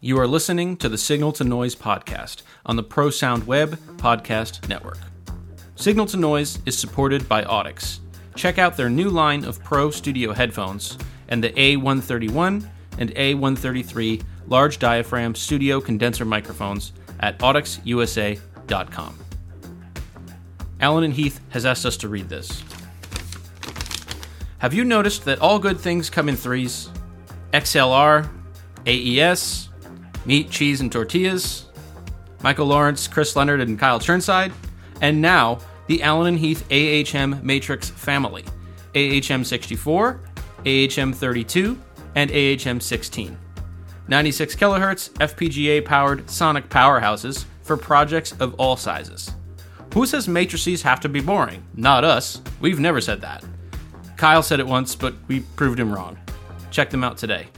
[0.00, 4.68] You are listening to the Signal to Noise podcast on the Pro Sound Web podcast
[4.68, 4.98] network.
[5.74, 8.00] Signal to Noise is supported by Audix.
[8.34, 10.98] Check out their new line of Pro Studio headphones
[11.28, 19.18] and the A131 and A133 large diaphragm studio condenser microphones at audixusa.com.
[20.78, 22.62] Allen and Heath has asked us to read this.
[24.58, 26.90] Have you noticed that all good things come in threes?
[27.54, 28.28] XLR,
[28.86, 29.65] AES,
[30.26, 31.66] meat, cheese, and tortillas,
[32.42, 34.52] Michael Lawrence, Chris Leonard, and Kyle Chirnside,
[35.00, 38.44] and now the Allen and Heath AHM Matrix family
[38.94, 40.20] AHM 64,
[40.64, 41.78] AHM 32,
[42.14, 43.38] and AHM 16.
[44.08, 49.32] 96 kilohertz FPGA powered sonic powerhouses for projects of all sizes.
[49.94, 51.64] Who says matrices have to be boring?
[51.74, 52.40] Not us.
[52.60, 53.44] We've never said that.
[54.16, 56.18] Kyle said it once, but we proved him wrong.
[56.70, 57.48] Check them out today.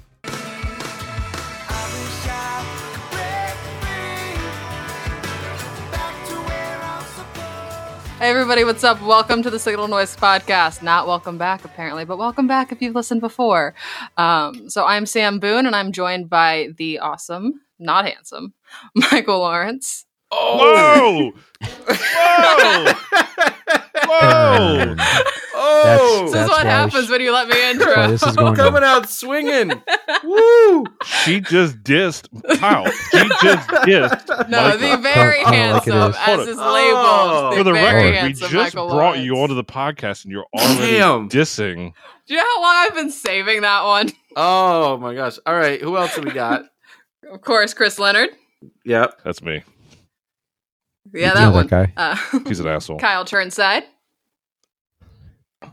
[8.18, 9.00] Hey everybody, what's up?
[9.00, 10.82] Welcome to the Signal Noise Podcast.
[10.82, 13.76] Not welcome back, apparently, but welcome back if you've listened before.
[14.16, 18.54] Um, so I'm Sam Boone, and I'm joined by the awesome, not handsome,
[18.96, 20.04] Michael Lawrence.
[20.32, 21.30] Whoa!
[21.88, 22.92] Whoa!
[24.06, 24.96] Whoa!
[25.60, 27.94] Oh, This is what happens she- when you let me intro.
[27.96, 29.82] why this is going coming out swinging.
[30.24, 30.84] Woo!
[31.24, 32.84] She just dissed Kyle.
[33.10, 34.28] She just dissed.
[34.48, 34.78] no, Michael.
[34.96, 36.16] the very I don't like it handsome, is.
[36.16, 36.50] Hold as it.
[36.52, 36.72] is Oh.
[36.72, 37.54] labeled.
[37.58, 39.50] For the very record, we just Michael brought you Lawrence.
[39.50, 41.28] onto the podcast and you're already Damn.
[41.28, 41.92] dissing.
[42.26, 44.10] Do you know how long I've been saving that one?
[44.40, 45.36] Oh my gosh.
[45.46, 46.62] All right, who else have we got?
[47.28, 48.28] Of course, Chris Leonard.
[48.84, 49.20] yep.
[49.24, 49.64] That's me.
[51.14, 51.66] Yeah, You that know one.
[51.66, 51.92] guy.
[51.96, 52.98] Uh, He's an asshole.
[52.98, 53.84] Kyle Chirnside.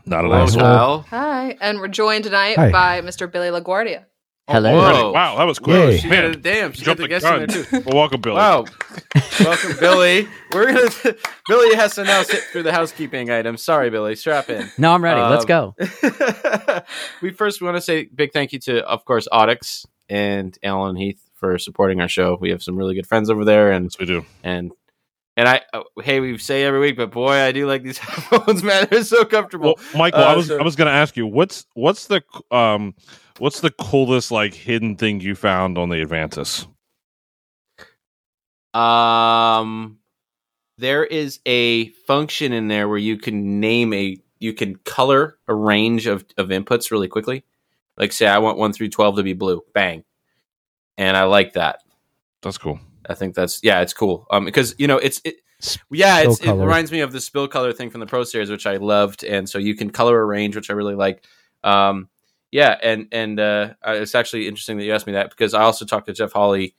[0.04, 0.60] Not an Hello, asshole.
[0.62, 1.00] Kyle.
[1.10, 1.56] Hi.
[1.60, 2.70] And we're joined tonight Hi.
[2.70, 3.30] by Mr.
[3.30, 4.04] Billy LaGuardia.
[4.48, 4.78] Hello.
[4.78, 4.98] Already.
[4.98, 5.12] Whoa.
[5.12, 5.76] Wow, that was quick.
[5.76, 5.98] Yay.
[5.98, 7.48] She Man, got a, damn, she got jumped the the guest in gun.
[7.48, 7.82] there too.
[7.86, 8.36] Well, welcome, Billy.
[8.36, 8.64] Wow.
[9.40, 10.28] Welcome, Billy.
[10.52, 10.88] We're gonna
[11.48, 13.62] Billy has to now sit through the housekeeping items.
[13.62, 14.14] Sorry, Billy.
[14.16, 14.70] Strap in.
[14.78, 15.20] No, I'm ready.
[15.20, 16.82] Let's Um, go.
[17.20, 21.20] we first want to say big thank you to, of course, Audix and Allen Heath
[21.34, 22.38] for supporting our show.
[22.40, 24.24] We have some really good friends over there, and Yes, we do.
[24.42, 24.72] and
[25.36, 28.62] and I oh, hey we say every week, but boy, I do like these headphones,
[28.62, 28.86] man.
[28.90, 29.74] They're so comfortable.
[29.76, 32.22] Well, Michael, I Uh, was so- I was going to ask you what's what's the
[32.50, 32.94] um
[33.38, 36.66] what's the coolest like hidden thing you found on the Avantis?
[38.74, 39.98] Um,
[40.78, 45.54] there is a function in there where you can name a, you can color a
[45.54, 47.44] range of, of inputs really quickly.
[47.96, 50.04] Like, say, I want one through 12 to be blue, bang.
[50.98, 51.80] And I like that.
[52.42, 52.78] That's cool.
[53.08, 54.26] I think that's, yeah, it's cool.
[54.30, 55.36] Um, because, you know, it's, it,
[55.90, 58.66] yeah, it's, it reminds me of the spill color thing from the Pro Series, which
[58.66, 59.24] I loved.
[59.24, 61.24] And so you can color a range, which I really like.
[61.64, 62.08] Um,
[62.52, 65.84] yeah, and and uh, it's actually interesting that you asked me that because I also
[65.84, 66.74] talked to Jeff Hawley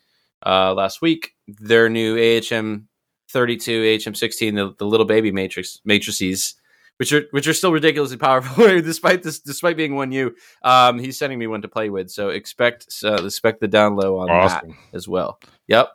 [0.45, 1.35] uh, last week.
[1.47, 2.87] Their new AHM
[3.29, 6.55] 32, AHM 16, the, the little baby matrix matrices,
[6.97, 10.35] which are which are still ridiculously powerful, despite this, despite being one U.
[10.63, 14.19] Um, he's sending me one to play with, so expect uh, expect the down low
[14.19, 15.39] on that as well.
[15.67, 15.91] Yep.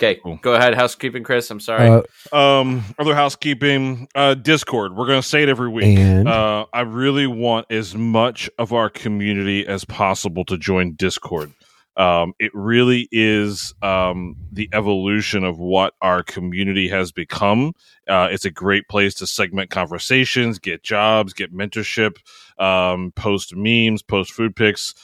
[0.00, 0.38] Okay, Cool.
[0.42, 0.74] go ahead.
[0.74, 1.50] Housekeeping, Chris.
[1.50, 1.88] I'm sorry.
[2.32, 4.94] Uh, Um, other housekeeping, uh, Discord.
[4.96, 5.98] We're gonna say it every week.
[5.98, 11.52] and Uh, I really want as much of our community as possible to join Discord.
[11.96, 17.72] Um, it really is um, the evolution of what our community has become.
[18.08, 22.18] Uh, it's a great place to segment conversations, get jobs, get mentorship,
[22.60, 24.94] um, post memes, post food pics,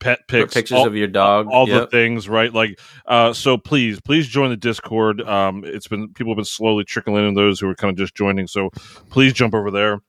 [0.00, 1.48] pet pics, pictures all- of your dog.
[1.50, 2.52] all the things, right?
[2.52, 5.20] Like, uh, so please, please join the Discord.
[5.22, 8.14] Um, it's been people have been slowly trickling in those who are kind of just
[8.14, 8.46] joining.
[8.46, 8.70] So
[9.10, 10.00] please jump over there.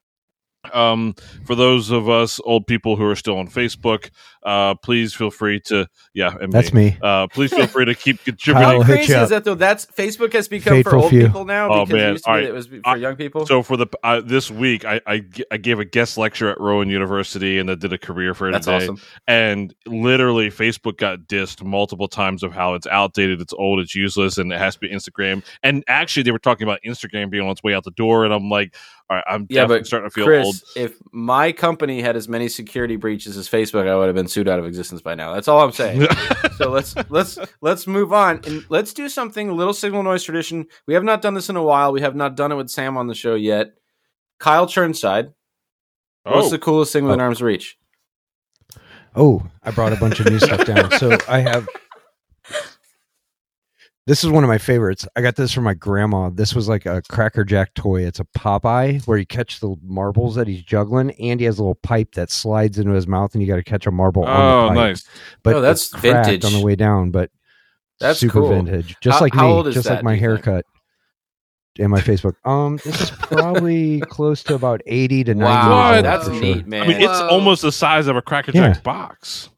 [0.74, 1.16] Um,
[1.46, 4.10] for those of us old people who are still on Facebook,
[4.44, 6.98] uh, please feel free to, yeah, and that's me.
[7.02, 8.82] Uh, please feel free to keep Kyle, contributing.
[8.82, 9.56] hit crazy is that though?
[9.56, 11.28] That's Facebook has become Fateful for old few.
[11.28, 12.10] people now Oh, because man.
[12.10, 12.44] it used to be right.
[12.44, 13.46] it was for I- young people.
[13.46, 17.58] So for the uh, this week, I I gave a guest lecture at Rowan University
[17.58, 18.84] and I did a career fair that's today.
[18.84, 19.00] awesome.
[19.28, 24.38] and literally Facebook got dissed multiple times of how it's outdated, it's old, it's useless,
[24.38, 25.44] and it has to be Instagram.
[25.64, 28.34] And actually, they were talking about Instagram being on its way out the door, and
[28.34, 28.76] I'm like,
[29.10, 30.56] all right, I'm Yeah, definitely but starting to feel Chris, old.
[30.76, 34.48] if my company had as many security breaches as Facebook, I would have been sued
[34.48, 35.34] out of existence by now.
[35.34, 36.08] That's all I'm saying.
[36.58, 40.68] so let's let's let's move on and let's do something a little signal noise tradition.
[40.86, 41.92] We have not done this in a while.
[41.92, 43.74] We have not done it with Sam on the show yet.
[44.40, 45.34] Kyle Chirnside.
[46.24, 47.24] What's oh, the coolest thing within Oh.
[47.24, 47.78] arm's reach?
[49.16, 50.92] Oh, I brought a bunch of new stuff down.
[51.00, 51.68] So I have
[54.10, 55.08] This is one of my favorites.
[55.16, 56.30] I got this from my grandma.
[56.32, 58.04] This was like a Cracker Jack toy.
[58.08, 61.62] It's a Popeye where you catch the marbles that he's juggling, and he has a
[61.62, 64.24] little pipe that slides into his mouth, and you got to catch a marble.
[64.26, 64.76] on Oh, the pipe.
[64.76, 65.08] nice.
[65.44, 66.44] But Oh, that's it's vintage.
[66.44, 67.30] on the way down, but
[68.00, 68.50] That's super cool.
[68.50, 68.96] vintage.
[69.00, 70.46] Just How- like how me, old is just that, like my do you think?
[70.46, 70.66] haircut
[71.78, 72.34] and my Facebook.
[72.46, 75.70] Um, this is probably close to about eighty to ninety.
[75.70, 76.42] Wow, that's for sure.
[76.42, 76.82] neat, man.
[76.82, 77.28] I mean, it's Whoa.
[77.28, 78.74] almost the size of a Cracker Yeah.
[78.74, 79.50] Jack box.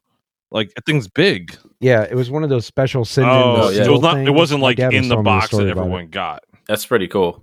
[0.52, 1.56] Like that thing's big.
[1.80, 3.84] Yeah, it was one of those special send Oh, yeah.
[3.84, 4.18] so it was not.
[4.18, 6.44] It wasn't like in the story box that everyone got.
[6.68, 7.42] That's pretty cool.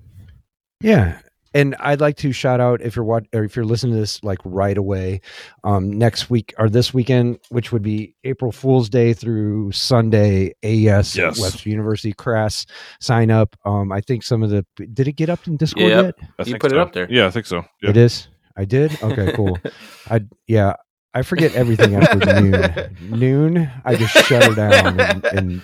[0.82, 1.20] Yeah.
[1.56, 4.24] And I'd like to shout out if you're what or if you're listening to this
[4.24, 5.22] like right away,
[5.64, 11.18] um, next week or this weekend, which would be April Fool's Day through Sunday, AES
[11.18, 11.42] at Yes.
[11.42, 12.68] Webster University Crass
[13.02, 13.56] sign up.
[13.66, 14.64] Um, I think some of the
[14.94, 16.06] did it get up in Discord Yep.
[16.06, 16.16] yet?
[16.38, 17.08] I You think put it up there.
[17.10, 17.66] Yeah, I think so.
[17.82, 17.90] Yeah.
[17.90, 18.28] It is.
[18.56, 19.02] I did.
[19.02, 19.58] Okay, cool.
[20.10, 20.76] I yeah.
[21.14, 22.98] I forget everything after noon.
[23.20, 25.00] Noon, I just shut her down.
[25.00, 25.62] And, and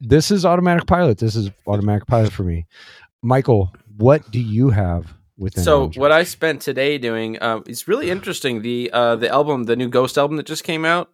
[0.00, 1.18] this is automatic pilot.
[1.18, 2.66] This is automatic pilot for me.
[3.22, 5.64] Michael, what do you have within?
[5.64, 6.12] So arm's what?
[6.12, 8.62] I spent today doing, um, it's really interesting.
[8.62, 11.10] The uh, the album, the new Ghost album that just came out,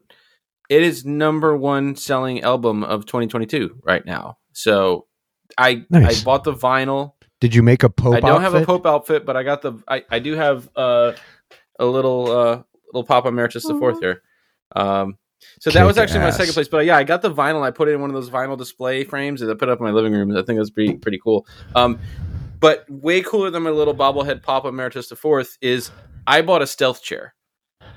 [0.68, 4.38] it is number one selling album of 2022 right now.
[4.52, 5.06] So
[5.56, 6.22] I Nice.
[6.22, 7.12] I bought the vinyl.
[7.40, 8.64] Did you make a Pope I don't have a?
[8.64, 11.12] Pope outfit, but I got the I, I do have uh,
[11.78, 12.62] a little uh,
[12.94, 14.22] little Papa Emeritus the fourth here.
[14.74, 15.18] Um,
[15.60, 16.68] so that was Kick actually my second place.
[16.68, 17.62] But yeah, I got the vinyl.
[17.62, 19.84] I put it in one of those vinyl display frames that I put up in
[19.84, 20.36] my living room.
[20.36, 21.46] I think that's pretty pretty cool.
[21.74, 21.98] Um,
[22.60, 25.90] but way cooler than my little bobblehead Papa Emeritus the fourth is
[26.26, 27.34] I bought a stealth chair,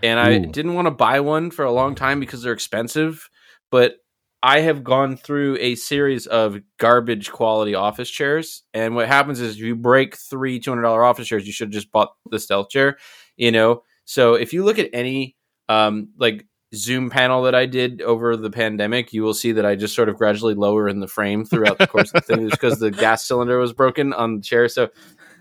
[0.03, 0.45] and I Ooh.
[0.51, 3.29] didn't want to buy one for a long time because they're expensive.
[3.71, 3.95] But
[4.43, 9.55] I have gone through a series of garbage quality office chairs, and what happens is
[9.55, 12.39] if you break three two hundred dollar office chairs, you should have just bought the
[12.39, 12.97] stealth chair.
[13.35, 15.35] You know, so if you look at any
[15.67, 19.75] um, like Zoom panel that I did over the pandemic, you will see that I
[19.75, 22.59] just sort of gradually lower in the frame throughout the course of the thing, just
[22.59, 24.69] because the gas cylinder was broken on the chair.
[24.69, 24.89] So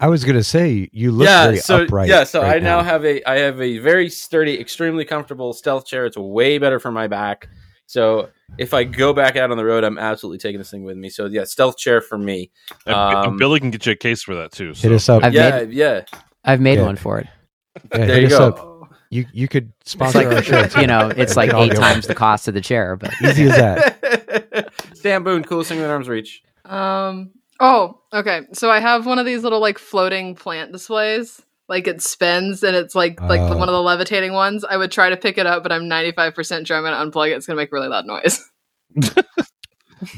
[0.01, 2.09] I was gonna say you look yeah, very so upright.
[2.09, 5.87] yeah, so right I now have a I have a very sturdy, extremely comfortable stealth
[5.87, 6.05] chair.
[6.05, 7.49] It's way better for my back.
[7.87, 10.97] So if I go back out on the road, I'm absolutely taking this thing with
[10.97, 11.09] me.
[11.09, 12.51] So yeah, stealth chair for me.
[12.87, 14.73] Um, Billy can get you a case for that too.
[14.75, 15.23] Hit us up.
[15.23, 16.03] I've yeah, made yeah.
[16.45, 16.87] I've made Yeah.
[16.87, 17.29] one for it.
[17.93, 18.49] Yeah, There you go.
[18.49, 18.73] up.
[19.11, 20.67] You you could It's sponsor our show.
[20.67, 20.81] too.
[20.81, 23.56] you know, it's like I'll eight times the cost of the chair, but Easy as
[23.56, 24.73] that.
[24.94, 26.43] Sam Boone, coolest thing in arm's reach.
[26.64, 27.31] Um.
[27.61, 28.43] Oh, okay.
[28.52, 31.40] So I have one of these little like floating plant displays.
[31.69, 33.56] Like it spins and it's like like Oh.
[33.56, 34.64] one of the levitating ones.
[34.64, 37.37] I would try to pick it up, but I'm 95% sure I'm gonna unplug it.
[37.37, 38.40] It's gonna make really loud noise.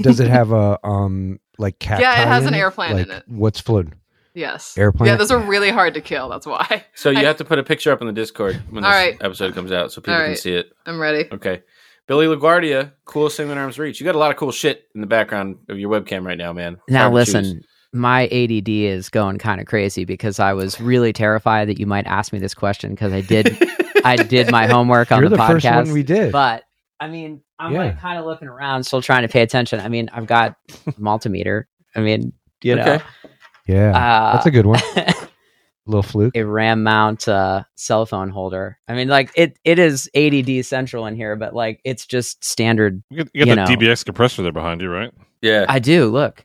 [0.02, 2.00] Does it have a um like cat?
[2.00, 3.22] Yeah, it has in an airplane in Like, it.
[3.28, 3.94] What's floating?
[4.38, 4.76] Yes.
[4.78, 5.08] Airplane?
[5.08, 6.28] Yeah, those are really hard to kill.
[6.28, 6.84] That's why.
[6.94, 8.90] So you I- have to put a picture up on the Discord when this All
[8.98, 9.16] right.
[9.20, 10.72] episode comes out, so people All can see it.
[10.86, 11.28] I'm ready.
[11.32, 11.62] Okay.
[12.06, 14.00] Billy LaGuardia, coolest thing in arm's reach.
[14.00, 16.54] You got a lot of cool shit in the background of your webcam right now,
[16.54, 16.78] man.
[16.88, 17.66] Now hard listen, choose.
[17.92, 22.06] my ADD is going kind of crazy because I was really terrified that you might
[22.06, 23.58] ask me this question because I did
[24.06, 25.52] I did my homework on You're the, the, podcast.
[25.52, 26.32] first one we did.
[26.32, 26.62] But
[26.98, 27.78] I mean, I'm Yeah.
[27.80, 29.78] like kind of looking around, still trying to pay attention.
[29.80, 30.56] I mean, I've got
[30.98, 31.64] multimeter.
[31.94, 32.32] I mean,
[32.62, 33.04] you know, Okay.
[33.68, 34.80] Yeah, uh, that's a good one.
[35.86, 36.36] Little fluke.
[36.36, 38.78] a RAM mount uh, cell phone holder.
[38.88, 43.02] I mean, like it it is ADD central in here, but like it's just standard.
[43.08, 43.90] You got, you got You the know.
[43.92, 45.10] DBX compressor there behind you, right?
[45.40, 45.64] Yeah.
[45.66, 46.44] I do look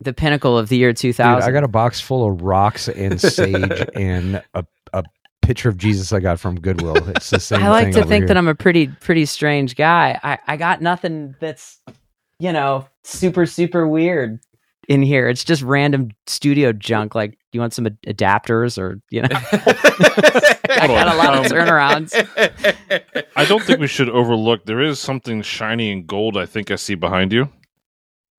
[0.00, 1.48] the pinnacle of the year two thousand.
[1.48, 5.02] I got a box full of rocks and sage and a, a
[5.42, 6.96] picture of Jesus I got from Goodwill.
[7.10, 7.60] It's the same.
[7.60, 8.28] I like thing to over think here.
[8.28, 10.20] that I'm a pretty pretty strange guy.
[10.22, 11.80] I I got nothing that's
[12.38, 14.38] you know super super weird
[14.88, 15.28] in here.
[15.28, 17.14] It's just random studio junk.
[17.14, 19.28] Like, do you want some ad- adapters or you know?
[19.32, 22.14] I got a lot of Um, turnarounds.
[23.36, 24.64] I don't think we should overlook.
[24.64, 26.36] There is something shiny and gold.
[26.36, 27.48] I think I see behind you.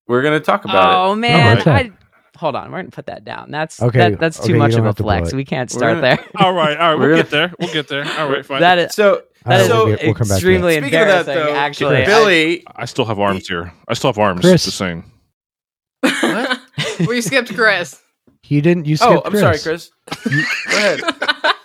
[0.07, 0.97] We're gonna talk about it.
[0.97, 1.85] Oh man, what's that?
[1.85, 1.91] I,
[2.35, 2.71] hold on.
[2.71, 3.51] We're gonna put that down.
[3.51, 5.33] That's Okay, that, that's too you much of a have to blow flex.
[5.33, 6.25] We can't start gonna- there.
[6.37, 6.99] All right, all right.
[6.99, 7.53] We're We'll get there.
[7.59, 8.05] We'll get there.
[8.19, 8.61] All right, fine.
[8.61, 8.89] That it.
[8.89, 10.81] is So All right, So, we'll, get- we'll come back to extremely that.
[10.83, 11.53] Speaking of that, embarrassing.
[11.53, 13.71] though, actually, Billy, I still have arms here.
[13.87, 14.41] I still have arms.
[14.41, 14.65] Chris.
[14.65, 15.03] Just saying.
[16.01, 16.59] What?
[17.07, 18.01] we skipped Chris.
[18.41, 18.85] He didn't.
[18.85, 19.25] You oh, skipped.
[19.25, 19.91] oh, I'm sorry, Chris.
[20.29, 21.01] You- Go ahead.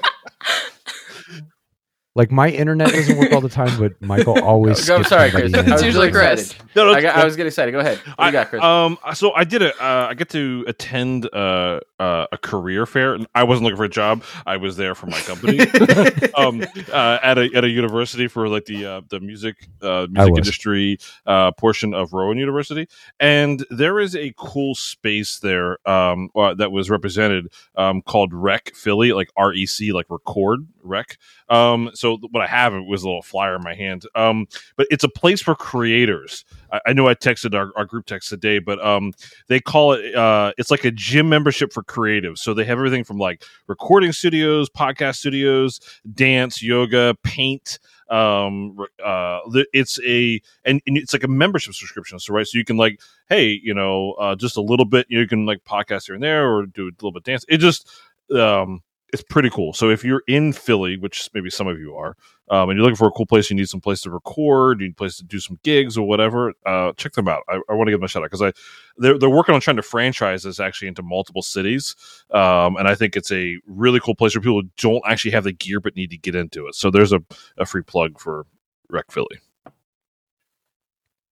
[2.17, 4.89] Like my internet doesn't work all the time, but Michael always.
[4.89, 5.53] I'm sorry, Chris.
[5.53, 5.59] in.
[5.59, 6.53] I was It's usually really Chris.
[6.53, 6.71] excited.
[6.77, 7.73] No, I, got, I was getting excited.
[7.73, 7.99] Go ahead.
[7.99, 8.63] What I you got, Chris?
[8.63, 13.19] Um, so I did a, uh, I get to attend uh, uh, a career fair.
[13.35, 14.23] I wasn't looking for a job.
[14.47, 15.61] I was there for my company.
[16.37, 20.37] um, uh, at a at a university for like the uh, the music uh, music
[20.37, 26.55] industry uh, portion of Rowan University, and there is a cool space there um, uh,
[26.55, 31.19] that was represented um, called Rec Philly, like R E C, like record rec.
[31.49, 34.05] Um, so so what I have was a little flyer in my hand.
[34.15, 34.47] Um,
[34.77, 36.45] but it's a place for creators.
[36.71, 39.15] I, I know I texted our, our group text today, but um,
[39.47, 42.41] they call it uh, it's like a gym membership for creatives.
[42.41, 45.81] So they have everything from like recording studios, podcast studios,
[46.13, 47.79] dance, yoga, paint
[48.11, 49.41] um uh
[49.73, 53.01] it's a and, and, it's like a membership subscription so right so you can like
[53.31, 56.47] hey you know uh just a little bit you can like podcast here and there
[56.47, 57.89] or do a little bit dance it just
[58.37, 58.83] um
[59.13, 59.73] it's pretty cool.
[59.73, 62.17] So if you're in Philly, which maybe some of you are,
[62.51, 64.89] um, and you're looking for a cool place, you need some place to record, you
[64.89, 67.43] need a place to do some gigs or whatever, uh, check them out.
[67.49, 68.53] I, I want to give them a shout out because I
[68.97, 71.95] they're, they're working on trying to franchise this actually into multiple cities,
[72.33, 75.45] um, and I think it's a really cool place for people who don't actually have
[75.45, 76.75] the gear but need to get into it.
[76.75, 77.23] So there's a,
[77.57, 78.47] a free plug for
[78.91, 79.39] Rec Philly.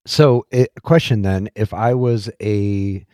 [0.05, 3.05] So, a question then: If I was a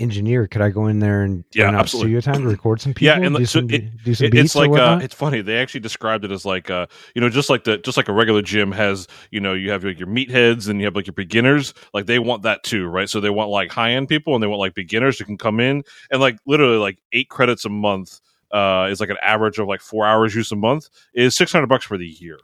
[0.00, 2.20] engineer, could I go in there and yeah, out absolutely.
[2.20, 3.06] studio time to record some people?
[3.06, 5.40] Yeah, and do so some, it, do some beats it's like uh, it's funny.
[5.40, 8.12] They actually described it as like uh, you know, just like the just like a
[8.12, 11.14] regular gym has, you know, you have like your meatheads and you have like your
[11.14, 11.74] beginners.
[11.92, 13.08] Like they want that too, right?
[13.08, 15.60] So they want like high end people and they want like beginners who can come
[15.60, 18.20] in and like literally like eight credits a month
[18.50, 21.66] uh is like an average of like four hours use a month is six hundred
[21.66, 22.38] bucks for the year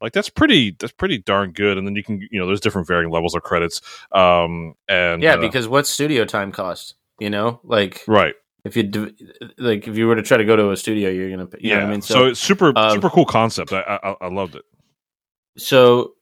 [0.00, 2.86] like that's pretty that's pretty darn good and then you can you know there's different
[2.86, 3.80] varying levels of credits
[4.12, 6.94] um and Yeah, uh, because what's studio time cost?
[7.18, 8.34] You know, like right
[8.64, 9.12] if you do,
[9.58, 11.46] like if you were to try to go to a studio, you're gonna.
[11.46, 12.02] pay- You yeah know what I mean?
[12.02, 14.64] so, So, it's super um, super cool concept I, I i loved it
[15.56, 16.12] so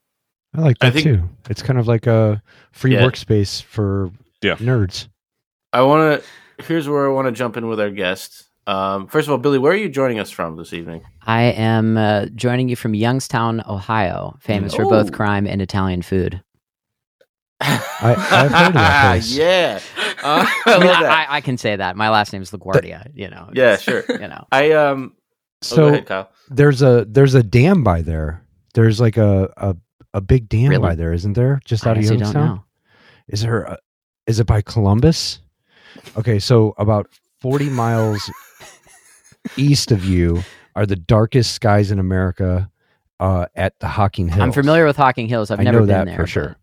[0.57, 1.29] I like I that think- too.
[1.51, 2.41] It's kind of like a
[2.73, 3.03] free Yeah.
[3.03, 4.11] workspace for
[4.43, 4.55] Yeah.
[4.57, 5.09] nerds.
[5.73, 6.65] I want to.
[6.65, 8.45] Here's where I want to jump in with our guest.
[8.67, 11.03] Um, first of all, Billy, where are you joining us from this evening?
[11.27, 16.43] I am uh, joining you from Youngstown, Ohio, famous for both crime and Italian food.
[17.61, 17.77] I,
[18.31, 19.35] I've heard of that place.
[19.37, 19.81] yeah,
[20.23, 21.05] uh, I I, mean, that.
[21.05, 21.97] I, I can say that.
[21.97, 23.11] My last name is LaGuardia.
[23.15, 23.51] You know.
[23.53, 24.03] yeah, sure.
[24.09, 24.47] You know.
[24.51, 25.13] I um.
[25.17, 25.21] oh,
[25.63, 28.43] So ahead, there's a there's a dam by there.
[28.75, 29.77] There's like a a,
[30.15, 30.83] a big dam Really?
[30.83, 31.61] by there, isn't there?
[31.65, 32.47] Just I out of honestly don't Youngstown.
[32.57, 32.65] know.
[33.29, 33.63] Is there?
[33.63, 33.79] A,
[34.27, 35.41] is it by Columbus?
[36.19, 37.09] Okay, so about
[37.41, 38.31] forty miles
[39.57, 40.43] east of you
[40.77, 42.71] are the darkest skies in America.
[43.21, 44.41] Uh, at the Hocking Hills.
[44.41, 45.53] I'm familiar with Hocking Hills.
[45.53, 46.57] I've I never know been that there for sure.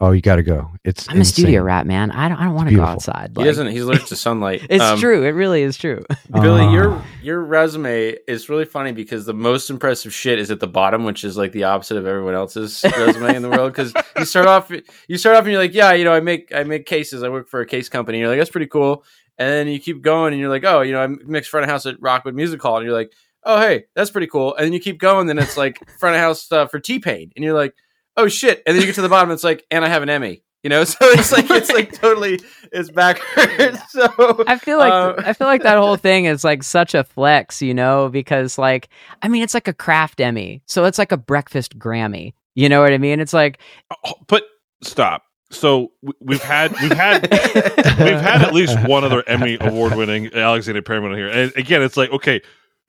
[0.00, 0.70] Oh, you got to go.
[0.84, 2.12] It's I'm a studio rat, man.
[2.12, 2.38] I don't.
[2.38, 2.94] I don't want to go beautiful.
[3.12, 3.32] outside.
[3.36, 3.66] He doesn't.
[3.68, 4.64] He's allergic to sunlight.
[4.70, 5.24] It's Um, true.
[5.24, 6.04] It really is true.
[6.32, 6.72] Billy, Ah.
[6.72, 11.02] your your resume is really funny because the most impressive shit is at the bottom,
[11.02, 13.72] which is like the opposite of everyone else's resume in the world.
[13.72, 14.70] Because you start off,
[15.08, 17.24] you start off, and you're like, yeah, you know, I make I make cases.
[17.24, 18.18] I work for a case company.
[18.20, 19.02] You're like, that's pretty cool.
[19.38, 21.70] And then you keep going, and you're like, oh, you know, I mix front of
[21.70, 23.12] house at Rockwood Music Hall, and you're like,
[23.44, 24.54] oh, hey, that's pretty cool.
[24.56, 27.30] And then you keep going, then it's like front of house stuff for T Pain,
[27.36, 27.74] and you're like,
[28.16, 28.62] oh shit.
[28.66, 30.42] And then you get to the bottom, it's like, and I have an Emmy.
[30.64, 32.40] You know, so it's like it's like totally
[32.72, 33.78] it's backwards.
[33.90, 37.04] So I feel like Uh, I feel like that whole thing is like such a
[37.04, 38.88] flex, you know, because like
[39.22, 42.34] I mean, it's like a craft Emmy, so it's like a breakfast Grammy.
[42.56, 43.20] You know what I mean?
[43.20, 43.60] It's like
[44.04, 44.42] Oh, but
[44.82, 45.22] stop.
[45.50, 50.32] So we- we've had we've had we've had at least one other Emmy award winning
[50.34, 52.40] Alexander Perriman here, and again, it's like okay,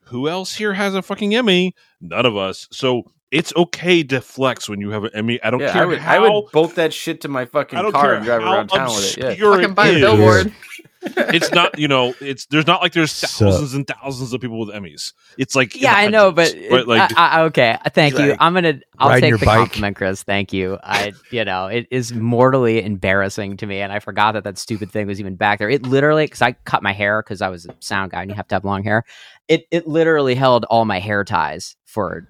[0.06, 1.74] who else here has a fucking Emmy?
[2.02, 2.68] None of us.
[2.72, 5.42] So it's okay to flex when you have an Emmy.
[5.44, 6.16] I don't yeah, care I would, how.
[6.16, 9.18] I would bolt that shit to my fucking car and drive around town with it.
[9.18, 9.28] Yeah.
[9.30, 10.54] obscure Fucking it buy a billboard.
[11.02, 14.60] It's not, you know, it's there's not like there's So- thousands and thousands of people
[14.60, 15.14] with Emmys.
[15.38, 16.88] It's like yeah, I know, but hundreds, right?
[16.88, 18.32] Like I, I, okay, thank you.
[18.32, 19.58] Like, I'm gonna I'll take your the bike.
[19.60, 20.24] compliment, Chris.
[20.24, 20.78] Thank you.
[20.84, 24.92] I you know it is mortally embarrassing to me, and I forgot that that stupid
[24.92, 25.70] thing was even back there.
[25.70, 28.36] It literally because I cut my hair because I was a sound guy and you
[28.36, 29.04] have to have long hair.
[29.48, 32.28] It it literally held all my hair ties for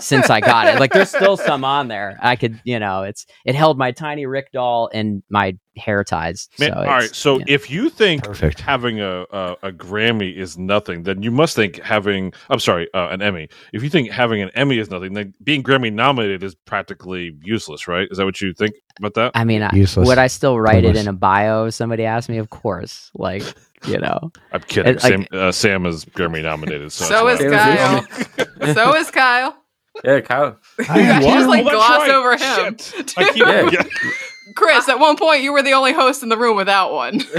[0.00, 0.80] since I got it.
[0.80, 2.18] Like there's still some on there.
[2.22, 6.48] I could, you know, it's it held my tiny Rick doll and my hair ties.
[6.58, 7.14] Man, so all it's- right.
[7.14, 7.44] So yeah.
[7.48, 8.60] if you think Perfect.
[8.60, 13.08] having a, a a Grammy is nothing, then you must think having I'm sorry, uh,
[13.10, 13.48] an Emmy.
[13.72, 17.86] If you think having an Emmy is nothing, then being Grammy nominated is practically useless,
[17.88, 18.08] right?
[18.10, 19.32] Is that what you think about that?
[19.34, 20.06] I mean, I, Useless.
[20.08, 21.66] would I still write it in a bio?
[21.66, 23.10] if Somebody asked me, of course.
[23.14, 23.42] Like,
[23.86, 24.94] you know, I'm kidding.
[24.94, 26.92] It- like- Sam, uh, Sam is Grammy nominated.
[26.92, 28.06] So, So is Kyle.
[28.74, 29.56] so is Kyle.
[30.04, 30.58] yeah, Kyle.
[30.78, 31.22] You What?
[31.22, 32.10] just like Oh, gloss right.
[32.10, 32.78] over him.
[32.78, 33.14] Shit.
[33.16, 33.82] I keep, Yeah.
[34.48, 34.52] Yeah.
[34.56, 37.20] Chris, at one point you were the only host in the room without one.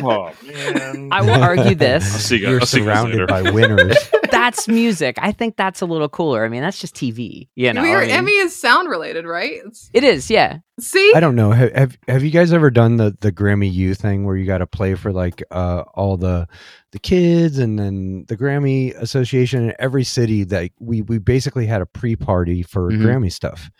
[0.00, 1.08] Oh man.
[1.10, 2.24] I will argue I'll this.
[2.24, 2.48] see you.
[2.50, 3.26] You're I'll see you guys later.
[3.26, 3.96] surrounded by winners.
[4.30, 5.16] That's music.
[5.20, 6.44] I think that's a little cooler.
[6.44, 7.48] I mean, that's just TV.
[7.56, 9.54] You know, Your I mean, Emmy is sound related, right?
[9.64, 10.30] It's, it is.
[10.30, 10.58] Yeah.
[10.78, 11.50] see, I don't know.
[11.50, 14.58] Have, have have you guys ever done the the Grammy U thing where you got
[14.58, 16.46] to play for like uh all the
[16.92, 21.80] the kids and then the Grammy Association in every city that we we basically had
[21.80, 23.00] a pre party for Mhm.
[23.02, 23.70] Grammy stuff,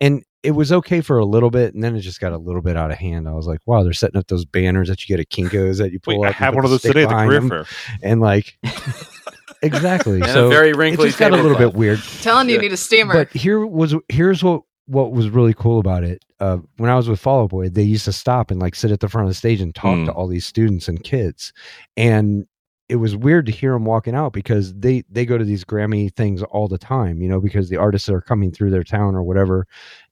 [0.00, 2.62] and it was okay for a little bit, and then it just got a little
[2.62, 3.28] bit out of hand.
[3.28, 5.90] I was like, wow, they're setting up those banners that you get at Kinkos that
[5.92, 6.34] you pull Wait, up.
[6.34, 7.66] I and had one of those today at the behind career them, fair.
[8.02, 8.56] and like
[9.62, 10.20] exactly.
[10.22, 11.72] And so a very it wrinkly just got a little tablecloth.
[11.72, 12.00] bit weird.
[12.22, 13.12] Telling you, you need a steamer.
[13.14, 16.24] But here was here's what what was really cool about it.
[16.40, 18.90] Uh, when I was with Fall Out Boy, they used to stop and like sit
[18.90, 20.04] at the front of the stage and talk Hmm.
[20.06, 21.52] to all these students and kids,
[21.96, 22.46] and
[22.88, 26.12] it was weird to hear them walking out because they they go to these Grammy
[26.14, 29.22] things all the time, you know, because the artists are coming through their town or
[29.22, 29.66] whatever,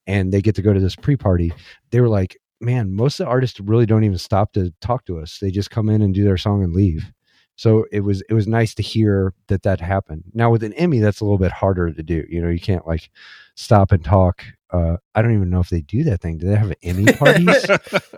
[0.05, 1.51] and they get to go to this pre party.
[1.91, 5.19] They were like, man, most of the artists really don't even stop to talk to
[5.19, 5.39] us.
[5.39, 7.11] They just come in and do their song and leave.
[7.55, 10.23] So it was it was nice to hear that that happened.
[10.33, 12.23] Now with an Emmy, that's a little bit harder to do.
[12.29, 13.09] You know, you can't like
[13.55, 14.43] stop and talk.
[14.69, 16.37] Uh, I don't even know if they do that thing.
[16.37, 17.65] Do they have Emmy parties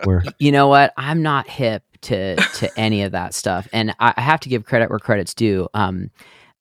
[0.04, 0.22] where?
[0.38, 0.92] you know what?
[0.98, 4.64] I'm not hip to to any of that stuff, and I, I have to give
[4.64, 5.68] credit where credit's due.
[5.74, 6.10] Um,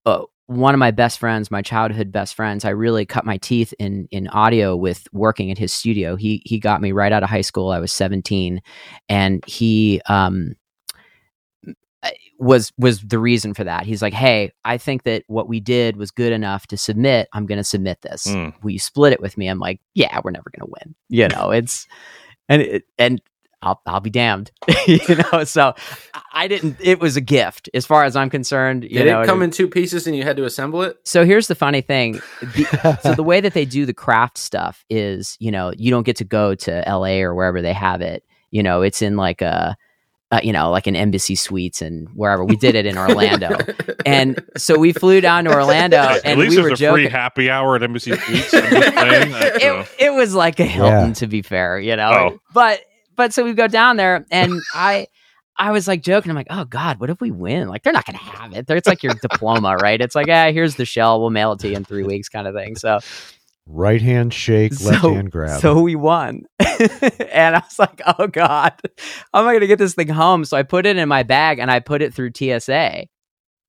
[0.06, 3.74] uh, one of my best friends, my childhood best friends, I really cut my teeth
[3.78, 6.16] in in audio with working at his studio.
[6.16, 7.70] He he got me right out of high school.
[7.70, 8.62] I was 17,
[9.08, 10.56] and he um
[12.40, 13.86] was was the reason for that.
[13.86, 17.28] He's like, "Hey, I think that what we did was good enough to submit.
[17.34, 18.28] I'm going to submit this.
[18.28, 18.54] Mm.
[18.64, 21.28] Will you split it with me?" I'm like, "Yeah, we're never going to win." You
[21.28, 21.88] know, it's
[22.48, 23.22] and it, and
[23.62, 24.52] I'll I'll be damned.
[24.88, 25.00] you
[25.34, 25.74] know, so
[26.14, 26.78] I- I didn't.
[26.80, 28.84] It was a gift as far as I'm concerned.
[28.84, 30.98] You Did know, it come it- in two pieces and you had to assemble it?
[31.04, 32.22] so here's the funny thing.
[32.42, 36.04] The- so the way that they do the craft stuff is, you know, you don't
[36.06, 38.24] get to go to LA or wherever they have it.
[38.52, 39.76] You know, it's in like a,
[40.32, 42.46] uh, you know, like an embassy suites and wherever.
[42.46, 43.58] We did it in Orlando,
[44.06, 47.08] and so we flew down to Orlando, At and least we were there's a free
[47.10, 48.54] happy hour at Embassy Suites.
[48.54, 51.14] I'm just saying, that's, it, it was like a Hilton, Yeah.
[51.14, 52.12] to be fair, you know.
[52.12, 52.40] Oh.
[52.54, 52.80] But
[53.20, 55.08] but so we go down there, and I
[55.58, 56.30] I was like joking.
[56.30, 57.68] I'm like, oh God, what if we win?
[57.68, 58.66] Like they're not gonna have it.
[58.70, 60.00] It's like your diploma, right?
[60.00, 61.20] It's like, ah, here's the shell.
[61.20, 62.78] We'll mail it to you in three weeks, kind of thing.
[62.78, 63.00] So
[63.72, 65.62] Right hand shake, So- left hand grab.
[65.62, 66.44] so we won.
[66.60, 68.74] and I was like, oh God,
[69.34, 70.44] how am I going to get this thing home?
[70.46, 73.06] So I put it in my bag and I put it through TSA.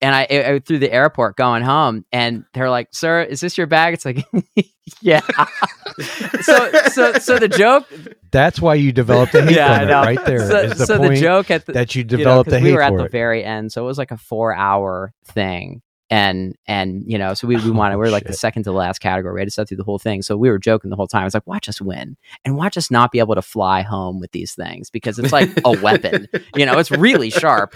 [0.03, 3.67] And I, I through the airport going home, and they're like, "Sir, is this your
[3.67, 4.25] bag?" It's like,
[5.03, 5.21] "Yeah."
[6.41, 7.87] so, so, so the joke,
[8.31, 10.49] That's why you developed a hate yeah, I from right there.
[10.49, 12.63] So, is the so the joke at the, that you you know, developed 'cause a
[12.63, 13.13] we hate were at the it.
[13.13, 17.57] very end, so it was like a four-hour thing, and and you know, so we
[17.57, 19.35] we wanted we're like the second to last category.
[19.35, 21.25] We had to sit through the whole thing, so we were joking the whole time.
[21.25, 24.33] It's like, watch us win, and watch us not be able to fly home with
[24.33, 26.27] these things because it's like a weapon.
[26.57, 27.75] You know, it's really sharp.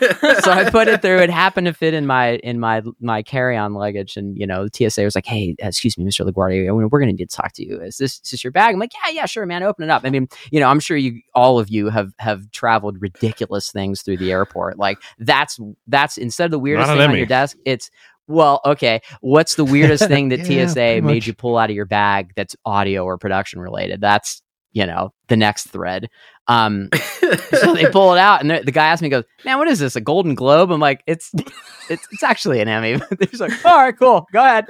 [0.00, 1.18] So I put it through.
[1.18, 4.90] It happened to fit in my in my my carry-on luggage, and you know, the
[4.90, 6.28] TSA was like, "Hey, excuse me, Mr.
[6.28, 7.80] LaGuardia, we're going to need to talk to you.
[7.80, 9.62] Is this is this your bag?" I'm like, "Yeah, yeah, sure, man.
[9.62, 12.50] Open it up." I mean, you know, I'm sure you all of you have have
[12.50, 14.78] traveled ridiculous things through the airport.
[14.78, 17.90] Like that's that's instead of the weirdest Not thing on your desk, it's
[18.28, 19.00] well, okay.
[19.20, 21.26] What's the weirdest thing that Yeah, TSA made much.
[21.28, 24.00] you pull out of your bag that's audio or production related?
[24.00, 26.08] That's you know the next thread.
[26.48, 26.88] Um,
[27.60, 29.68] so they pull it out, and the the guy asked me, he "Goes, man, what
[29.68, 29.94] is this?
[29.96, 31.30] A Golden Globe?" I'm like, "It's
[31.88, 34.66] it's it's actually an Emmy." He's like, "All right, cool, go ahead."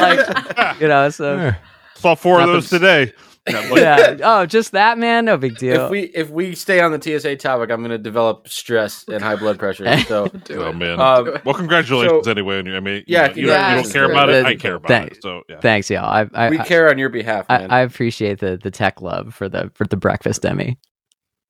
[0.00, 1.54] like you know, so Yeah.
[1.94, 3.12] saw four of those today.
[3.46, 4.16] Yeah, like- yeah.
[4.22, 5.26] Oh, just that, man.
[5.26, 5.84] No big deal.
[5.84, 9.22] if we if we stay on the TSA topic, I'm going to develop stress and
[9.22, 9.84] high blood pressure.
[10.08, 10.98] So, oh man.
[11.00, 12.58] um, well, congratulations so- anyway.
[12.58, 14.46] On your, I mean, Yeah, you, know, you, don't, you don't care about it.
[14.46, 14.56] I Yeah.
[14.56, 15.16] care about Thanks.
[15.18, 15.22] it.
[15.22, 15.60] So yeah.
[15.60, 16.04] Thanks, y'all.
[16.04, 17.70] I I, we I, care on your behalf, man.
[17.70, 20.78] I, I appreciate the the tech love for the for the breakfast Emmy.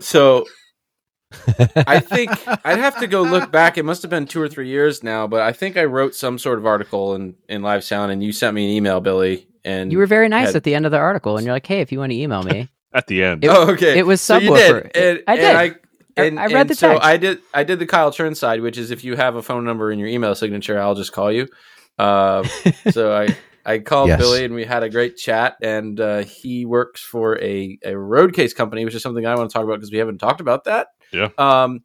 [0.01, 0.47] so
[1.87, 2.31] I think
[2.65, 3.77] I'd have to go look back.
[3.77, 6.39] It must have been two or three years now, but I think I wrote some
[6.39, 9.49] sort of article in in Live Sound, and you sent me an email, Billy.
[9.65, 11.67] And You were very nice had- at the end of the article, and you're like,
[11.67, 13.43] "Hey, if you want to email me." At the end.
[13.45, 13.99] It- oh, okay.
[13.99, 14.93] it was So you subwoofer.
[14.93, 14.97] did.
[14.97, 15.57] And, I did.
[15.57, 15.75] I, I-
[16.17, 17.05] and, I read and the so text.
[17.05, 17.39] I did.
[17.53, 20.07] I did the Kyle Chirnside, which is if you have a phone number in your
[20.07, 21.49] email signature, I'll just call you.
[21.99, 22.45] Uh,
[22.93, 24.21] so I I called Yes.
[24.21, 25.57] Billy and we had a great chat.
[25.61, 29.51] And uh, he works for a a road case company, which is something I want
[29.51, 30.87] to talk about because we haven't talked about that.
[31.13, 31.31] Yeah.
[31.37, 31.81] Um,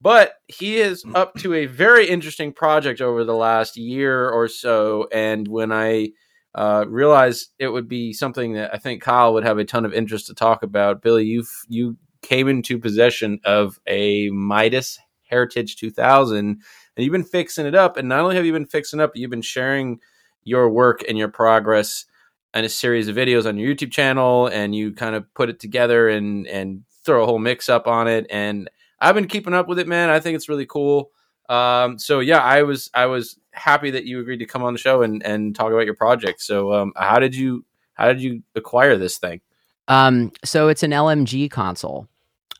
[0.00, 5.08] but he is up to a very interesting project over the last year or so.
[5.12, 6.08] And when I
[6.54, 9.92] uh, realized it would be something that I think Kyle would have a ton of
[9.92, 16.38] interest to talk about, Billy, you you came into possession of a Midas Heritage 2000,
[16.38, 16.58] and
[16.96, 17.96] you've been fixing it up.
[17.96, 19.98] And not only have you been fixing up, you've been sharing
[20.44, 22.06] your work and your progress
[22.54, 25.58] in a series of videos on your YouTube channel, and you kind of put it
[25.58, 28.26] together and and throw a whole mix up on it.
[28.30, 30.08] And I've been keeping up with it, man.
[30.08, 31.10] I think it's really cool.
[31.48, 34.78] Um, so yeah, I was I was happy that you agreed to come on the
[34.78, 36.42] show and and talk about your project.
[36.42, 37.64] So um, how did you
[37.94, 39.40] how did you acquire this thing?
[39.88, 42.08] Um, so it's an LMG console.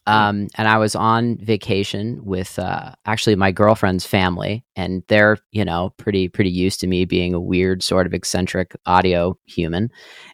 [0.06, 5.64] Um, and I was on vacation with uh, actually my girlfriend's family, and they're you
[5.64, 9.90] know pretty pretty used to me being a weird sort of eccentric audio human.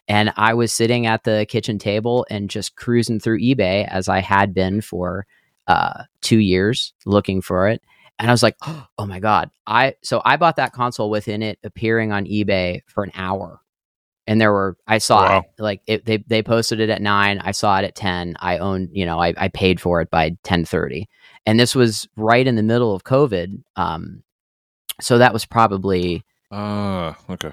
[0.09, 4.19] And I was sitting at the kitchen table and just cruising through eBay as I
[4.19, 5.25] had been for
[5.67, 7.81] uh, two years, looking for it.
[8.21, 9.49] And I was like, oh my god!
[9.67, 13.59] I so I bought that console within it appearing on eBay for an hour,
[14.27, 15.39] and there were I saw Wow.
[15.39, 17.39] it like it, they they posted it at nine.
[17.39, 18.35] I saw it at ten.
[18.39, 21.09] I owned you know I I paid for it by ten thirty,
[21.45, 23.61] and this was right in the middle of COVID.
[23.75, 24.23] Um,
[25.01, 27.51] so that was probably Ah, okay.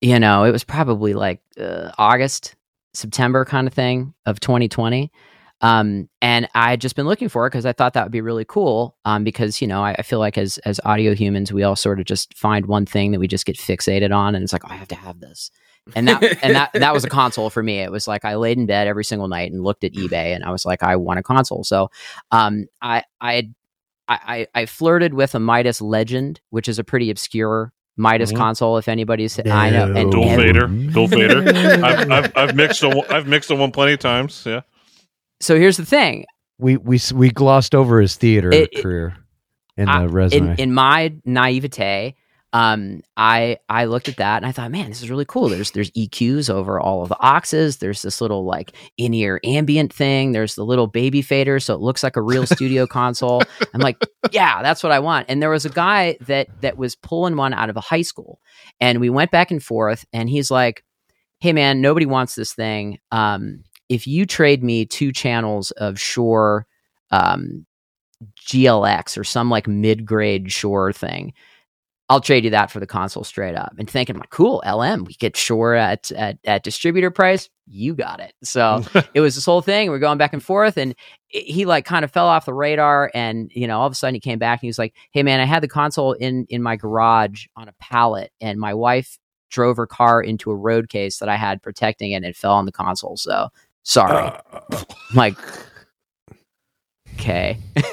[0.00, 2.54] you know, it was probably like uh, August,
[2.92, 5.10] September kind of thing of 2020.
[5.64, 8.20] Um, and I had just been looking for it because I thought that would be
[8.20, 8.96] really cool.
[9.06, 11.98] Um, because you know, I, I feel like as as audio humans, we all sort
[11.98, 14.72] of just find one thing that we just get fixated on, and it's like, oh,
[14.72, 15.50] I have to have this.
[15.96, 17.78] And that and that that was a console for me.
[17.80, 20.44] It was like I laid in bed every single night and looked at eBay, and
[20.44, 21.64] I was like, I want a console.
[21.64, 21.90] So,
[22.30, 23.48] um, I I
[24.06, 24.18] I,
[24.54, 28.36] I I flirted with a Midas Legend, which is a pretty obscure Midas Mhm.
[28.36, 28.76] console.
[28.76, 31.42] If anybody's, I know, and, Dual and- fader, dual fader.
[31.84, 34.42] I've, I've, I've mixed on one- I've mixed on one plenty of times.
[34.46, 34.60] Yeah.
[35.44, 36.24] So here's the thing:
[36.58, 39.16] We we we glossed over his theater It- career
[39.76, 40.52] in I- the resume.
[40.52, 42.14] in in my naivete,
[42.52, 45.48] um, I I looked at that and I thought, man, this is really cool.
[45.48, 47.80] There's there's EQs over all of the auxes.
[47.80, 50.30] There's this little like in ear ambient thing.
[50.32, 53.42] There's the little baby fader, so it looks like a real studio console.
[53.74, 53.96] I'm like,
[54.30, 55.26] yeah, that's what I want.
[55.28, 58.40] And there was a guy that that was pulling one out of a high school,
[58.80, 60.84] and we went back and forth, and he's like,
[61.40, 62.98] hey man, nobody wants this thing.
[63.10, 66.66] Um, if you trade me two channels of Shure
[67.10, 67.66] um,
[68.46, 71.32] GLX or some like mid grade Shure thing,
[72.10, 73.72] I'll trade you that for the console straight up.
[73.78, 77.48] And thinking like, cool, LM, we get Shure at at, at distributor price.
[77.66, 78.34] You got it.
[78.42, 78.82] So
[79.14, 79.90] it was this whole thing.
[79.90, 80.94] We're going back and forth, and
[81.30, 83.10] it- he like kind of fell off the radar.
[83.14, 85.22] And you know, all of a sudden he came back and he was like, "Hey
[85.22, 89.18] man, I had the console in in my garage on a pallet, and my wife
[89.50, 92.54] drove her car into a road case that I had protecting it, and it fell
[92.54, 93.16] on the console.
[93.16, 93.48] So
[93.84, 94.40] sorry." Uh,
[94.72, 95.36] I'm like,
[97.14, 97.58] okay.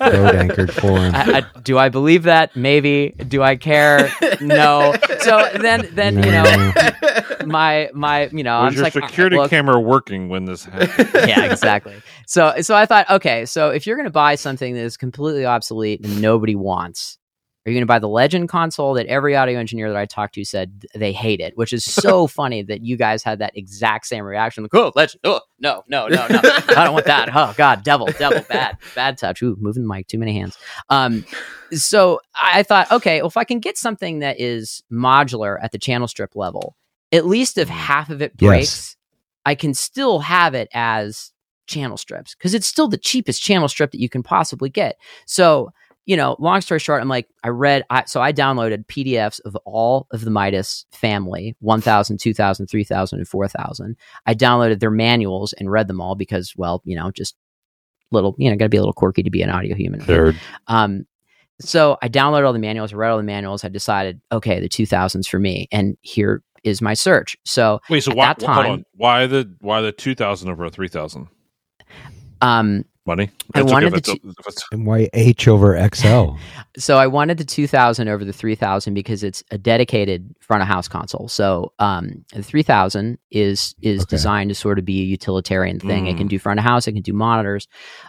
[0.00, 1.14] Road anchored for him.
[1.14, 2.56] I, I, do I believe that?
[2.56, 3.10] Maybe.
[3.10, 4.10] Do I care?
[4.40, 4.94] No.
[5.20, 6.72] So then, then you know,
[7.46, 11.10] my my, you know, Was I'm your like, security look, camera working when this happened?
[11.28, 11.94] yeah, exactly.
[12.26, 15.44] So so I thought, okay, so if you're going to buy something that is completely
[15.44, 17.18] obsolete and nobody wants,
[17.68, 20.34] are you going to buy the Legend console that every audio engineer that I talked
[20.36, 21.52] to said they hate it?
[21.56, 24.64] Which is so funny that you guys had that exact same reaction.
[24.64, 27.28] Like, oh, Legend, oh, no, no, no, no, I don't want that.
[27.34, 29.42] Oh God, devil, devil, bad, bad touch.
[29.42, 30.56] Ooh, moving the mic, too many hands.
[30.88, 31.26] Um,
[31.72, 35.78] so I thought, okay, well, if I can get something that is modular at the
[35.78, 36.74] channel strip level,
[37.12, 38.48] at least if half of it Yes.
[38.48, 38.96] breaks,
[39.44, 41.32] I can still have it as
[41.66, 44.96] channel strips because it's still the cheapest channel strip that you can possibly get.
[45.26, 45.70] So,
[46.08, 49.54] you know, long story short, I'm like, I read, I, so I downloaded PDFs of
[49.66, 53.94] all of the Midas family 1000, 2000, 3000, and 4000.
[54.24, 57.36] I downloaded their manuals and read them all because, well, you know, just
[58.10, 60.00] little, you know, got to be a little quirky to be an audio human.
[60.00, 60.34] Nerd.
[60.66, 61.04] Um,
[61.60, 63.62] so I downloaded all the manuals, read all the manuals.
[63.62, 65.68] I decided, okay, the 2000s for me.
[65.70, 67.36] And here is my search.
[67.44, 68.84] So, Wait, so At why, time-.
[68.94, 71.28] Why the why the two thousand over a three thousand?
[72.40, 73.30] um, Money.
[73.54, 76.36] I It's wanted if the it's- if it's- And why H over XL?
[76.78, 80.88] so I wanted the 2000 over the 3000 because it's a dedicated front of house
[80.88, 81.26] console.
[81.26, 84.10] So um, the 3000 is is Okay.
[84.10, 86.06] designed to sort of be a utilitarian thing.
[86.06, 86.18] It Mm.
[86.18, 87.66] can do front of house, it can do monitors,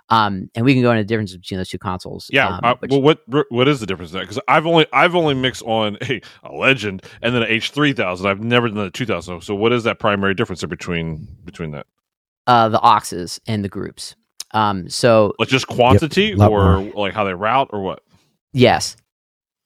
[0.09, 2.27] um, and we can go into the difference between those two consoles.
[2.29, 2.47] Yeah.
[2.49, 4.23] um, uh, which- well, what what is the difference there?
[4.23, 7.93] Because I've only I've only mixed on a, a legend and then an H three
[7.93, 8.27] thousand.
[8.27, 9.41] I've never done the two thousand.
[9.43, 11.85] So what is that primary difference between between that?
[12.47, 14.15] uh, the auxes and the groups.
[14.51, 16.91] Um, so Like just quantity lot or more.
[16.95, 18.03] like how they route or what?
[18.53, 18.95] Yes.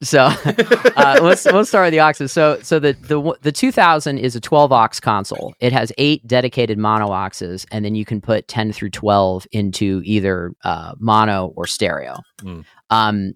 [0.02, 2.32] So uh, let's let's start with the auxes.
[2.32, 5.54] So so the the the 2000 is a 12 aux console.
[5.62, 10.02] It has eight dedicated mono auxes, and then you can put 10 through 12 into
[10.04, 12.18] either uh, mono or stereo.
[12.42, 12.66] Mm.
[12.90, 13.34] Um,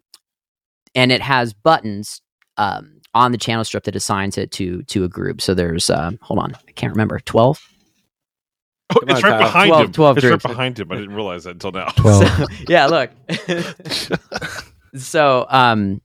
[0.93, 2.21] and it has buttons
[2.57, 5.41] um, on the channel strip that assigns it to to a group.
[5.41, 7.61] So there's uh, hold on, I can't remember 12.
[8.89, 9.47] Oh, Come it's on, right Kyle.
[9.47, 9.91] behind 12 him.
[9.91, 10.91] 12 it's right behind him.
[10.91, 11.89] I didn't realize that until now.
[11.89, 12.47] 12.
[12.69, 13.11] yeah, look.
[14.95, 16.01] so um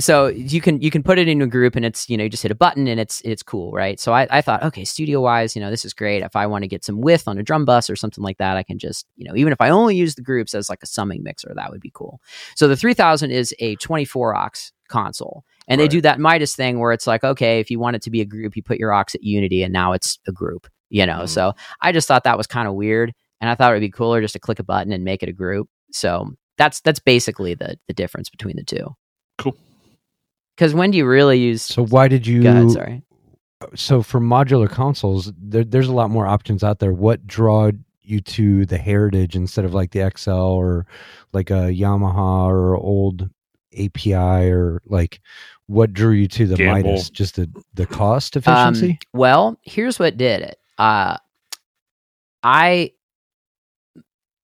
[0.00, 2.30] so you can you can put it into a group and it's you know you
[2.30, 5.20] just hit a button and it's it's cool right so i, I thought okay studio
[5.20, 7.42] wise you know this is great if i want to get some width on a
[7.42, 9.94] drum bus or something like that i can just you know even if i only
[9.94, 12.20] use the groups as like a summing mixer that would be cool
[12.56, 14.50] so the 3000 is a 24 aux
[14.88, 18.02] console and they do that midas thing where it's like okay if you want it
[18.02, 20.66] to be a group you put your aux at unity and now it's a group
[20.92, 21.28] you know Mhm.
[21.28, 23.90] so i just thought that was kind of weird and i thought it would be
[23.90, 27.54] cooler just to click a button and make it a group so that's that's basically
[27.54, 28.86] the the difference between the two
[29.38, 29.56] Cool.
[30.56, 32.42] because when do you really use So why did you?
[32.42, 33.02] Go ahead, sorry
[33.74, 36.92] So for modular consoles, there, there's a lot more options out there.
[36.92, 40.84] What drawed you to the Heritage instead of like the XL or
[41.32, 43.30] like a Yamaha or old
[43.78, 45.20] API or like
[45.66, 46.90] what drew you to the Gamble.
[46.90, 47.08] Midas?
[47.10, 48.98] Just the the cost Um, efficiency.
[49.14, 50.58] well, here's what did it.
[50.78, 51.16] Uh,
[52.42, 52.92] I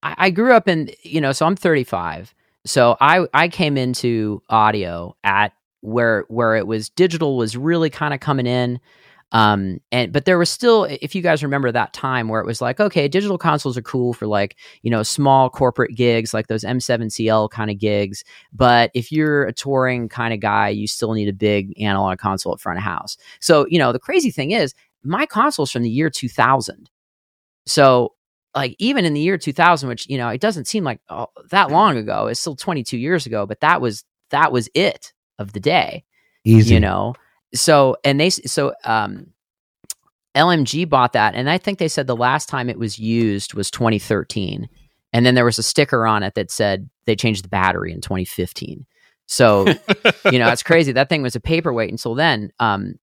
[0.02, 2.34] I grew up in you know, so I'm 35.
[2.64, 8.14] So I I came into audio at where where it was digital was really kind
[8.14, 8.80] of coming in.
[9.30, 12.62] Um and but there was still if you guys remember that time where it was
[12.62, 16.64] like okay digital consoles are cool for like you know small corporate gigs like those
[16.64, 21.28] M7CL kind of gigs but if you're a touring kind of guy you still need
[21.28, 24.74] a big analog console at front of house so, you know, the crazy thing is
[25.02, 26.90] my console's from the year 2000.
[27.66, 28.14] So,
[28.54, 31.70] like even in the year 2000, which, you know, it doesn't seem like oh, that
[31.70, 35.60] long ago, it's still 22 years ago, but that was that was it of the
[35.60, 36.04] day,
[36.44, 36.74] Easy.
[36.74, 37.14] you know.
[37.54, 39.28] So, and they so um
[40.34, 43.70] LMG bought that and I think they said the last time it was used was
[43.70, 44.68] 2013.
[45.12, 48.00] And then there was a sticker on it that said they changed the battery in
[48.00, 48.84] 2015.
[49.26, 49.66] So,
[50.30, 50.92] you know, it's crazy.
[50.92, 52.52] That thing was a paperweight until then.
[52.60, 52.98] Um,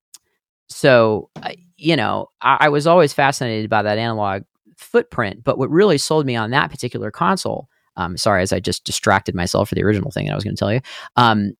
[0.69, 4.43] so, I- you know, I, I was always fascinated by that analog
[4.77, 5.43] footprint.
[5.43, 9.35] But what really sold me on that particular console, um, sorry, as I just distracted
[9.35, 10.81] myself for the original thing that I was going to tell you.
[11.15, 11.53] Um,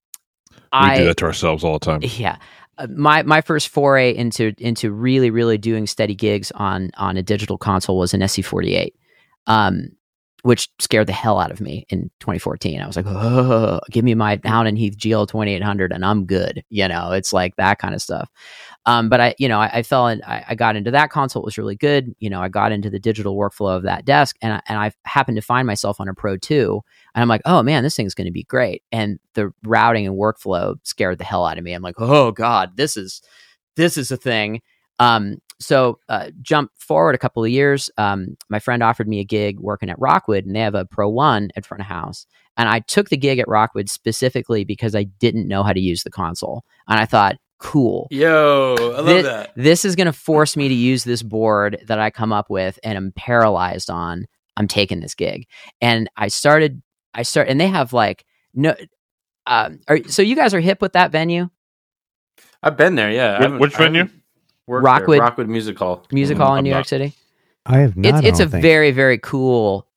[0.51, 2.01] we I do that to ourselves all the time.
[2.03, 2.37] yeah.
[2.77, 7.23] Uh, My my first foray into into really really doing steady gigs on on a
[7.23, 8.91] digital console was an SC48,
[9.47, 9.89] um,
[10.45, 12.79] which scared the hell out of me in 2014.
[12.79, 16.63] I was like, oh, give me my Allen and Heath GL 2800 and I'm good.
[16.69, 18.29] You know, it's like that kind of stuff.
[18.85, 21.41] Um, but I, you know, I, I fell in, I, I got into that console.
[21.41, 22.13] It was really good.
[22.19, 24.91] You know, I got into the digital workflow of that desk and I, and I
[25.05, 26.79] happened to find myself on a Pro 2
[27.15, 28.83] and I'm like, oh man, this thing's going to be great.
[28.91, 31.73] And the routing and workflow scared the hell out of me.
[31.73, 33.23] I'm like, oh god, this is
[33.77, 34.61] this is a thing.
[34.99, 37.89] Um, so uh, jump forward a couple of years.
[37.97, 41.09] Um, my friend offered me a gig working at Rockwood, and they have a Pro
[41.09, 42.25] One at front of house.
[42.57, 46.03] And I took the gig at Rockwood specifically because I didn't know how to use
[46.03, 49.51] the console, and I thought, cool, Yo, I love Thi- that.
[49.55, 52.77] this is going to force me to use this board that I come up with
[52.83, 54.25] and I'm paralyzed on.
[54.57, 55.47] I'm taking this gig.
[55.81, 56.81] And I started,
[57.13, 58.75] I start, and they have like, no,
[59.47, 61.49] um, are, so you guys are hip with that venue,
[62.63, 63.11] I've been there.
[63.11, 63.33] Yeah.
[63.33, 64.14] Which- haven't- which I haven't venue?
[64.67, 64.93] Worked there.
[64.93, 66.03] Rockwood- Rockwood Music Hall.
[66.11, 67.13] music Mm, hall in I'm New York City?
[67.65, 68.23] I have not.
[68.23, 68.61] it's it's I a don't think.
[68.61, 69.87] very, very cool,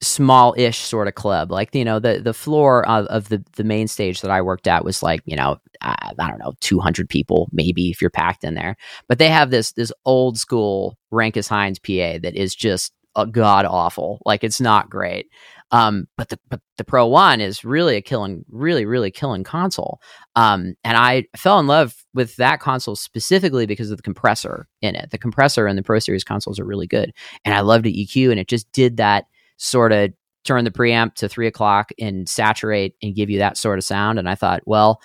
[0.00, 1.50] small-ish sort of club.
[1.52, 4.66] Like, you know, the, the floor of, of the, the main stage that I worked
[4.66, 8.44] at was like, you know, I, I don't know, 200 people, maybe if you're packed
[8.44, 8.76] in there.
[9.08, 14.20] But they have this, this old school Renkus-Heinz PA that is just uh, god awful.
[14.24, 15.28] Like it's not great.
[15.72, 20.00] Um, but the but the Pro One is really a killing, really really killing console.
[20.36, 24.94] Um, and I fell in love with that console specifically because of the compressor in
[24.94, 25.10] it.
[25.10, 27.12] The compressor and the Pro Series consoles are really good,
[27.44, 29.24] and I loved the EQ, and it just did that
[29.56, 30.12] sort of
[30.44, 34.18] turn the preamp to three o'clock and saturate and give you that sort of sound.
[34.18, 35.00] And I thought, well,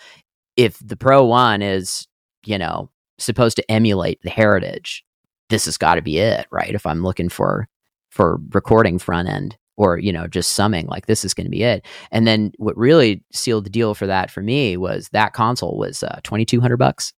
[0.57, 2.07] if the Pro One is
[2.45, 5.05] you know supposed to emulate the Heritage,
[5.49, 6.75] this has got to be it, right?
[6.75, 7.69] If I'm looking for
[8.09, 11.63] for recording front end or you know just summing like this is going to be
[11.63, 15.77] it and then what really sealed the deal for that for me was that console
[15.77, 17.13] was uh, 2200 bucks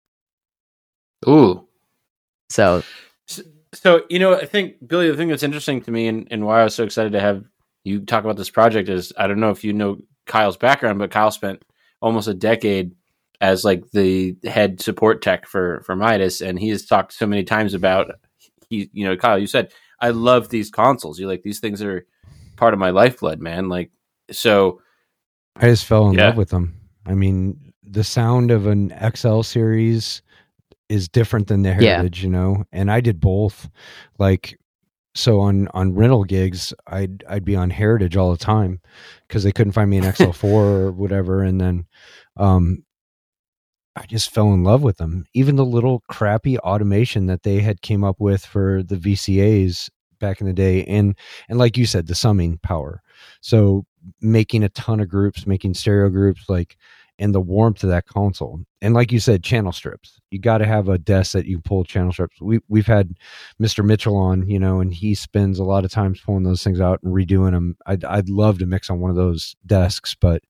[1.27, 1.67] Ooh.
[2.51, 2.83] so
[3.75, 6.61] So, you know, I think, Billy, the thing that's interesting to me and, and why
[6.61, 7.45] I was so excited to have
[7.85, 11.11] you talk about this project is I don't know if you know Kyle's background, but
[11.11, 11.63] Kyle spent
[12.01, 12.95] almost a decade
[13.41, 16.41] as like the head support tech for, for Midas.
[16.41, 18.11] And he has talked so many times about,
[18.69, 21.19] he, you know, Kyle, you said, I love these consoles.
[21.19, 22.07] You're like, these things are
[22.59, 23.69] part of my lifeblood, man.
[23.69, 23.91] Like,
[24.31, 24.81] so
[25.57, 26.29] I just fell in Yeah.
[26.29, 26.75] love with them.
[27.07, 30.21] I mean, the sound of an XL series
[30.89, 31.75] is different than the Yeah.
[31.97, 32.65] Heritage, you know.
[32.73, 33.69] And I did both.
[34.19, 34.59] Like,
[35.15, 38.81] so on on rental gigs, I'd I'd be on Heritage all the time
[39.27, 41.43] because they couldn't find me an XL4 or whatever.
[41.43, 41.87] And then,
[42.37, 42.85] um,
[43.97, 45.25] I just fell in love with them.
[45.35, 50.41] Even the little crappy automation that they had came up with for the VCA's back
[50.41, 51.17] in the day, and
[51.49, 53.03] and like you said, the summing power.
[53.41, 53.87] So
[54.21, 56.77] making a ton of groups, making stereo groups, like
[57.19, 58.61] and the warmth of that console.
[58.81, 60.21] And like you said, channel strips.
[60.31, 62.41] You got to have a desk that you pull channel strips.
[62.41, 63.15] We we've had
[63.61, 63.85] Mr.
[63.85, 67.01] Mitchell on, you know, and he spends a lot of times pulling those things out
[67.03, 67.77] and redoing them.
[67.87, 70.43] I'd I'd love to mix on one of those desks, but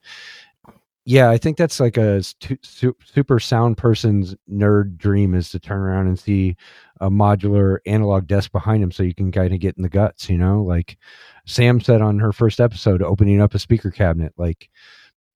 [1.08, 2.22] yeah, I think that's like a
[2.62, 6.54] super sound person's nerd dream is to turn around and see
[7.00, 10.28] a modular analog desk behind him so you can kind of get in the guts,
[10.28, 10.98] you know, like
[11.46, 14.34] Sam said on her first episode, opening up a speaker cabinet.
[14.36, 14.68] Like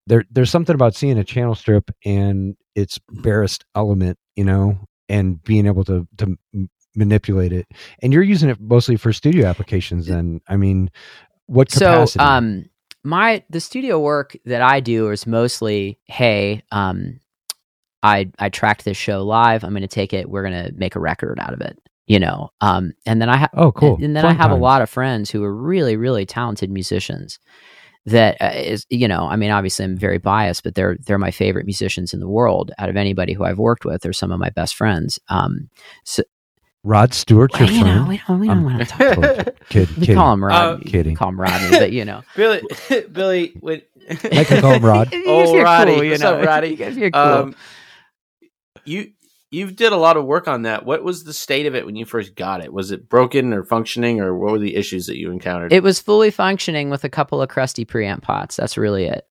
[0.07, 5.43] there, there's something about seeing a channel strip and its barest element, you know, and
[5.43, 6.37] being able to to
[6.95, 7.67] manipulate it.
[8.03, 10.05] And you're using it mostly for studio applications.
[10.05, 10.91] Then, I mean,
[11.47, 12.67] what so um
[13.05, 17.21] my the studio work that I do is mostly, hey, um,
[18.03, 19.65] I I tracked this show live.
[19.65, 20.29] I'm going to take it.
[20.29, 21.79] We're going to make a record out of it.
[22.07, 23.95] You know, um, and then I have Oh, cool.
[23.95, 24.59] and, and then Fun I have times.
[24.59, 27.39] a lot of friends who are really really talented musicians.
[28.07, 31.31] That uh, is, you know, I mean, obviously I'm very biased, but they're they're my
[31.31, 32.73] favorite musicians in the world.
[32.79, 35.21] Out of anybody who I've worked with, they're some of my best friends.
[35.29, 35.71] Um,
[36.05, 36.25] so
[36.85, 38.99] Rod Stewart, your well, you know, we don't, we don't want to talk.
[39.15, 39.45] Totally.
[39.69, 40.15] Kid, We kidding.
[40.17, 40.55] call him Rod.
[40.55, 41.15] Uh, kidding.
[41.15, 42.23] Call him Rodney, but you know.
[42.37, 42.61] Billy,
[43.13, 45.13] Billy, when, I can call him Rod.
[45.13, 45.95] You Oh, guys Roddy.
[45.95, 46.35] cool, you What's know.
[46.41, 46.69] up, Roddy?
[46.71, 47.21] You guys are cool.
[47.23, 47.55] um,
[48.85, 49.13] you
[49.53, 50.85] you did a lot of work on that.
[50.85, 52.73] What was the state of it when you first got it?
[52.73, 55.73] Was it broken or functioning, or what were the issues that you encountered?
[55.73, 58.57] it was fully functioning with a couple of crusty preamp pots.
[58.57, 59.27] That's really it.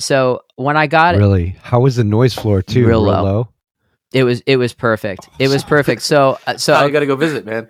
[0.00, 1.56] So when I got it, Really?
[1.62, 2.86] How was the noise floor too?
[2.86, 3.48] Real low.
[4.12, 5.28] It was it was perfect.
[5.38, 6.02] It was perfect.
[6.02, 7.68] So uh, so oh, you got to go visit, man.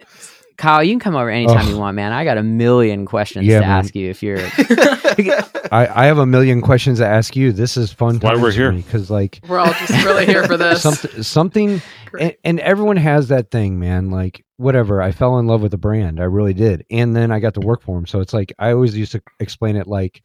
[0.56, 1.68] Kyle, you can come over anytime Ugh.
[1.68, 2.10] you want, man.
[2.12, 3.78] I got a million questions Yeah, to man.
[3.78, 4.38] ask you if you're.
[5.70, 7.52] I, I have a million questions to ask you.
[7.52, 8.18] This is fun.
[8.18, 8.72] Why we're here.
[8.72, 10.82] because like We're all just really here for this.
[10.82, 11.82] something something
[12.18, 15.78] and, and everyone has that thing man like whatever i fell in love with the
[15.78, 18.52] brand i really did and then i got to work for them so it's like
[18.58, 20.22] i always used to explain it like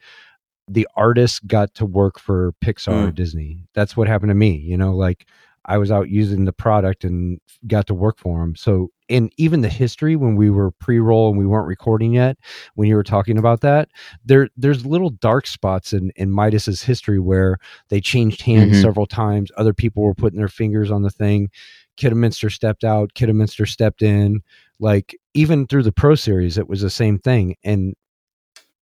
[0.69, 4.77] the artist got to work for pixar or disney that's what happened to me you
[4.77, 5.27] know like
[5.65, 9.61] i was out using the product and got to work for them so and even
[9.61, 12.37] the history when we were pre-roll and we weren't recording yet
[12.75, 13.89] when you were talking about that
[14.25, 17.57] there there's little dark spots in in midas's history where
[17.89, 18.81] they changed hands Mhm.
[18.81, 19.51] several times.
[19.57, 21.49] Other people were putting their fingers on the thing.
[21.97, 24.41] Kidderminster stepped out kidderminster stepped in.
[24.79, 27.55] Like even through the pro series it was the same thing.
[27.63, 27.93] And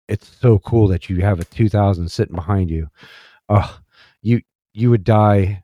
[0.07, 2.87] it's so cool that you have a 2000 sitting behind you.
[3.47, 3.79] Oh
[4.21, 4.41] you
[4.73, 5.63] you would die.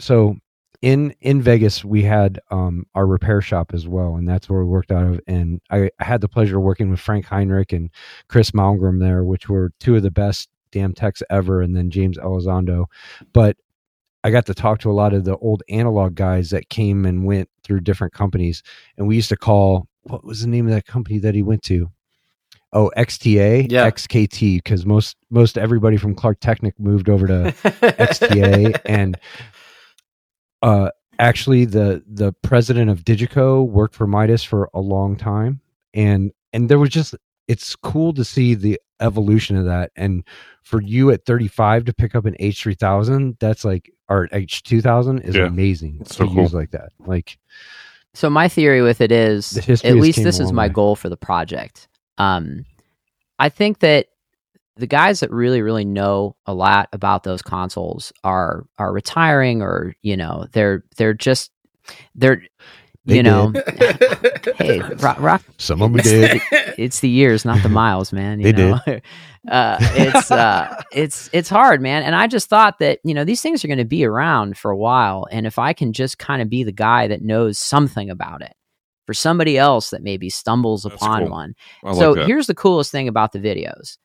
[0.00, 0.36] So
[0.80, 4.66] in in Vegas we had um our repair shop as well and that's where we
[4.66, 7.90] worked out of and I, I had the pleasure of working with Frank Heinrich and
[8.28, 12.18] Chris Malmgren there which were two of the best damn techs ever and then James
[12.18, 12.84] Elizondo.
[13.32, 13.56] But
[14.22, 17.24] I got to talk to a lot of the old analog guys that came and
[17.24, 18.62] went through different companies
[18.96, 21.62] and we used to call what was the name of that company that he went
[21.64, 21.90] to?
[22.72, 23.90] Oh XTA Yeah.
[23.90, 29.18] XKT because most most everybody from Klark Teknik moved over to XTA and
[30.62, 35.60] uh actually the the president of Digico worked for Midas for a long time
[35.94, 37.14] and and there was just
[37.48, 40.24] it's cool to see the evolution of that and
[40.62, 45.46] for you at 35 to pick up an H3000 that's like or H2000 is Yeah.
[45.46, 46.42] amazing It's so to cool.
[46.42, 47.38] use like that like
[48.14, 50.72] So my theory with it is, The at least this is my way.
[50.72, 51.88] goal for the project.
[52.16, 52.64] Um,
[53.38, 54.06] I think that
[54.78, 59.94] the guys that really, really know a lot about those consoles are are retiring, or
[60.02, 61.50] you know, they're they're just
[62.14, 62.42] they're
[63.06, 63.52] They you know,
[64.58, 66.42] hey, hey, rock, rock some of them did
[66.78, 68.40] it's the years, not the miles, man.
[68.44, 68.78] You They know?
[69.50, 72.02] uh, it's uh, it's it's hard, man.
[72.04, 74.70] And I just thought that you know these things are going to be around for
[74.70, 78.10] a while, and if I can just kind of be the guy that knows something
[78.10, 78.54] about it
[79.06, 81.30] for somebody else that maybe stumbles That's upon cool.
[81.30, 81.54] one.
[81.84, 83.96] I so like here's the coolest thing about the videos: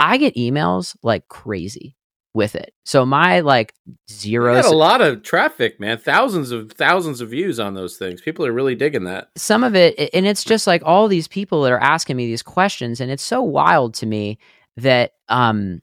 [0.00, 1.96] I get emails like crazy
[2.34, 2.74] with it.
[2.84, 5.98] So my like You zero got a lot of traffic, man.
[5.98, 8.20] Thousands of thousands of views on those things.
[8.20, 9.28] People are really digging that.
[9.36, 12.42] some of it and it's just like all these people that are asking me these
[12.42, 14.38] questions and it's so wild to me
[14.76, 15.80] that um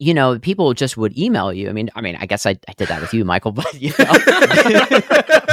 [0.00, 2.72] you know people just would email you i mean i mean i guess i, I
[2.76, 4.04] did that with you michael but you know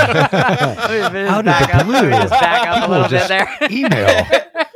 [0.08, 2.10] Out of the back up, blue.
[2.10, 4.26] just back up a People little bit there email.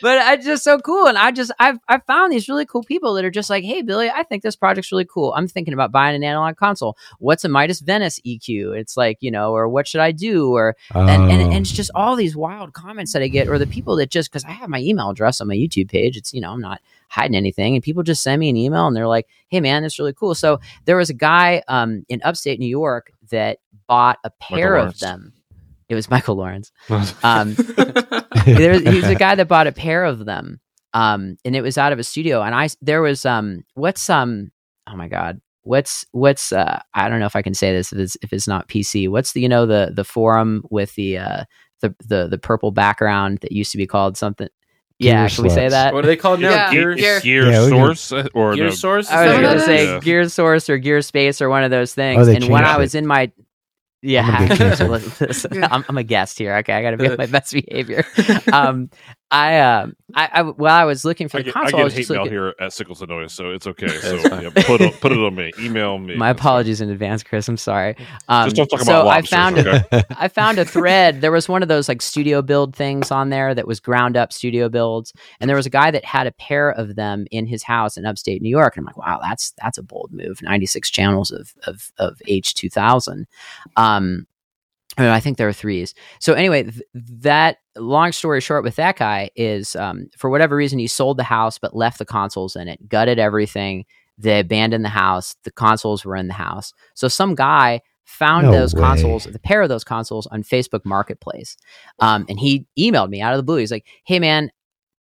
[0.00, 1.06] but it's just so cool.
[1.06, 3.82] And i just i've i found these really cool people that are just like hey
[3.82, 5.32] billy i think this project's really cool.
[5.36, 6.96] I'm thinking about buying an analog console.
[7.18, 10.52] What's a midas venice eq it's like you know or what should i do?
[10.52, 13.66] Or and, and, and it's just all these wild comments that I get, or the
[13.66, 16.40] people that just because I have my email address on my YouTube page, it's you
[16.40, 19.26] know I'm not hiding anything, and people just send me an email and they're like,
[19.48, 23.12] "Hey man, that's really cool." So there was a guy um, in upstate New York
[23.30, 25.32] that bought a pair of them.
[25.92, 26.72] It was Michael Lawrence.
[27.22, 27.54] Um,
[28.46, 30.60] there, he was a guy that bought a pair of them,
[30.94, 32.42] um, and it was out of a studio.
[32.42, 34.50] And I there was um, what's um,
[34.88, 37.98] oh my god, what's what's uh, I don't know if I can say this if
[37.98, 39.08] it's if it's not PC.
[39.08, 41.44] What's the you know the the forum with the uh
[41.80, 44.48] the the the purple background that used to be called something.
[44.98, 45.92] Yeah, Gear can we say that?
[45.92, 46.50] what are they called now?
[46.50, 46.70] Yeah.
[46.70, 49.10] Gear, Gear- Gear Yeah, Source uh, or Gear no, Source?
[49.10, 50.04] I was gonna say is?
[50.04, 52.28] Gear Source or Gear Space or one of those things.
[52.28, 53.32] Oh, and when changed I was in my
[54.02, 55.20] yeah, I'm gonna get canceled.
[55.20, 56.56] Listen, I'm, I'm a guest here.
[56.56, 58.04] Okay, I got to be on my best behavior.
[58.52, 58.90] Um,
[59.32, 61.80] I, um, I, I, while I was looking for I the get, I console, I,
[61.80, 62.32] get was hate just mail looking.
[62.34, 63.88] here at Signal to Noise, so it's okay.
[64.02, 65.52] So yeah, put it, put it on me.
[65.58, 66.14] Email me.
[66.16, 66.48] My That's fine.
[66.48, 67.48] apologies in advance, Chris.
[67.48, 67.96] I'm sorry.
[68.28, 70.02] Um, Just don't talk so about I found okay?
[70.18, 71.22] I found a thread.
[71.22, 74.32] There was one of those like studio build things on there that was ground up
[74.32, 77.62] studio builds, and there was a guy that had a pair of them in his
[77.62, 78.76] house in upstate New York.
[78.76, 80.42] And I'm like, wow, that's that's a bold move.
[80.42, 83.24] 96 channels of of of H2000.
[83.76, 84.26] Um,
[84.98, 85.94] I, mean, I think there are threes.
[86.20, 90.78] So anyway, th- that long story short with that guy is um, for whatever reason
[90.78, 93.84] he sold the house but left the consoles in it, gutted everything.
[94.18, 95.34] They abandoned the house.
[95.44, 96.72] The consoles were in the house.
[96.94, 98.82] So some guy found No those way.
[98.82, 101.56] consoles, the pair of those consoles on Facebook Marketplace.
[101.98, 103.56] Um, and he emailed me out of the blue.
[103.56, 104.50] He's like, "Hey man,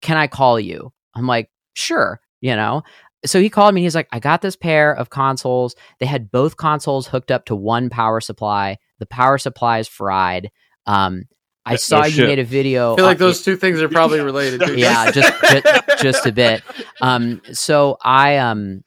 [0.03, 2.83] can I call you?" I'm like, "Sure," you know.
[3.27, 3.83] So he called me.
[3.83, 5.75] He's like, "I got this pair of consoles.
[5.99, 8.79] They had both consoles hooked up to one power supply.
[9.01, 10.51] The power supply is fried.
[10.87, 11.25] Um,
[11.67, 12.27] I Yeah, saw no you shit.
[12.29, 12.93] made a video.
[12.95, 14.61] I feel like on- those two things are probably related.
[14.67, 14.77] too.
[14.77, 15.67] yeah, just, just
[16.03, 16.63] just a bit.
[17.03, 18.83] Um, so I um,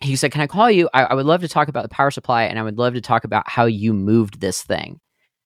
[0.00, 0.88] he said, "Can I call you?
[0.92, 3.00] I, I would love to talk about the power supply, and I would love to
[3.00, 5.00] talk about how you moved this thing."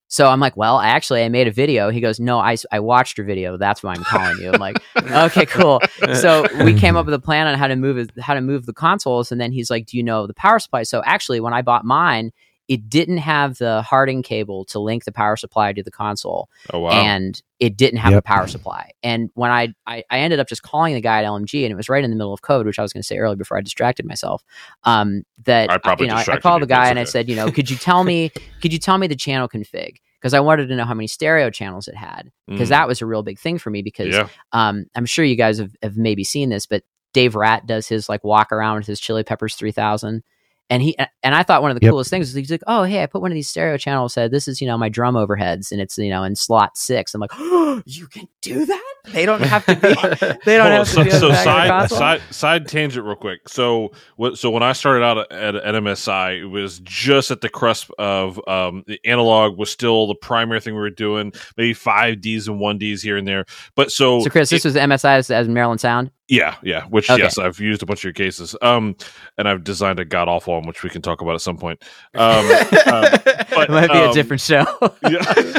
[0.09, 3.19] So I'm like, "Well, actually, I made a video." He goes, "No, I, I watched
[3.19, 3.57] your video.
[3.57, 5.81] That's why I'm calling you." I'm like, "Okay, cool."
[6.15, 8.73] So we came up with a plan on how to move how to move the
[8.75, 11.63] consoles, and then he's like, "Do you know the power supply?" So actually, when I
[11.63, 12.33] bought mine.
[12.69, 16.81] It didn't have the Harting cable to link the power supply to the console Oh
[16.81, 16.91] wow.
[16.91, 18.19] and it didn't have Yep.
[18.19, 18.91] a power supply.
[19.03, 21.77] And when I, I I ended up just calling the guy at LMG, and it
[21.77, 23.57] was right in the middle of code, which I was going to say earlier before
[23.59, 24.45] I distracted myself.
[24.85, 27.35] Um, that I probably you know, I, I called the guy and I said, you
[27.35, 29.97] know, could you tell me, could you tell me the channel config?
[30.21, 32.71] Because I wanted to know how many stereo channels it had, because Mm.
[32.71, 33.83] that was a real big thing for me.
[33.83, 34.29] Because yeah.
[34.53, 36.83] um, I'm sure you guys have, have maybe seen this, but
[37.15, 40.23] Dave Rat does his like walk around with his Chili Peppers 3000.
[40.71, 41.93] And he and I thought one of the Yep.
[41.93, 44.13] coolest things is he's like, oh hey, I put one of these stereo channels.
[44.13, 47.15] Said this is you know my drum overheads, and it's you know in slot six.
[47.15, 48.83] I'm like, oh, you can do that.
[49.13, 49.89] They don't have to be.
[50.45, 51.11] They don't Hold on, have so, to be.
[51.13, 53.49] on so the back of the side, side side tangent real quick.
[53.49, 54.37] So what?
[54.37, 58.39] So when I started out at, at MSI, it was just at the cusp of
[58.47, 61.33] um, the analog was still the primary thing we were doing.
[61.57, 63.47] Maybe five Ds and one Ds here and there.
[63.75, 66.11] But so, So Chris, it- this was MSI as, as Maryland Sound.
[66.29, 66.85] Yeah, yeah.
[66.87, 67.23] Which Okay.
[67.23, 68.55] yes, I've used a bunch of your cases.
[68.61, 68.97] Um,
[69.39, 71.83] and I've designed a god awful one, which we can talk about at some point.
[72.15, 73.19] Um, uh,
[73.51, 74.67] but, It might be a um, different show.
[75.09, 75.59] yeah.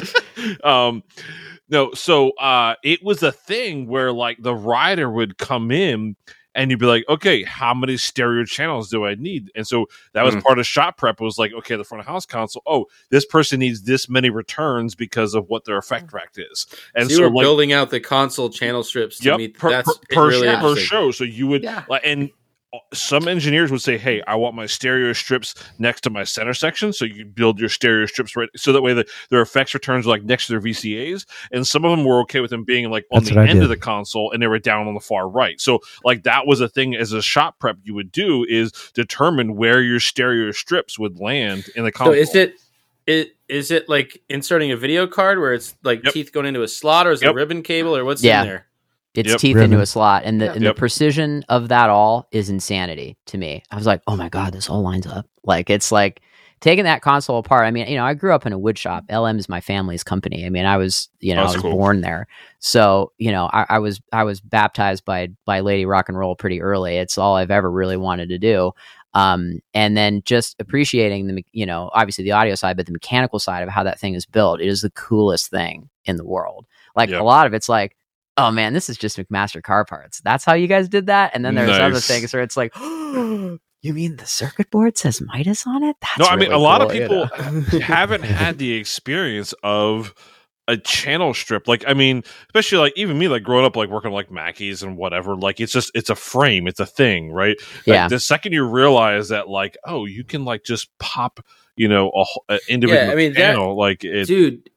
[0.64, 1.04] um
[1.68, 6.16] no so uh it was a thing where like the rider would come in
[6.60, 10.24] and you'd be like okay how many stereo channels do i need and so that
[10.24, 10.44] was Mm.
[10.44, 13.26] part of shop prep it was like okay the front of house console oh this
[13.26, 17.18] person needs this many returns because of what their effect rack is and so you
[17.18, 20.16] so, were like building out the console channel strips to Yep, meet per, that's per,
[20.16, 21.12] per, really per show.
[21.12, 21.84] So you would, Yeah.
[21.88, 22.30] like, and
[22.94, 26.94] some engineers would say, "Hey, I want my stereo strips next to my center section."
[26.94, 30.10] So you build your stereo strips right, so that way the, their effects returns are
[30.12, 31.26] like next to their VCA's.
[31.52, 33.70] And some of them were okay with them being like on That's the end of
[33.70, 35.60] the console, and they were down on the far right.
[35.60, 39.56] So like that was a thing as a shop prep you would do is determine
[39.56, 42.14] where your stereo strips would land in the console.
[42.14, 42.22] So console.
[42.22, 42.56] is it
[43.08, 46.14] it is it like inserting a video card where it's like Yep.
[46.14, 47.36] teeth going into a slot or is it Yep.
[47.36, 48.42] ribbon cable or what's Yeah.
[48.42, 48.66] in there?
[49.20, 49.40] It's Yep.
[49.40, 49.72] teeth Ribbon.
[49.72, 50.52] into a slot, and the Yeah.
[50.54, 50.76] and Yep.
[50.76, 53.64] the precision of that all is insanity to me.
[53.72, 55.26] I was like, oh my god, this all lines up.
[55.44, 56.22] Like it's like
[56.62, 57.66] taking that console apart.
[57.66, 59.06] I mean, you know, I grew up in a wood shop.
[59.10, 60.46] LM is my family's company.
[60.46, 61.72] I mean, I was you know I was cool.
[61.72, 62.28] born there,
[62.60, 66.36] so you know I, I was I was baptized by by Lady Rock and Roll
[66.36, 66.98] pretty early.
[66.98, 68.72] It's all I've ever really wanted to do.
[69.16, 73.40] Um, and then just appreciating the, you know, obviously the audio side, but the mechanical
[73.40, 74.62] side of how that thing is built.
[74.62, 76.68] It is the coolest thing in the world.
[76.96, 77.20] Like Yep.
[77.20, 77.96] a lot of it's like,
[78.40, 80.22] oh man, this is just McMaster-Carr parts.
[80.22, 81.32] That's how you guys did that.
[81.34, 85.66] And then there's other things where it's like, you mean the circuit board says Midas
[85.68, 85.96] on it?
[86.02, 87.30] That's no, I mean really a lot of cool, you people
[87.80, 87.80] know?
[87.86, 90.14] haven't had the experience of
[90.70, 91.68] a channel strip.
[91.68, 94.96] Like, I mean, especially like even me, like growing up, like working like Mackie's and
[94.98, 95.36] whatever.
[95.36, 97.58] Like, it's just it's a frame, it's a thing, right?
[97.60, 98.08] Like, yeah.
[98.08, 101.40] the second you realize that, like, oh, you can like just pop,
[101.76, 104.28] you know, a, a individual I mean, that- channel, like it.
[104.28, 104.70] Dude,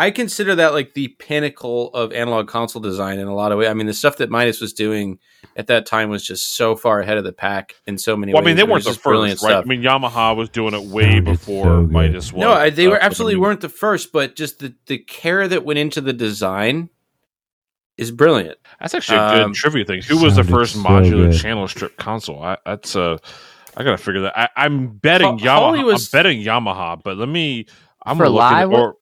[0.00, 3.66] I consider that like the pinnacle of analog console design in a lot of ways.
[3.68, 5.18] I mean, the stuff that Midas was doing
[5.56, 8.34] at that time was just so far ahead of the pack in so many ways.
[8.34, 9.50] well, I mean, they weren't the just brilliant first, right?
[9.54, 9.64] stuff.
[9.64, 11.82] I mean, Yamaha was doing it way Sounded before so.
[11.82, 12.40] Midas was.
[12.40, 14.72] no, I, they uh, were but I absolutely mean, weren't the first, but just the,
[14.86, 16.90] the care that went into the design
[17.96, 18.56] is brilliant.
[18.80, 20.02] That's actually a good Um, trivia thing.
[20.02, 21.40] Who was the first so modular good.
[21.40, 22.40] channel strip console?
[22.40, 23.18] I, that's uh,
[23.76, 24.38] I gotta figure that.
[24.38, 25.54] I, I'm betting Ho- Yamaha.
[25.58, 27.66] Holly was- I'm betting Yamaha, but let me.
[28.06, 28.96] I'm For gonna look live, into, or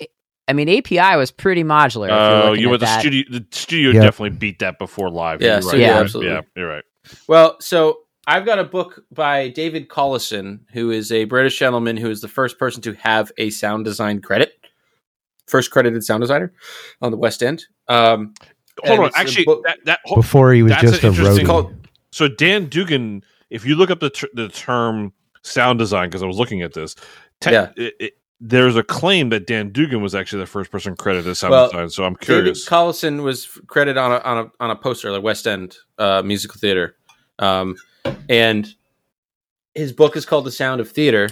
[0.49, 2.05] I mean, API was pretty modular.
[2.07, 3.01] if you're uh, you were the that.
[3.01, 3.25] studio.
[3.31, 4.03] The studio Yeah.
[4.03, 5.41] definitely beat that before live.
[5.43, 5.65] Yeah, you're right.
[5.65, 6.01] studio, You're right.
[6.03, 6.33] absolutely.
[6.33, 6.85] Yeah, you're right.
[7.29, 12.11] Well, so I've got a book by David Collison, who is a British gentleman who
[12.11, 14.53] is the first person to have a sound design credit,
[15.47, 16.53] first credited sound designer
[17.03, 17.65] on the West End.
[17.89, 18.35] Um,
[18.85, 21.45] Hold on, actually, book- that, that hold- Before he was That's just an a interesting
[21.45, 21.49] roadie.
[21.49, 21.75] called
[22.13, 23.23] so Dan Dugan.
[23.49, 26.75] If you look up the ter- the term sound design, because I was looking at
[26.75, 26.95] this,
[27.41, 27.71] te- Yeah.
[27.77, 31.43] it, it, there's a claim that Dan Dugan was actually the first person credited as
[31.43, 31.91] Well, design.
[31.91, 32.69] So I'm David curious.
[32.69, 36.59] Collison was credited on a on a on a poster, like West End uh, musical
[36.61, 36.97] theater,
[37.39, 37.77] um,
[38.29, 38.73] and
[39.75, 41.29] his book is called The Sound of Theater.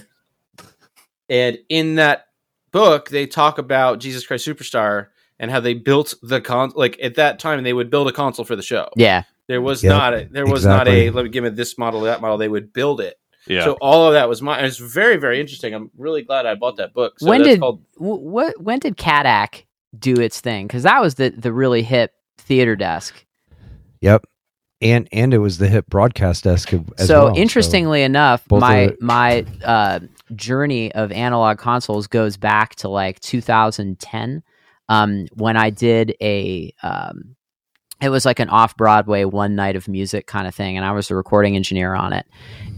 [1.28, 2.26] And in that
[2.72, 6.72] book, they talk about Jesus Christ Superstar and how they built the con.
[6.74, 8.88] Like at that time, they would build a console for the show.
[8.96, 9.24] Yeah.
[9.46, 12.00] There was Yep, not a, there was not a let me give me this model
[12.02, 12.38] that model.
[12.38, 13.18] They would build it.
[13.47, 14.64] Yeah, So all of that was mine.
[14.64, 15.74] It's very very interesting.
[15.74, 17.18] I'm really glad I bought that book.
[17.20, 19.64] So When did- called W- what when did Cadac
[19.99, 20.66] do its thing?
[20.66, 23.24] Because that was the the really hip theater desk.
[24.01, 24.24] Yep.
[24.80, 29.01] And and it was the hip broadcast desk as so well, interestingly enough, my of
[29.01, 30.01] my uh,
[30.34, 34.42] journey of analog consoles goes back to like 2010,
[34.88, 36.74] um, when I did a.
[36.82, 37.36] Um,
[38.01, 40.92] it was like an off Broadway one night of music kind of thing, and I
[40.92, 42.26] was the recording engineer on it.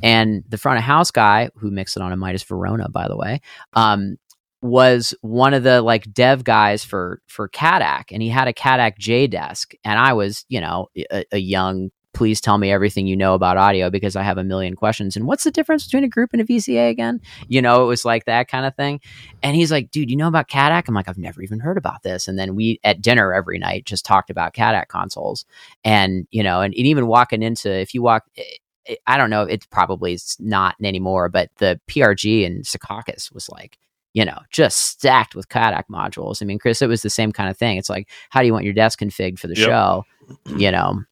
[0.03, 3.17] And the front of house guy who mixed it on a Midas Verona, by the
[3.17, 3.41] way,
[3.73, 4.17] um,
[4.62, 8.99] was one of the like dev guys for for Cadac, and he had a Cadac
[8.99, 11.91] J desk, and I was you know a, a young.
[12.17, 15.17] Please tell me everything you know about audio because I have a million questions.
[15.17, 17.21] And what's the difference between a group and a VCA again?
[17.47, 19.01] You know, it was like that kind of thing.
[19.43, 20.85] And he's like, dude, you know about Cadac?
[20.89, 22.27] I'm like, I've never even heard about this.
[22.27, 25.45] And then we at dinner every night just talked about Cadac consoles.
[25.85, 29.43] And, you know, and, and even walking into, if you walk, eh, I don't know,
[29.43, 33.79] it's probably it's not anymore, but the PRG and Secaucus was like,
[34.14, 36.41] you know, just stacked with Cadac modules.
[36.41, 37.77] I mean, Chris, it was the same kind of thing.
[37.77, 39.69] It's like, how do you want your desk configured for the Yep.
[39.69, 40.05] show?
[40.47, 41.03] You know,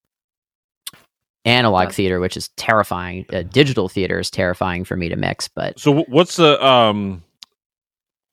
[1.45, 3.27] analog theater, which is terrifying.
[3.33, 7.23] Uh, digital theater is terrifying for me to mix, but So what's the um?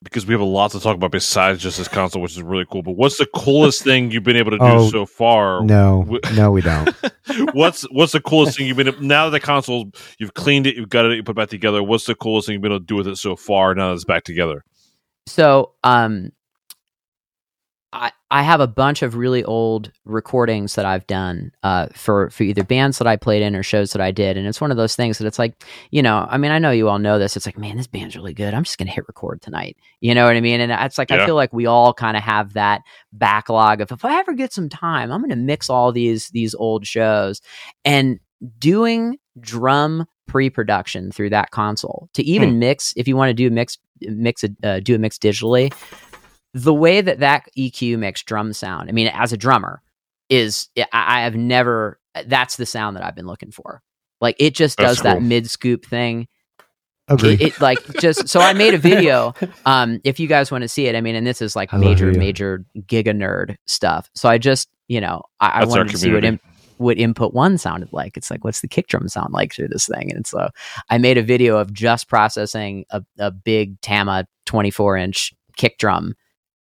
[0.03, 2.66] Because we have a lot to talk about besides just this console, which is really
[2.72, 2.82] cool.
[2.82, 5.64] But what's the coolest thing you've been able to do Oh, so far?
[5.64, 6.89] No, no, we don't.
[7.53, 10.89] what's what's the coolest thing you've been now that the console you've cleaned it, you've
[10.89, 11.84] got it, you put it back together.
[11.84, 13.95] What's the coolest thing you've been able to do with it so far now that
[13.95, 14.64] it's back together?
[15.28, 16.32] So, um,
[17.93, 22.43] I I have a bunch of really old recordings that I've done uh, for for
[22.43, 24.77] either bands that I played in or shows that I did, and it's one of
[24.77, 27.35] those things that it's like, you know, I mean, I know you all know this.
[27.35, 28.53] It's like, man, this band's really good.
[28.53, 29.75] I'm just gonna hit record tonight.
[29.99, 30.61] You know what I mean?
[30.61, 32.81] And it's like I feel like we all kind of have that
[33.11, 36.87] backlog of if I ever get some time, I'm gonna mix all these these old
[36.87, 37.41] shows
[37.83, 38.19] and
[38.57, 43.77] doing drum pre-production through that console to even mix if you want to do mix
[44.01, 45.73] mix it uh, do a mix digitally
[46.54, 49.82] the way that that EQ makes drum sound I mean as a drummer
[50.30, 53.82] is I, I have never that's the sound that I've been looking for
[54.20, 56.28] like it just That's does that mid scoop thing
[57.12, 57.34] Agree.
[57.34, 59.34] it, it like just so I made a video.
[59.66, 61.78] Um, if you guys want to see it, I mean, and this is like I
[61.78, 64.10] major, major giga nerd stuff.
[64.16, 66.39] So I just, you know, I, I wanted to see what in,
[66.78, 68.18] what input one sounded like.
[68.18, 70.12] It's like, what's the kick drum sound like through this thing?
[70.12, 70.49] And so
[70.89, 76.16] I made a video of just processing a, a big Tama 24 inch kick drum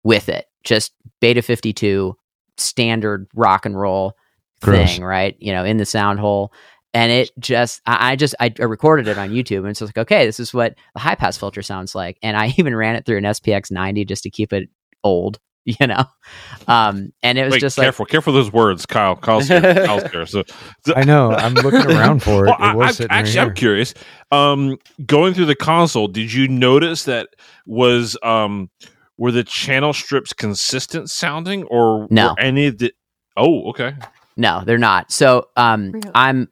[0.06, 2.16] with it, just Beta 52
[2.58, 4.14] standard rock and roll
[4.62, 4.94] Gross.
[4.94, 5.36] thing, right?
[5.40, 6.54] You know, in the sound hole.
[6.94, 10.26] And it just, I, I just, I recorded it on YouTube, and it's like, okay,
[10.26, 12.18] this is what the high pass filter sounds like.
[12.24, 14.70] And I even ran it through an SPX 90 just to keep it
[15.04, 16.06] old, you know.
[16.70, 19.18] Um, and it was Wait, just like, careful, careful those words, Kyle.
[19.18, 19.60] Kyle's here.
[19.60, 20.26] Kyle's here.
[20.26, 20.44] So,
[20.96, 21.32] I know.
[21.32, 22.56] I'm looking around for it.
[22.60, 23.94] Well, it was I'm- sitting right actually, I'm curious.
[24.32, 27.30] Um, going through the console, did you notice that
[27.66, 28.70] was um,
[29.18, 32.30] were the channel strips consistent sounding, or No.
[32.30, 32.94] were any of the?
[33.38, 33.94] Oh, okay.
[34.38, 35.12] No, they're not.
[35.12, 36.12] So um Really?
[36.14, 36.50] I'm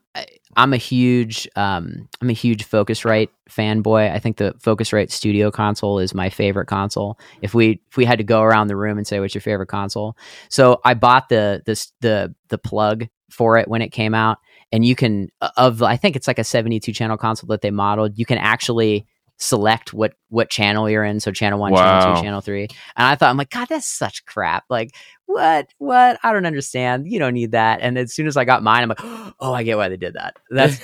[0.55, 4.11] I'm a huge um I'm a huge Focusrite fanboy.
[4.11, 7.17] I think the Focusrite Studio console is my favorite console.
[7.41, 9.67] If we if we had to go around the room and say what's your favorite
[9.67, 10.15] console.
[10.49, 14.37] So I bought the this the the plug for it when it came out
[14.71, 18.17] and you can of I think it's like a 72 channel console that they modeled.
[18.17, 19.07] You can actually
[19.43, 21.19] select what what channel you're in.
[21.19, 24.25] So channel 1 channel 2 channel 3 and i thought i'm like god that's such
[24.25, 24.63] crap.
[24.69, 26.19] Like what what?
[26.21, 27.11] I don't understand.
[27.11, 27.79] You don't need that.
[27.81, 28.99] And as soon as i got mine i'm like
[29.39, 30.37] oh i get why they did that.
[30.49, 30.77] That's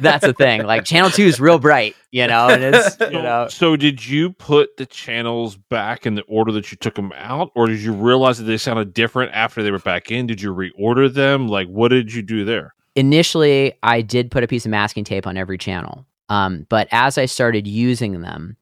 [0.00, 0.64] that's the thing.
[0.64, 3.48] Like channel 2 is real bright you know and it's you know.
[3.48, 7.50] So did you put the channels back in the order that you took them out,
[7.54, 10.26] or did you realize that they sounded different after they were back in?
[10.26, 11.48] Did you reorder them?
[11.48, 12.74] Like, what did you do there?
[12.96, 17.18] initially i did put a piece of masking tape on every channel um, but as
[17.18, 18.56] i started using them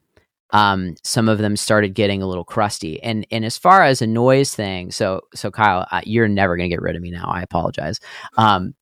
[0.55, 4.07] um, some of them started getting a little crusty and and as far as a
[4.07, 7.27] noise thing so so kyle uh, you're never going to get rid of me now
[7.27, 7.99] i apologize
[8.37, 8.75] um,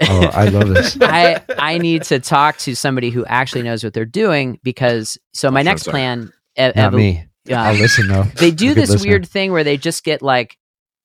[0.00, 0.96] Oh, I love this.
[1.00, 5.50] I I need to talk to somebody who actually knows what they're doing because so
[5.50, 5.92] my Sure, next sorry.
[5.92, 7.24] plan e- Not evo- me.
[7.50, 8.22] uh, I'll listen though.
[8.36, 9.08] they do I'm a good this listener.
[9.10, 10.56] weird thing where they just get like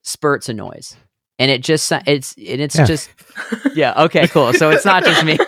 [0.03, 0.95] spurts of noise
[1.39, 2.85] and it just it's and it's Yeah.
[2.85, 3.09] just
[3.73, 5.39] yeah okay cool so it's not just me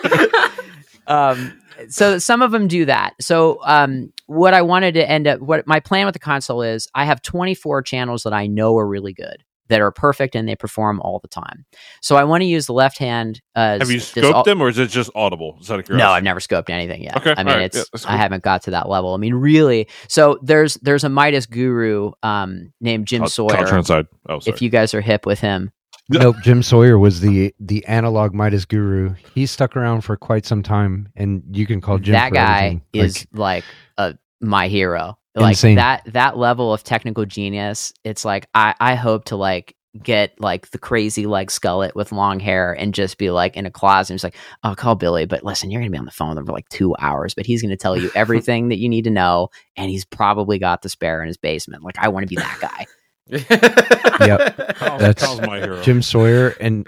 [1.06, 1.52] um
[1.88, 5.66] so some of them do that so um what i wanted to end up what
[5.66, 9.12] my plan with the console is i have 24 channels that i know are really
[9.12, 11.64] good that are perfect and they perform all the time
[12.00, 14.68] so i want to use the left hand uh Have you scoped al- them, or
[14.68, 15.58] is it just audible?
[15.60, 16.10] Is that a no.
[16.10, 17.16] I've never scoped anything yet.
[17.16, 19.14] Okay, I mean, right, it's yeah, that's I haven't got to that level.
[19.14, 19.88] I mean, really.
[20.08, 23.66] So there's there's a Midas guru um, named Jim Sawyer.
[23.66, 24.04] Oh, sorry.
[24.44, 25.72] if you guys are hip with him,
[26.08, 29.14] Nope, Jim Sawyer was the the analog Midas guru.
[29.34, 32.82] He stuck around for quite some time, and you can call Jim that guy everything.
[32.92, 33.64] is like,
[33.98, 35.18] a my hero.
[35.34, 35.76] Like Insane.
[35.76, 37.92] that that level of technical genius.
[38.04, 42.38] It's like I I hope to like get like the crazy like skullet with long
[42.40, 45.26] hair and just be like in a closet and just like I'll oh call billy
[45.26, 47.46] but listen you're gonna be on the phone with him for like two hours but
[47.46, 50.88] he's gonna tell you everything that you need to know and he's probably got the
[50.88, 52.86] spare in his basement like i want to be that guy
[53.28, 53.46] Yep.
[54.76, 55.82] Kyle's, That's Kyle's my hero.
[55.82, 56.86] Jim Sawyer and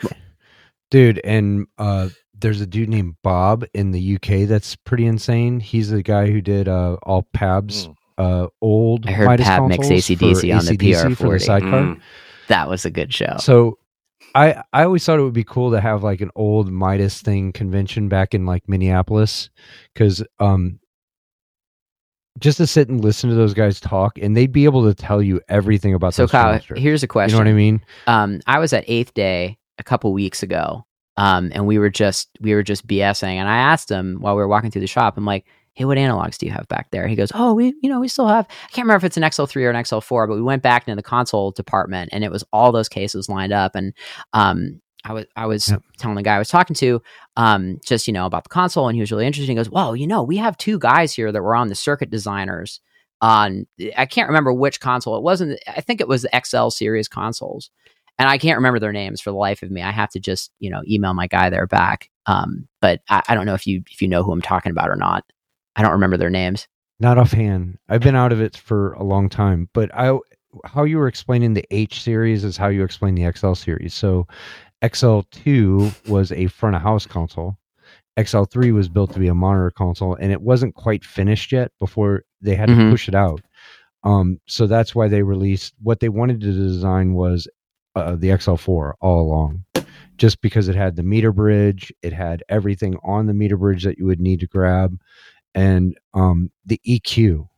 [0.90, 2.08] dude, and uh,
[2.38, 5.60] there's a dude named Bob in the UK that's pretty insane.
[5.60, 7.94] He's the guy who did uh, all Pab's Mm.
[8.44, 9.06] uh, old.
[9.06, 11.32] I heard Midas Pab mix consoles AC/DC on the AC/DC for PR40.
[11.32, 11.82] the sidecar.
[11.82, 12.00] Mm.
[12.48, 13.78] that was a good show So
[14.34, 17.52] I I always thought it would be cool to have like an old Midas thing
[17.52, 19.50] convention back in like Minneapolis
[19.94, 20.80] because um
[22.38, 25.22] just to sit and listen to those guys talk and they'd be able to tell
[25.22, 26.80] you everything about so kyle strips.
[26.80, 27.36] here's a question.
[27.36, 27.80] you know what I mean?
[28.06, 30.84] um, I was at Eighth Day a couple weeks ago,
[31.16, 34.42] um, and we were just we were just BSing, and I asked him while we
[34.42, 37.06] were walking through the shop, I'm like, "Hey, what analogs do you have back there?"
[37.08, 39.22] He goes, "Oh, we you know we still have I can't remember if it's an
[39.24, 42.44] XL3 or an XL4, but we went back into the console department, and it was
[42.52, 43.92] all those cases lined up, and
[44.32, 45.82] um." I was I was Yep.
[45.98, 47.00] telling the guy I was talking to,
[47.36, 49.50] um, just you know about the console, and he was really interested.
[49.50, 52.10] He goes, "Well, you know, we have two guys here that were on the circuit
[52.10, 52.80] designers
[53.20, 55.58] on I can't remember which console it wasn't.
[55.68, 57.70] I think it was the XL series consoles,
[58.18, 59.82] and I can't remember their names for the life of me.
[59.82, 62.10] I have to just you know email my guy there back.
[62.26, 64.90] Um, but I, I don't know if you if you know who I'm talking about
[64.90, 65.24] or not.
[65.76, 66.66] I don't remember their names.
[67.00, 67.78] Not offhand.
[67.88, 70.18] I've been out of it for a long time, but I
[70.64, 73.94] how you were explaining the H series is how you explain the XL series.
[73.94, 74.26] So
[74.82, 77.56] XL2 was a front of house console.
[78.18, 82.24] XL3 was built to be a monitor console and it wasn't quite finished yet before
[82.40, 82.76] they had Mhm.
[82.86, 83.40] to push it out.
[84.04, 87.48] Um, so that's why they released what they wanted to design was
[87.94, 89.64] uh, the XL4 all along,
[90.18, 93.98] just because it had the meter bridge, it had everything on the meter bridge that
[93.98, 94.96] you would need to grab,
[95.54, 97.48] and um, the EQ.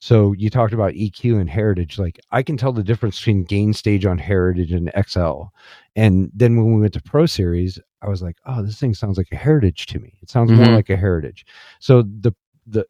[0.00, 1.98] So you talked about EQ and Heritage.
[1.98, 5.52] Like I can tell the difference between gain stage on Heritage and XL.
[5.96, 9.16] And then when we went to Pro Series, I was like, oh, this thing sounds
[9.18, 10.18] like a Heritage to me.
[10.22, 10.74] It sounds more Mhm.
[10.74, 11.46] like a Heritage.
[11.80, 12.32] So the
[12.66, 12.84] the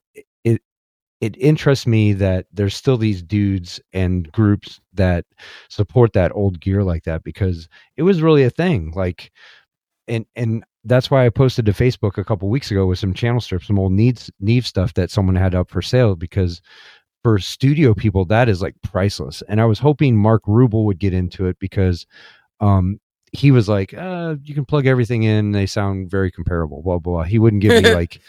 [0.45, 0.61] it
[1.21, 5.25] it interests me that there's still these dudes and groups that
[5.71, 8.93] support that old gear like that because it was really a thing.
[8.95, 9.33] Like
[10.09, 13.41] and and that's why I posted to Facebook a couple weeks ago with some channel
[13.41, 16.62] strips, some old needs Neve stuff that someone had up for sale because
[17.22, 19.43] for studio people that is like priceless.
[19.49, 22.07] And I was hoping Mark Rubel would get into it because
[22.61, 23.01] um
[23.32, 27.14] he was like, uh, you can plug everything in, they sound very comparable, blah blah.
[27.14, 27.22] blah.
[27.24, 28.20] He wouldn't give me like,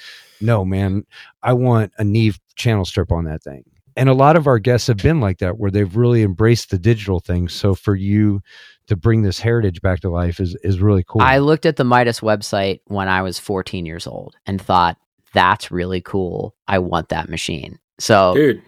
[0.42, 1.06] no man,
[1.44, 3.64] I want a Neve channel strip on that thing.
[3.98, 6.78] And a lot of our guests have been like that, where they've really embraced the
[6.78, 7.50] digital thing.
[7.50, 8.42] So for you
[8.88, 11.22] to bring this heritage back to life is is really cool.
[11.22, 14.98] I looked at the Midas website when I was 14 years old and thought
[15.34, 16.56] that's really cool.
[16.68, 17.80] I want that machine.
[18.00, 18.62] So Dude,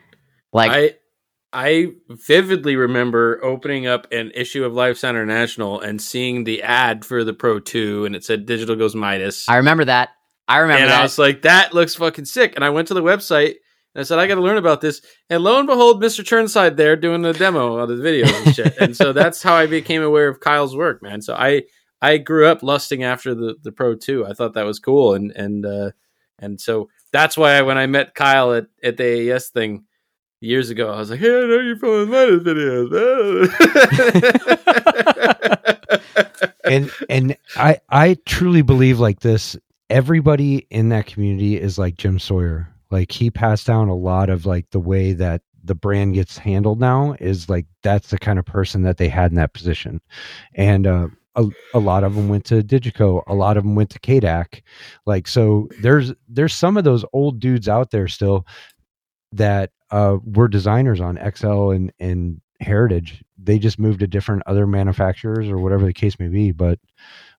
[0.51, 0.95] like I
[1.51, 7.05] I vividly remember opening up an issue of Live Sound International and seeing the ad
[7.05, 9.47] for the Pro 2 and it said Digital Goes Midas.
[9.47, 10.09] I remember that.
[10.47, 10.99] I remember and that.
[10.99, 12.53] I was like, that looks fucking sick.
[12.55, 13.55] And I went to the website
[13.95, 15.01] and I said, I got to learn about this.
[15.29, 16.23] And lo and behold, Mr.
[16.23, 18.77] Chirnside there doing the demo of the video and shit.
[18.79, 21.21] and so that's how I became aware of Kyle's work, man.
[21.21, 21.63] So I
[22.01, 24.25] I grew up lusting after the, the Pro 2.
[24.25, 25.15] I thought that was cool.
[25.15, 25.91] And and uh,
[26.37, 29.85] and so that's why I, when I met Kyle at, at the AES thing
[30.39, 33.49] years ago, I was like, hey, I know you're from the videos.
[36.63, 39.57] and and I I truly believe like this.
[39.89, 42.69] Everybody in that community is like Jim Sawyer.
[42.91, 46.79] Like he passed down a lot of like the way that the brand gets handled
[46.79, 50.01] now is like that's the kind of person that they had in that position,
[50.55, 53.23] and uh, a a lot of them went to Digico.
[53.27, 54.61] A lot of them went to Cadac.
[55.05, 58.45] Like so, there's there's some of those old dudes out there still
[59.31, 63.23] that uh, were designers on XL and and Heritage.
[63.37, 66.51] They just moved to different other manufacturers or whatever the case may be.
[66.51, 66.79] But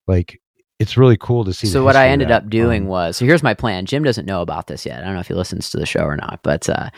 [0.07, 0.41] like,
[0.81, 1.69] it's really cool to see.
[1.69, 3.87] so what I ended up doing Um, was so here's my plan.
[3.87, 5.01] Jim doesn't know about this yet.
[5.01, 6.91] I don't know if he listens to the show or not, but uh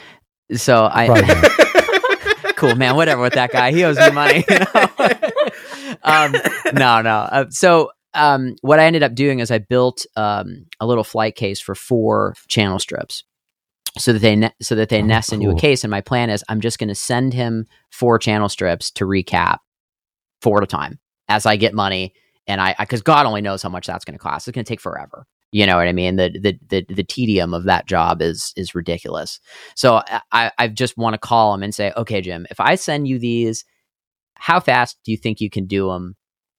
[0.54, 1.06] so I
[2.56, 3.72] cool man, whatever with that guy.
[3.72, 4.44] He owes me money.
[4.48, 5.96] You know?
[6.04, 6.32] um,
[6.74, 7.16] no, no.
[7.30, 11.34] Uh, so um, what I ended up doing is I built um, a little flight
[11.34, 13.24] case for four channel strips.
[13.98, 16.30] So that they ne- so that they Oh, nest into a case, and my plan
[16.30, 19.58] is I'm just going to send him four channel strips to recap
[20.40, 22.14] four at a time as I get money,
[22.46, 24.48] and I because God only knows how much that's going to cost.
[24.48, 25.26] It's going to take forever.
[25.52, 26.16] You know what I mean?
[26.16, 29.38] The, the the the tedium of that job is is ridiculous.
[29.76, 33.06] So I I just want to call him and say, okay, Jim, if I send
[33.06, 33.64] you these,
[34.34, 36.16] how fast do you think you can do them?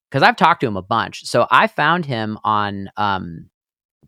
[0.10, 1.26] Because I've talked to him a bunch.
[1.26, 3.50] So I found him on um,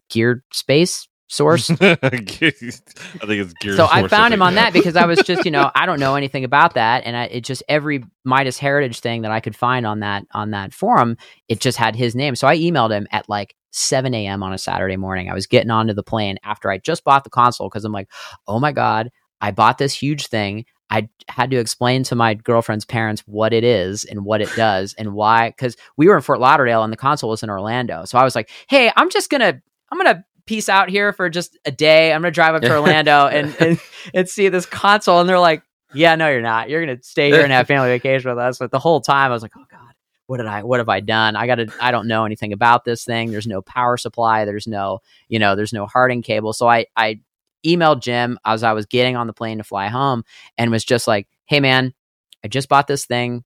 [0.09, 1.69] Gear Space Source.
[1.81, 3.77] I think it's Gears.
[3.77, 6.15] so I found him on that because I was just, you know, I don't know
[6.15, 9.87] anything about that, and I, it just every Midas Heritage thing that I could find
[9.87, 11.17] on that on that forum,
[11.47, 12.35] it just had his name.
[12.35, 14.43] So I emailed him at like 7 a.m.
[14.43, 15.29] on a Saturday morning.
[15.29, 18.09] I was getting onto the plane after I just bought the console because I'm like,
[18.47, 19.09] oh my god,
[19.41, 20.65] I bought this huge thing.
[20.91, 24.93] I had to explain to my girlfriend's parents what it is and what it does
[24.99, 25.49] and why.
[25.49, 28.35] Because we were in Fort Lauderdale and the console was in Orlando, so I was
[28.35, 29.61] like, hey, I'm just gonna
[29.91, 32.13] I'm gonna peace out here for just a day.
[32.13, 33.79] I'm gonna drive up to Orlando and, and
[34.13, 35.19] and see this console.
[35.19, 36.69] And they're like, Yeah, no, you're not.
[36.69, 38.57] You're gonna stay here and have family vacation with us.
[38.57, 39.93] But the whole time I was like, Oh God,
[40.27, 41.35] what did I what have I done?
[41.35, 43.31] I gotta I don't know anything about this thing.
[43.31, 46.53] There's no power supply, there's no, you know, there's no Harting cable.
[46.53, 47.19] So I I
[47.65, 50.23] emailed Jim as I was getting on the plane to fly home
[50.57, 51.93] and was just like, Hey man,
[52.43, 53.43] I just bought this thing.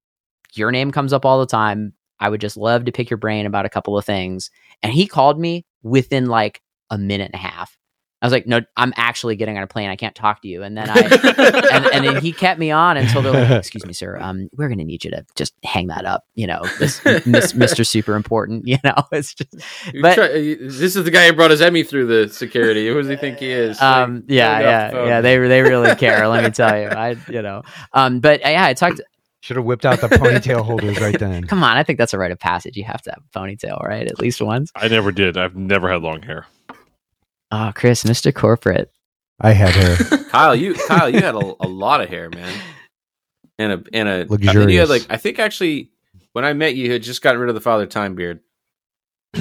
[0.54, 1.94] Your name comes up all the time.
[2.20, 4.52] I would just love to pick your brain about a couple of things.
[4.84, 7.76] And he called me within like a minute and a half.
[8.22, 9.90] I was like, no, I'm actually getting on a plane.
[9.90, 10.62] I can't talk to you.
[10.62, 11.00] And then I,
[11.72, 14.68] and, and then he kept me on until they're like, excuse me, sir, um, we're
[14.68, 16.26] going to need you to just hang that up.
[16.36, 17.88] You know, this, mis- Mr.
[17.88, 19.54] Super Important, you know, it's just,
[19.94, 22.90] You But- try- this is the guy who brought his Emmy through the security.
[22.90, 23.82] Who does he think he is?
[23.82, 25.22] um, Like, yeah, yeah, the yeah.
[25.22, 26.28] They, they really care.
[26.28, 27.62] let me tell you, I, you know,
[27.94, 29.00] um, but uh, yeah, I talked,
[29.40, 31.46] Should have whipped out the ponytail holders right then.
[31.46, 31.78] come on.
[31.78, 32.76] I think that's a rite of passage.
[32.76, 34.06] You have to have a ponytail, right?
[34.06, 34.74] At least once.
[34.76, 35.38] I never did.
[35.38, 36.46] I've never had long hair.
[37.52, 38.34] Oh, Chris, Mr.
[38.34, 38.92] Corporate.
[39.42, 39.96] I had hair.
[40.30, 42.54] Kyle, you Kyle, you had a, a lot of hair, man,
[43.58, 44.56] and a and a Luxurious.
[44.64, 45.92] and You had like I think actually
[46.34, 48.42] when I met you, you had just gotten rid of the father time beard.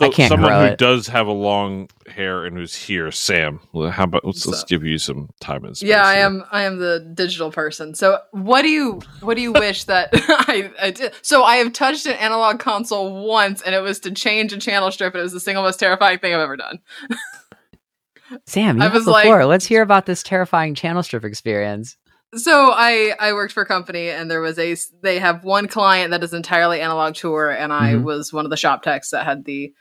[0.00, 0.78] So I can't someone grow who it.
[0.78, 3.60] does have a long hair and who's here, Sam.
[3.72, 5.88] well, How about let's, let's give you some time and space.
[5.90, 6.24] Yeah, I here.
[6.26, 6.44] am.
[6.50, 7.94] I am the digital person.
[7.94, 11.12] So, what do you what do you wish that I, I did?
[11.22, 14.90] So, I have touched an analog console once, and it was to change a channel
[14.90, 16.78] strip, and it was the single most terrifying thing I've ever done.
[18.46, 19.44] Sam, you I was the like- floor.
[19.44, 21.96] Let's hear about this terrifying channel strip experience.
[22.36, 26.12] So, I I worked for a company, and there was a they have one client
[26.12, 28.04] that is entirely analog tour, and I Mhm.
[28.04, 29.74] was one of the shop techs that had the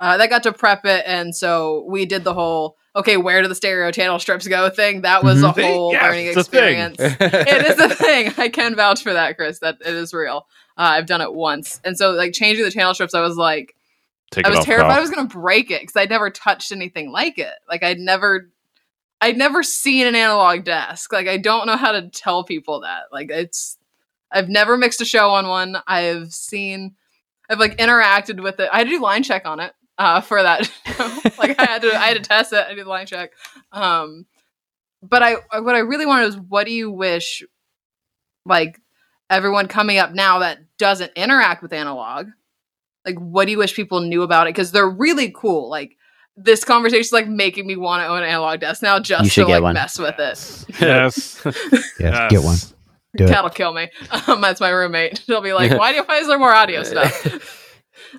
[0.00, 3.48] uh, that got to prep it, and so we did the whole okay, where do
[3.48, 5.02] the stereo channel strips go thing.
[5.02, 5.62] That was a Mhm.
[5.62, 6.90] whole Yes, learning it's a thing.
[6.90, 6.96] experience.
[7.20, 8.32] it is a thing.
[8.38, 9.58] I can vouch for that, Chris.
[9.58, 10.46] That it is real.
[10.78, 13.74] Uh, I've done it once, and so like changing the channel strips, I was like,
[14.30, 14.96] Take I was off, terrified Kyle.
[14.98, 17.52] I was gonna break it because I'd never touched anything like it.
[17.68, 18.50] Like I'd never,
[19.20, 21.12] I'd never seen an analog desk.
[21.12, 23.04] Like I don't know how to tell people that.
[23.12, 23.76] Like it's,
[24.32, 25.76] I've never mixed a show on one.
[25.86, 26.96] I've seen,
[27.48, 28.68] I've like interacted with it.
[28.72, 30.70] I had to do line check on it uh, for that.
[31.38, 32.64] like I had to, I had to test it.
[32.66, 33.32] I did the line check.
[33.72, 34.26] Um,
[35.02, 37.42] but I, what I really wanted was, what do you wish,
[38.44, 38.80] like
[39.30, 42.28] everyone coming up now that doesn't interact with analog?
[43.04, 44.50] Like, what do you wish people knew about it?
[44.50, 45.68] Because they're really cool.
[45.70, 45.96] Like,
[46.36, 49.46] this conversation is like making me want to own an analog desk now just to
[49.46, 49.74] like one.
[49.74, 50.64] mess with it.
[50.80, 51.42] Yes.
[51.98, 52.58] Yes, get one.
[53.16, 53.26] Do.
[53.26, 53.90] That'll kill me.
[54.28, 55.22] Um, that's my roommate.
[55.24, 57.62] She'll be like, "Why do why is there more audio stuff?"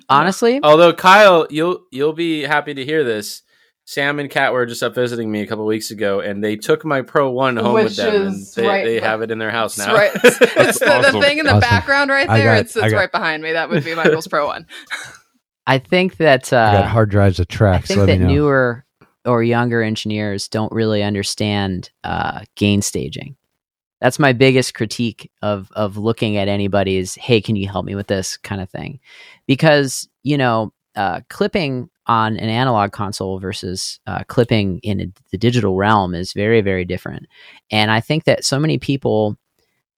[0.08, 3.42] Honestly, Although Kyle, you'll you'll be happy to hear this.
[3.84, 6.84] Sam and Kat were just up visiting me a couple weeks ago, and they took
[6.84, 9.78] my Pro One home with them, and they, right- they have it in their house
[9.78, 9.94] now.
[9.94, 10.10] right.
[10.14, 11.60] It's, it's the, the thing in the Awesome.
[11.60, 12.44] background right there.
[12.56, 13.52] got- it's it's I got- right behind me.
[13.52, 14.66] That would be Michael's Pro One.
[15.66, 17.88] I think that I got uh, hard drives of I tracks.
[17.88, 18.26] think that me know.
[18.26, 18.84] newer
[19.24, 23.36] or younger engineers don't really understand uh, gain staging.
[24.00, 27.14] That's my biggest critique of of looking at anybody's.
[27.16, 29.00] Hey, can you help me with this kind of thing?
[29.46, 35.38] Because you know, uh, clipping on an analog console versus uh, clipping in a, the
[35.38, 37.26] digital realm is very very different.
[37.70, 39.36] And I think that so many people.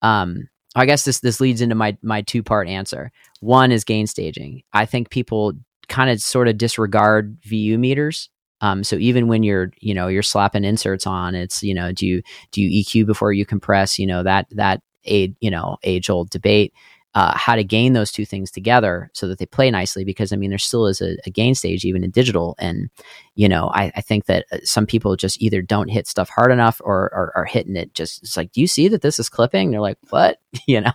[0.03, 3.11] Um, I guess this this leads into my my two part answer.
[3.40, 4.62] One is gain staging.
[4.72, 5.55] I think people
[5.88, 8.30] kind of sort of disregard VU meters.
[8.61, 12.06] Um, so even when you're, you know, you're slapping inserts on, it's, you know, do
[12.06, 13.98] you do you EQ before you compress?
[13.98, 16.72] You know that that age, you know, age old debate.
[17.14, 20.04] uh, how to gain those two things together so that they play nicely.
[20.04, 22.88] Because I mean, there still is a, a gain stage even in digital, and
[23.34, 26.52] you know, I, I think that uh, some people just either don't hit stuff hard
[26.52, 28.22] enough or are, are hitting it just.
[28.22, 29.70] It's like, do you see that this is clipping?
[29.70, 30.38] They're like, what?
[30.66, 30.92] you know,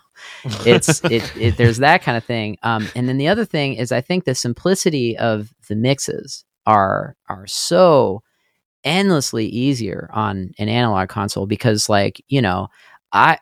[0.66, 1.58] it's it, it.
[1.58, 2.58] There's that kind of thing.
[2.64, 7.16] Um, and then the other thing is, I think the simplicity of the mixes are
[7.30, 8.22] are so
[8.84, 12.68] endlessly easier on an analog console because like you know
[13.14, 13.38] i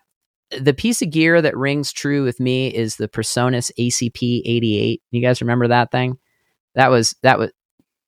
[0.60, 5.02] the piece of gear that rings true with me is the Presonus ACP 88.
[5.12, 6.18] You guys remember that thing?
[6.76, 7.52] That was that was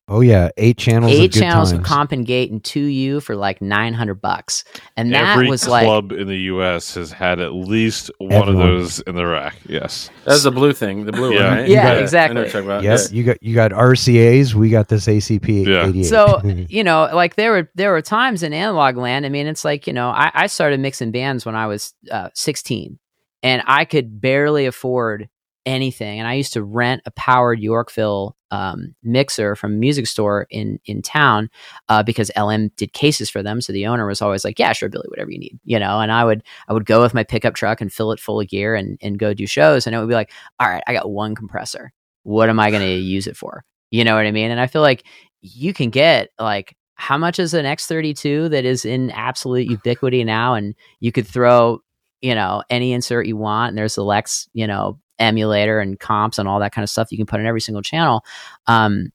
[0.08, 1.12] Oh yeah, eight channels.
[1.12, 1.88] eight of good channels of times.
[1.88, 4.64] comp and gate and 2U for like 900 bucks.
[4.96, 6.94] And that Every was like club in the U.S.
[6.94, 8.62] has had at least one Everyone.
[8.62, 9.56] of those in the rack.
[9.68, 10.12] Yes.
[10.24, 11.48] That's the blue thing, the blue Yeah.
[11.50, 11.68] one, right?
[11.70, 12.36] Yeah, I know exactly.
[12.36, 12.84] what you're talking about.
[12.84, 13.08] Yep, Yeah.
[13.18, 14.54] you got you got RCA's.
[14.54, 15.88] We got this ACP Yeah.
[15.88, 16.04] 88.
[16.04, 16.40] so
[16.70, 19.88] you know like there were there were times in analog land i mean it's like
[19.88, 23.00] you know i, I started mixing bands when i was uh, 16
[23.42, 25.30] and i could barely afford
[25.66, 26.20] anything.
[26.20, 30.80] And i used to rent a powered yorkville um, mixer from a music store in
[30.86, 31.50] in town
[31.90, 33.60] uh, because lm did cases for them.
[33.60, 36.00] So the owner was always like yeah sure billy whatever you need you know?
[36.00, 38.48] And i would i would go with my pickup truck and fill it full of
[38.48, 39.86] gear and and go do shows.
[39.88, 41.92] And it would be like all right i got one compressor.
[42.24, 43.64] What am i going to use it for?
[43.92, 44.52] You know what i mean?
[44.52, 45.06] And i feel like
[45.42, 50.56] you can get like how much is an X32 that is in absolute ubiquity now?
[50.56, 51.82] And you could throw,
[52.22, 53.70] you know, any insert you want.
[53.70, 57.12] And there's the Lex, you know, emulator and comps and all that kind of stuff
[57.12, 58.24] you can put in every single channel.
[58.68, 59.12] Um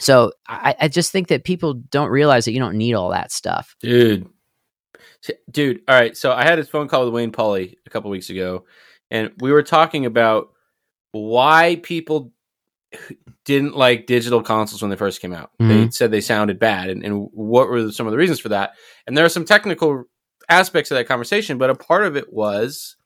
[0.00, 3.32] so I, I just think that people don't realize that you don't need all that
[3.32, 3.74] stuff.
[3.80, 4.28] Dude.
[5.50, 6.16] Dude, all right.
[6.16, 8.64] So I had a phone call with Wayne Pauly a couple weeks ago,
[9.10, 10.50] and we were talking about
[11.10, 12.32] why people
[13.44, 15.50] didn't like digital consoles when they first came out.
[15.58, 15.92] They Mhm.
[15.92, 18.74] said they sounded bad, and, and what were some of the reasons for that?
[19.06, 20.04] And there are some technical
[20.48, 22.96] aspects of that conversation, but a part of it was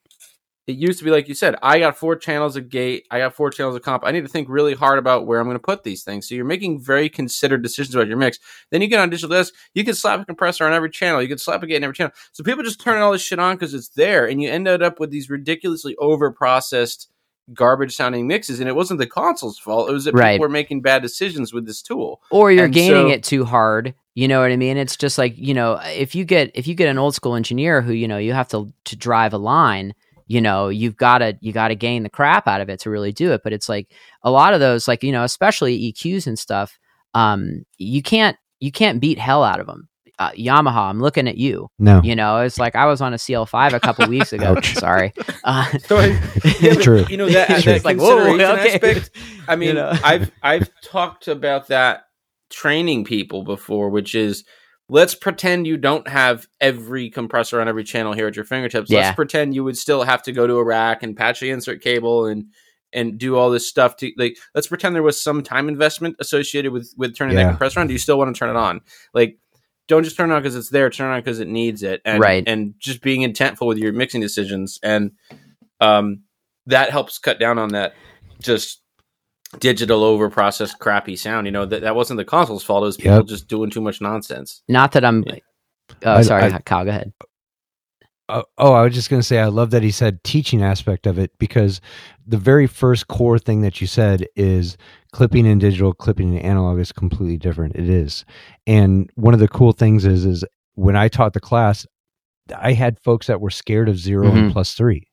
[0.67, 3.35] it used to be like you said, I got four channels of gate, I got
[3.35, 4.05] four channels of comp.
[4.07, 6.29] I need to think really hard about where I'm going to put these things.
[6.29, 8.39] So you're making very considered decisions about your mix.
[8.71, 11.29] Then you get on digital disc, you can slap a compressor on every channel, you
[11.29, 12.13] can slap a gate in every channel.
[12.33, 15.01] So people just turn all this shit on because it's there, and you ended up
[15.01, 17.09] with these ridiculously over processed
[17.53, 18.61] garbage sounding mixes.
[18.61, 20.35] And it wasn't the console's fault; it was that Right.
[20.35, 22.23] people were making bad decisions with this tool.
[22.31, 23.95] Or you're And gaining so- it too hard.
[24.15, 24.77] You know what I mean?
[24.77, 27.81] It's just like, you know, if you get if you get an old school engineer
[27.83, 29.95] who, you know, you have to to drive a line,
[30.33, 32.91] you know, you've got to you got to gain the crap out of it to
[32.91, 33.87] really do it, but it's like
[34.23, 36.79] a lot of those like, you know, especially EQs and stuff,
[37.15, 39.89] um you can't you can't beat hell out of them.
[40.19, 41.69] Uh, Yamaha, I'm looking at you.
[41.79, 44.61] no, You know, it's like I was on a CL5 a couple weeks ago.
[44.63, 45.13] Sorry.
[45.45, 46.21] Uh, So I-
[46.61, 47.05] Yeah, but, True.
[47.09, 48.75] You know that, that It's like, whoa, consideration okay.
[48.75, 49.11] aspect.
[49.49, 49.93] I mean, You know?
[50.05, 52.05] I've I've talked about that
[52.51, 54.45] training people before, which is
[54.93, 58.91] let's pretend you don't have every compressor on every channel here at your fingertips.
[58.91, 58.99] Yeah.
[58.99, 61.81] Let's pretend you would still have to go to a rack and patch the insert
[61.81, 62.45] cable and
[62.93, 66.73] and do all this stuff to like let's pretend there was some time investment associated
[66.73, 67.87] with with turning that compressor on.
[67.87, 68.83] Do you still want to turn it on?
[69.15, 69.39] Like
[69.89, 72.03] don't just turn it on because it's there, turn it on because it needs it.
[72.05, 72.45] And Right.
[72.47, 74.79] and just being intentful with your mixing decisions.
[74.83, 75.13] And
[75.81, 76.25] um
[76.67, 77.95] that helps cut down on that
[78.43, 78.82] just
[79.59, 81.47] digital over processed crappy sound.
[81.47, 82.83] You know, that, that wasn't the console's fault.
[82.83, 83.27] It was people Yep.
[83.27, 84.63] just doing too much nonsense.
[84.69, 85.37] not that I'm Yeah.
[86.05, 87.13] Oh, I- sorry, I- Kyle, go ahead.
[88.29, 91.07] Oh, oh, I was just going to say, I love that he said teaching aspect
[91.07, 91.81] of it because
[92.27, 94.79] the very first core thing that you said is
[95.13, 97.77] clipping in digital, clipping in analog is completely different.
[97.77, 98.25] It is,
[98.67, 100.45] and one of the cool things is, is
[100.77, 101.85] when I taught the class,
[102.57, 104.53] I had folks that were scared of 0 and Mhm.
[104.53, 105.09] plus three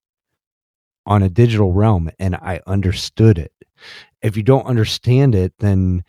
[1.10, 3.52] on a digital realm, and I understood it.
[4.22, 6.04] If you don't understand it, then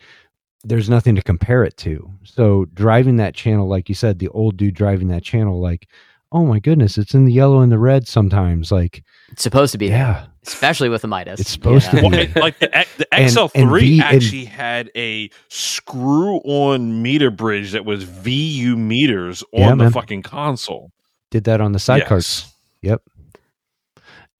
[0.63, 2.09] there's nothing to compare it to.
[2.23, 5.87] So driving that channel, like you said, the old dude driving that channel, like,
[6.31, 8.71] oh my goodness, it's in the yellow and the red sometimes.
[8.71, 11.39] Like, It's supposed to be there, yeah, especially with the Midas.
[11.41, 12.17] It's supposed to Well, be.
[12.19, 17.85] it- like the, the XL3 and V- and- actually had a screw-on meter bridge that
[17.85, 19.91] was VU meters on Yeah, the man.
[19.91, 20.91] fucking console.
[21.31, 22.51] did that on the sidecarts.
[22.81, 22.99] Yes.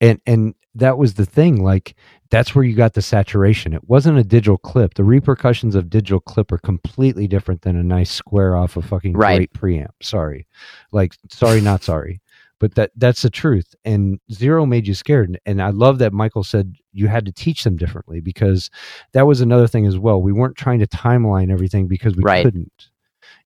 [0.02, 1.94] And and that was the thing like
[2.30, 3.74] that's where you got the saturation.
[3.74, 4.94] It wasn't a digital clip.
[4.94, 9.12] The repercussions of digital clip are completely different than a nice square off a fucking
[9.14, 9.50] Right.
[9.52, 9.90] great preamp.
[10.02, 10.46] Sorry.
[10.92, 12.20] Like sorry not sorry.
[12.58, 13.74] But that that's the truth.
[13.84, 15.38] And zero made you scared.
[15.46, 18.70] And i love that michael said you had to teach them differently because
[19.12, 20.22] that was another thing as well.
[20.22, 22.44] We weren't trying to timeline everything because we Right.
[22.44, 22.88] couldn't.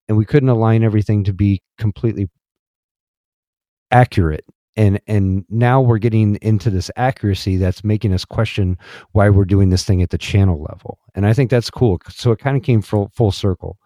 [0.09, 2.29] And we couldn't align everything to be completely
[3.91, 4.45] accurate
[4.77, 8.77] and and now we're getting into this accuracy that's making us question
[9.13, 12.31] why we're doing this thing at the channel level and i think that's cool so
[12.33, 13.79] it kind of came full, full circle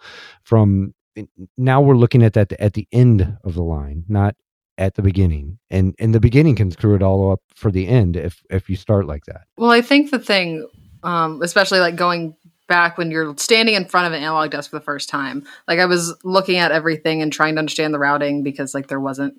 [0.43, 0.95] from
[1.57, 4.35] now we're looking at that at the end of the line not
[4.81, 8.17] at the beginning, and and the beginning can screw it all up for the end
[8.17, 9.43] if if you start like that.
[9.57, 10.67] Well, I think the thing,
[11.05, 12.35] um, especially like going
[12.67, 15.79] back when you're standing in front of an analog desk for the first time, like
[15.79, 19.35] I was looking at everything and trying to understand the routing because like there wasn't.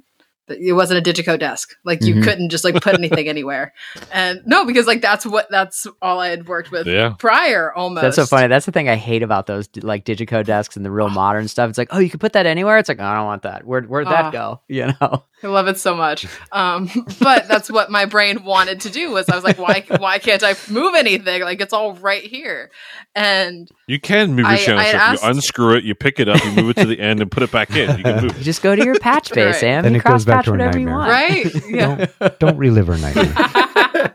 [0.59, 1.75] It wasn't a Digico desk.
[1.83, 2.23] Like you Mhm.
[2.23, 3.73] couldn't just like put anything anywhere.
[4.11, 7.13] And no, because like that's what that's all I had worked with Yeah.
[7.19, 8.01] prior almost.
[8.03, 8.47] That's so funny.
[8.47, 11.69] That's the thing I hate about those like Digico desks and the real modern stuff.
[11.69, 12.77] It's like, oh, you can put that anywhere.
[12.77, 13.65] It's like, I don't want that.
[13.65, 14.31] Where where'd that Ah.
[14.31, 14.61] go?
[14.67, 15.23] You know?
[15.43, 16.27] I love it so much.
[16.51, 16.89] Um,
[17.19, 20.43] but that's what my brain wanted to do was I was like, why why can't
[20.43, 21.41] I move anything?
[21.41, 22.69] Like it's all right here.
[23.15, 26.29] And You can move your I- channel I asked- You unscrew it, you pick it
[26.29, 27.97] up, you move it to the end, and put it back in.
[27.97, 28.37] You can move.
[28.37, 29.55] You just go to your patch bay, Right.
[29.55, 29.83] Sam.
[29.83, 30.97] Then you it goes cross back patch to a whatever you nightmare.
[30.97, 31.53] want.
[31.55, 31.63] right?
[31.69, 32.05] Yeah.
[32.19, 33.33] Don't don't relive our nightmare.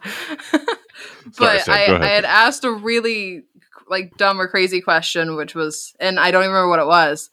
[1.39, 3.43] but Sam, I, I had asked a really
[3.89, 7.31] like dumb or crazy question, which was, and I don't even remember what it was,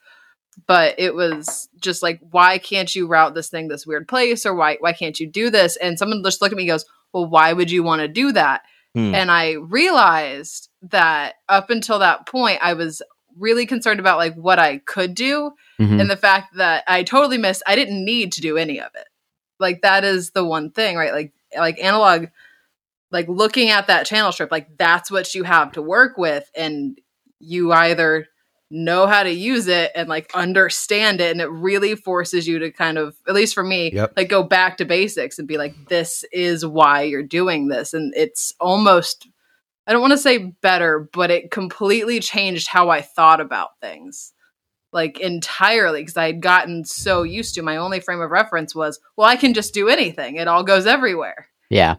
[0.67, 4.53] but it was just like, why can't you route this thing this weird place, or
[4.55, 5.75] why why can't you do this?
[5.77, 8.31] And someone just looked at me and goes, well, why would you want to do
[8.31, 8.61] that?
[8.95, 9.15] Hmm.
[9.15, 13.01] And I realized that up until that point, I was
[13.37, 15.99] really concerned about like what I could do Mhm.
[16.01, 19.07] and the fact that I totally missed I didn't need to do any of it.
[19.59, 21.11] Like that is the one thing, right?
[21.13, 22.27] Like like analog
[23.11, 26.99] like looking at that channel strip, like that's what you have to work with and
[27.39, 28.27] you either
[28.73, 32.71] know how to use it and like understand it and it really forces you to
[32.71, 34.13] kind of at least for me Yep.
[34.17, 38.13] like go back to basics and be like this is why you're doing this and
[38.15, 39.27] it's almost
[39.85, 44.31] I don't want to say better, but it completely changed how I thought about things.
[44.93, 48.99] Like entirely, because I had gotten so used to my only frame of reference was,
[49.17, 50.37] well, I can just do anything.
[50.37, 51.47] It all goes everywhere.
[51.69, 51.95] Yeah.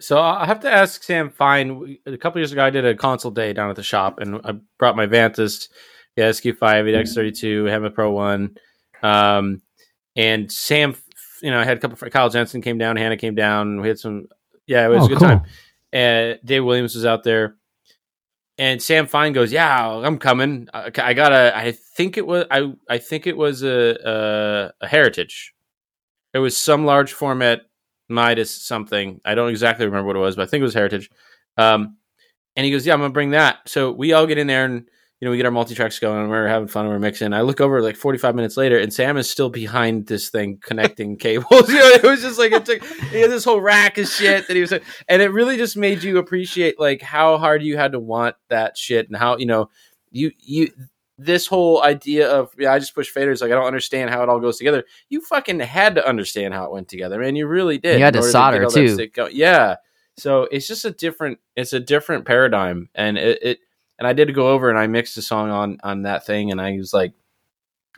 [0.00, 1.98] So I have to ask Sam Fine.
[2.06, 4.54] A couple years ago, I did a console day down at the shop, and I
[4.78, 5.68] brought my Avantis,
[6.16, 8.56] the SQ5, EX32, Hammer Pro One,
[9.02, 9.60] um,
[10.16, 10.94] and Sam.
[11.42, 11.98] You know, I had a couple.
[12.06, 13.80] Of, Kyle Jensen came down, Hannah came down.
[13.80, 14.26] We had some.
[14.66, 15.28] Yeah, it was Oh, a good cool.
[15.28, 15.42] time.
[15.92, 17.56] And Dave Williams was out there,
[18.58, 20.68] and Sam Fine goes, "Yeah, I'm coming.
[20.72, 21.52] I, I got a.
[21.56, 22.46] I think it was.
[22.50, 25.52] I I think it was a a, a heritage.
[26.32, 27.62] It was some large format
[28.10, 29.20] Midas something.
[29.24, 31.10] I don't exactly remember what it was, but I think it was Heritage.
[31.56, 31.96] Um,
[32.56, 34.88] and he goes, "Yeah, I'm gonna bring that." So we all get in there and
[35.20, 36.18] you know we get our multi tracks going.
[36.20, 36.84] and We're having fun.
[36.86, 37.32] and We're mixing.
[37.32, 41.16] I look over like 45 minutes later, and Sam is still behind this thing connecting
[41.18, 41.46] cables.
[41.68, 44.46] You know, it was just like it took he had this whole rack of shit
[44.48, 47.92] that he was, and it really just made you appreciate like how hard you had
[47.92, 49.68] to want that shit and how you know
[50.10, 50.68] you you
[51.20, 54.28] this whole idea of yeah, I just push faders like I don't understand how it
[54.28, 54.84] all goes together.
[55.08, 57.36] You fucking had to understand how it went together, man.
[57.36, 57.98] You really did.
[57.98, 59.34] You had to solder, get all too.
[59.36, 59.76] Yeah.
[60.16, 63.58] So it's just a different it's a different paradigm, and it, it
[63.98, 66.60] and I did go over and I mixed a song on on that thing, and
[66.60, 67.12] I was like,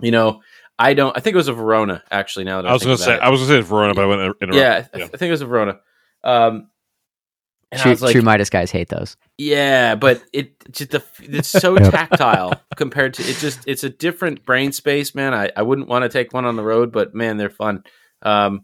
[0.01, 0.43] you know,
[0.79, 1.17] I don't.
[1.17, 2.45] I think it was a Verona actually.
[2.45, 4.07] Now that I was going gonna to say I was gonna say Verona, but I
[4.07, 4.55] went interrupt.
[4.55, 5.81] yeah, I, th- I think it was a Verona.
[6.25, 6.69] Um,
[7.73, 9.17] and I True, was like, true Midas guys hate those.
[9.39, 13.37] yeah, but it just the it's so tactile compared to it.
[13.39, 15.35] Just it's a different brain space, man.
[15.35, 17.83] I, I wouldn't want to take one on the road, but man, they're fun.
[18.23, 18.61] Um,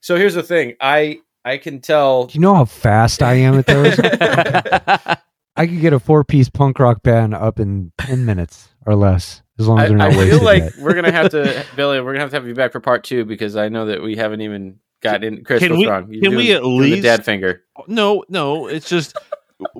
[0.00, 0.74] so here's the thing.
[0.80, 2.26] I I can tell.
[2.26, 3.98] Do you know how fast I am at those?
[5.56, 9.42] I could get a four piece punk rock band up in ten minutes or less,
[9.58, 10.72] as long as they're not I wasted feel like yet.
[10.78, 12.00] we're gonna have to, Billy.
[12.00, 14.16] We're gonna have to have you back for part two because I know that we
[14.16, 15.44] haven't even gotten in.
[15.44, 16.06] Chris, Can what's we- wrong?
[16.10, 17.62] You're can we at doing the least- dad finger?
[17.88, 19.16] No, no, it's just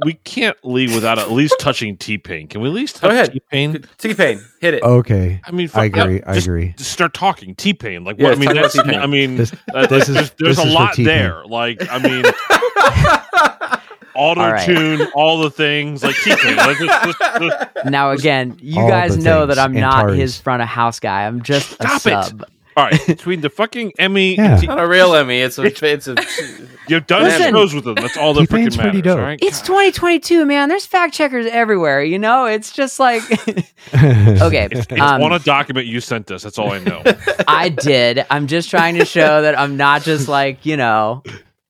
[0.05, 2.47] we can't leave without at least touching T Pain.
[2.49, 3.33] Can we at least Go touch ahead.
[3.33, 3.85] T Pain?
[3.99, 4.83] T Pain, hit it.
[4.83, 6.23] Okay, I mean, I fuck, yeah, agree.
[6.23, 6.75] I just, agree.
[6.77, 8.05] Just start talking T Pain.
[8.05, 10.65] Like, Yeah, what, I mean, that's, I mean, This- uh, this is- there's, there's this
[10.65, 11.45] a is lot there.
[11.45, 12.25] Like, I mean,
[14.15, 14.65] auto right.
[14.65, 16.57] tune, all the things like T Pain.
[16.57, 20.19] Like, just, just, just- now again, you All guys the know that I'm not Antares.
[20.19, 21.27] his front of house guy.
[21.27, 22.49] I'm just a Stop it.
[22.75, 22.79] Sub.
[22.79, 24.53] all right, between the fucking Emmy, Yeah.
[24.53, 25.41] and T- Not a real Emmy.
[25.41, 25.63] It's a.
[25.65, 26.17] It's a.
[26.89, 27.53] you've done Listen.
[27.53, 27.95] shows with them.
[27.95, 29.03] That's all that T-Pain's freaking pretty matters.
[29.13, 29.19] dope.
[29.19, 29.39] All right?
[29.43, 30.69] It's 2022, man.
[30.69, 32.03] There's fact checkers everywhere.
[32.03, 33.23] You know, it's just like
[33.95, 34.69] okay.
[34.71, 36.43] It's, it's um, on a document you sent us.
[36.43, 37.03] That's all I know.
[37.49, 38.25] I did.
[38.31, 41.23] I'm just trying to show that I'm not just like you know.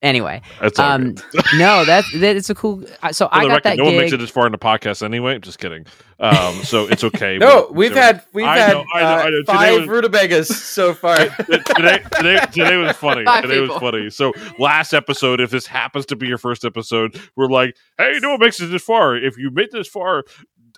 [0.05, 1.45] Anyway, That's all um, good.
[1.57, 2.85] no, that's that, it's a cool.
[3.03, 4.21] uh, So For I got record, that no one makes gig.
[4.21, 5.39] it this far in the podcast anyway.
[5.39, 5.87] Just kidding.
[6.21, 7.39] Um, so it's okay.
[7.39, 9.39] No, We- we've so- had we've I had know, I know, I know.
[9.49, 11.17] uh, five was- rutabagas so far.
[11.17, 13.25] today, today, today was funny.
[13.25, 13.75] Five today people.
[13.77, 14.11] was funny.
[14.11, 18.33] So last episode, if this happens to be your first episode, we're like, hey, no
[18.33, 19.17] one makes it this far.
[19.17, 20.25] If you made this far,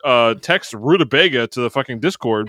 [0.04, 2.48] uh, text Rutabaga to the fucking Discord,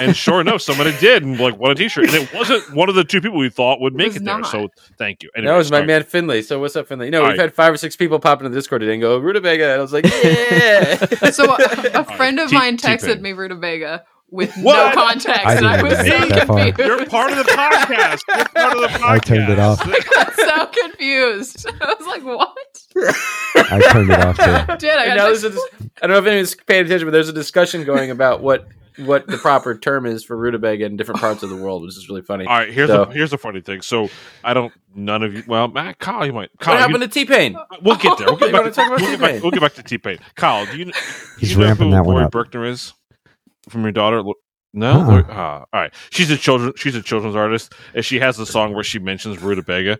[0.00, 2.94] and sure enough, somebody did and like won a T-shirt, and it wasn't one of
[2.94, 4.38] the two people we thought would make was it there.
[4.38, 4.50] not.
[4.50, 4.68] So
[4.98, 5.30] thank you.
[5.36, 5.86] Anyway, that was my sorry.
[5.86, 6.42] man Finley.
[6.42, 7.10] So what's up, Finley?
[7.10, 7.40] No, All we've right.
[7.40, 9.64] had five or six people pop into the Discord today and go rutabaga.
[9.64, 10.96] And I was like, yeah.
[11.30, 12.98] So a, a friend of T- mine T-Pain.
[12.98, 16.56] texted me rutabaga with no context, I and I was make so it that far.
[16.58, 16.78] confused.
[16.78, 18.20] You're part of the podcast.
[18.28, 19.08] You're part of the podcast.
[19.08, 19.80] I turned it off.
[19.84, 21.66] I got so confused.
[21.80, 24.76] I was like, "What?" I turned it off too.
[24.78, 25.04] Did I?
[25.06, 25.56] And got now just- there's
[26.02, 28.68] I don't know if anyone's paying attention, but there's a discussion going about what
[28.98, 32.08] what the proper term is for rutabaga in different parts of the world, which is
[32.08, 32.46] really funny.
[32.46, 33.82] All right, here's So- a here's a funny thing.
[33.82, 34.08] So
[34.44, 34.72] I don't.
[34.94, 35.42] None of you.
[35.46, 36.50] Well, Matt, Kyle, you might.
[36.58, 37.56] Kyle, what happened you, to T Pain?
[37.82, 38.28] we'll get there.
[38.28, 38.60] We'll get back.
[38.60, 39.42] wanna To, talk about we'll, get back T-Pain?
[39.42, 40.18] we'll get back to T Pain.
[40.34, 40.84] Kyle, do you?
[40.86, 40.92] do
[41.38, 42.32] He's you know who that one Laurie up.
[42.32, 42.94] Berkner is
[43.68, 44.22] from your daughter.
[44.72, 45.04] No, Uh-uh.
[45.06, 45.94] Laurie- ah, all right.
[46.10, 46.72] She's a children.
[46.76, 49.98] She's a children's artist, and she has a song where she mentions rutabaga.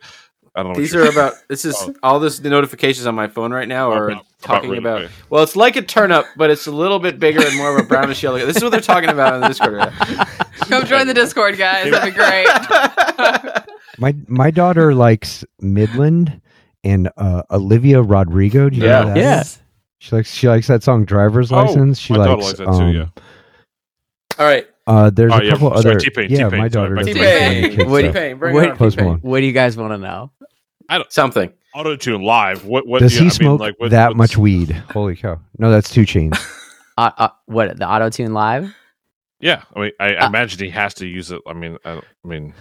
[0.57, 0.79] I don't know.
[0.79, 1.35] These you're- about.
[1.49, 1.95] This is Oh.
[2.03, 2.39] all this.
[2.39, 4.95] The notifications on my phone right now are About- talking about about.
[5.01, 5.13] rutabaga.
[5.31, 7.87] Well, it's like a turnip, but it's a little bit bigger and more of a
[7.87, 8.39] brownish yellow.
[8.39, 9.75] This is what they're talking about on the Discord.
[9.75, 10.25] Right now.
[10.69, 11.91] Come join the Discord, guys.
[11.91, 12.47] That'd be great.
[13.99, 16.41] My my daughter likes Midland
[16.85, 18.69] and uh, Olivia Rodrigo.
[18.69, 19.01] Do you Yeah.
[19.01, 19.17] know that?
[19.17, 19.43] Yeah.
[19.99, 22.71] She likes she likes that song "Driver's Oh, License." She my likes, likes that too,
[22.71, 23.07] um, yeah.
[24.39, 25.99] all right, Uh, there's Oh, a yeah, couple sorry, other.
[26.01, 28.07] T-Pain, yeah, T-Pain, my daughter back doesn't to T like any Pain, What do T
[28.07, 28.15] you- stuff.
[28.23, 29.07] Pain, bring what- Post T-Pain.
[29.07, 29.21] Malone.
[29.23, 30.31] What do you guys want to know?
[30.89, 31.53] I don't something.
[31.75, 32.65] Auto tune live.
[32.65, 32.87] What?
[32.87, 33.01] What?
[33.01, 34.71] Does yeah, he I mean, smoke like, what- that much weed?
[34.93, 35.41] Holy cow!
[35.59, 36.39] No, that's 2 Chainz.
[36.99, 38.75] Uh, uh, what the auto tune live?
[39.39, 41.43] Yeah, I mean, I Uh, imagine he has to use it.
[41.47, 42.55] I mean, I, I mean,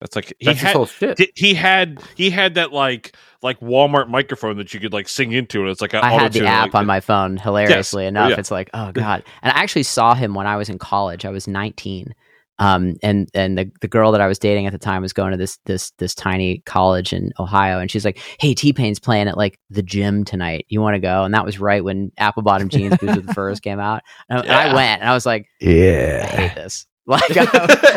[0.00, 0.74] that's like he That's his had.
[0.76, 1.16] whole shit.
[1.16, 5.30] di- He had he had that like like Walmart microphone that you could like sing
[5.30, 7.36] into, and it's like an I had the app like- on my phone.
[7.36, 8.36] Hilariously enough, yeah.
[8.40, 9.22] it's like, oh god!
[9.42, 11.24] And I actually saw him when I was in college.
[11.24, 12.12] I was 19,
[12.58, 15.32] um, and and the the girl that I was dating at the time was going
[15.32, 19.28] to this this this tiny college in Ohio, and she's like, "Hey, T Pain's playing
[19.28, 20.66] at like the gym tonight.
[20.68, 23.34] You want to go?" And that was right when Apple Bottom Jeans Boots with the
[23.34, 26.26] Furs came out, and, I- I went, and I was like, I Yeah.
[26.26, 26.86] hate this.
[27.08, 27.46] Like I,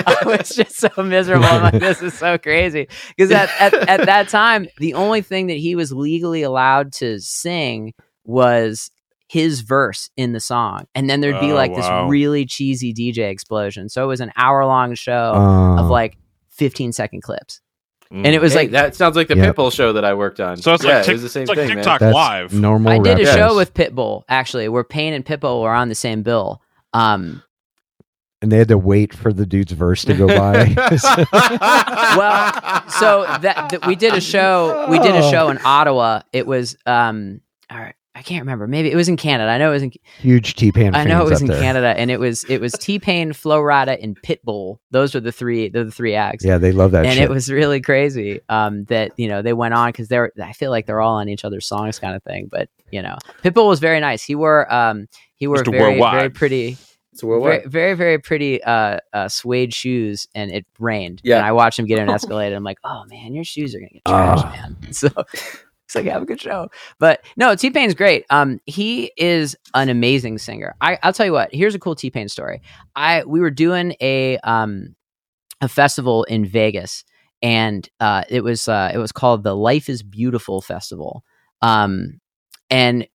[0.05, 1.45] I was just so miserable.
[1.47, 2.87] I'm like, this is so crazy.
[3.17, 7.19] Because at, at at that time, the only thing that he was legally allowed to
[7.19, 8.91] sing was
[9.29, 12.05] his verse in the song, and then there'd be Oh, like wow.
[12.05, 13.87] this really cheesy DJ explosion.
[13.87, 16.17] So it was an hour long show Uh, of like
[16.49, 17.61] 15 second clips,
[18.11, 18.25] Mm.
[18.25, 19.55] and it was Hey, like that sounds like the Yep.
[19.55, 20.57] Pitbull show that I worked on.
[20.57, 21.75] So it's yeah, like, tic- it was the same it's like thing, man.
[21.77, 22.53] TikTok that's live.
[22.53, 22.91] normal.
[22.91, 26.23] I did a show with Pitbull actually, where Pain and Pitbull were on the same
[26.23, 26.59] bill.
[26.93, 27.43] Um,
[28.41, 30.73] and they had to wait for the dude's verse to go by.
[32.17, 34.87] well, so that, that we did a show.
[34.89, 36.21] We did a show in Ottawa.
[36.33, 37.95] It was um, all right.
[38.19, 38.67] I can't remember.
[38.67, 39.49] Maybe it was in Canada.
[39.49, 39.93] I know it was in.
[40.19, 40.93] Huge T Pain.
[40.93, 41.61] I know it was in there.
[41.61, 44.79] Canada, and it was it was T Pain, Flo Rida, and Pitbull.
[44.91, 45.69] Those were the three.
[45.69, 46.43] They're the three acts.
[46.43, 47.23] Yeah, they love that and shit.
[47.23, 50.69] it was really crazy um, that you know they went on because they're I feel
[50.69, 52.49] like they're all on each other's songs kind of thing.
[52.51, 54.21] But you know, Pitbull was very nice.
[54.21, 55.71] He wore um, he wore Mr.
[55.71, 56.77] very very pretty
[57.21, 61.21] very, very, very pretty uh, uh, suede shoes, and it rained.
[61.23, 61.37] Yeah.
[61.37, 62.53] and I watched him get in an Escalade.
[62.53, 64.51] I'm like, oh man, your shoes are gonna get trashed, Ah.
[64.55, 64.77] man.
[64.91, 65.09] So
[65.95, 66.69] it's like have a good show.
[66.99, 68.25] But no, T Pain's great.
[68.29, 70.75] Um, he is an amazing singer.
[70.81, 71.51] I, I'll tell you what.
[71.51, 72.61] Here's a cool T Pain story.
[72.95, 74.95] I we were doing a um
[75.61, 77.03] a festival in Vegas,
[77.41, 81.23] and uh, it was uh, it was called the Life is Beautiful Festival.
[81.63, 82.19] Um,
[82.69, 83.07] and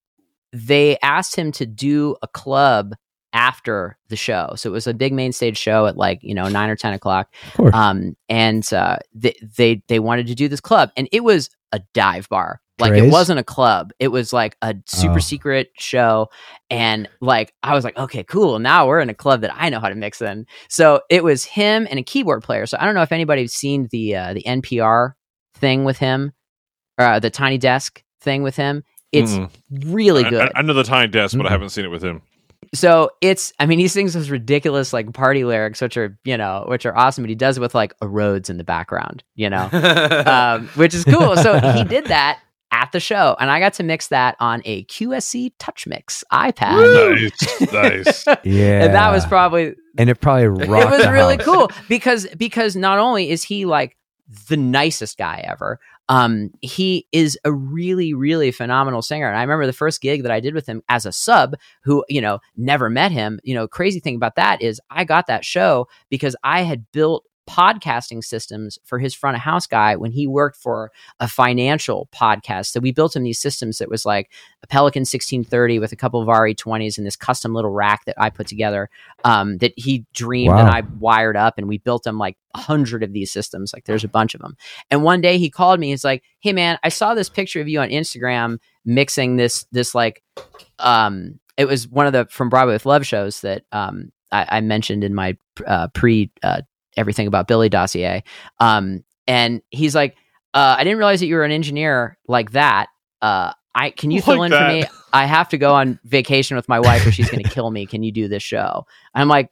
[0.53, 2.95] they asked him to do a club
[3.33, 4.53] after the show.
[4.57, 6.95] So it was a big main stage show at like, you know, nine or 10
[6.95, 7.35] o'clock.
[7.59, 7.75] of.
[7.75, 11.81] Um, and uh, they, they, they wanted to do this club and it was a
[11.93, 12.61] dive bar.
[12.79, 13.93] Like it wasn't a club.
[14.01, 15.21] It was like a super Oh.
[15.21, 16.29] secret show.
[16.71, 18.59] And like, I was like, okay, cool.
[18.59, 20.47] Now we're in a club that I know how to mix in.
[20.69, 22.67] So it was him and a keyboard player.
[22.67, 25.13] So I don't know if anybody's seen the, uh, the NPR
[25.55, 26.33] thing with him,
[26.99, 28.83] uh, the tiny desk thing with him.
[29.13, 29.51] It's Mm-mm.
[29.95, 30.51] really good.
[30.57, 31.53] I, I know the Tiny Desk, but I Mm.
[31.53, 32.23] haven't seen it with him.
[32.75, 36.65] so it's i mean he sings those ridiculous like party lyrics which are you know
[36.67, 39.49] which are awesome but he does it with like a Rhodes in the background you
[39.51, 39.69] know
[40.27, 42.41] um, which is cool so he did that
[42.71, 47.31] at the show and i got to mix that on a qsc touch mix ipad
[47.71, 48.27] Nice, nice.
[48.45, 50.87] yeah, and that was probably and it probably rocked.
[50.93, 51.45] it was really house.
[51.45, 53.97] cool because because not only is he like
[54.49, 59.67] the nicest guy ever um he is a really really phenomenal singer and i remember
[59.67, 61.55] the first gig that i did with him as a sub
[61.85, 65.27] who you know never met him you know crazy thing about that is i got
[65.29, 70.13] that show because i had built podcasting systems for his front of house guy when
[70.13, 70.91] he worked for
[71.21, 74.31] a financial podcast so we built him these systems that was like
[74.63, 78.31] a pelican 1630 with a couple of re20s and this custom little rack that i
[78.31, 78.89] put together
[79.25, 83.03] um, that he dreamed and I wired up, and we built him like a hundred
[83.03, 83.73] of these systems.
[83.73, 84.57] Like there's a bunch of them.
[84.91, 85.91] And one day he called me.
[85.91, 89.95] He's like, "Hey man, I saw this picture of you on Instagram mixing this this
[89.95, 90.23] like
[90.79, 94.61] um it was one of the from Broadway with Love shows that um I, I
[94.61, 96.63] mentioned in my uh, pre uh,
[96.97, 98.25] everything about Billy dossier.
[98.61, 100.17] Um, and he's like,
[100.53, 102.89] uh, I didn't realize that you were an engineer like that.
[103.21, 104.85] Uh, I can you fill Like in for me?
[105.13, 107.87] I have to go on vacation with my wife, or she's going to kill me.
[107.87, 108.87] Can you do this show?
[109.15, 109.51] And I'm like,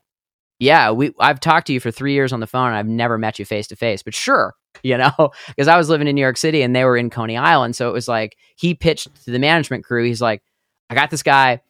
[0.63, 3.19] yeah, we I've talked to you for three years on the phone and I've never
[3.19, 4.55] met you face to face, but sure,
[4.85, 7.37] you know, because I was living in New York City and they were in Coney
[7.37, 7.75] Island.
[7.75, 10.05] So it was like he pitched to the management crew.
[10.05, 10.43] He's like,
[10.89, 11.61] I got this guy.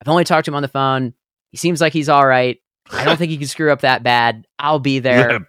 [0.00, 1.14] I've only talked to him on the phone.
[1.50, 2.58] He seems like he's all right.
[2.90, 4.46] I don't think you can screw up that bad.
[4.58, 5.40] I'll be there,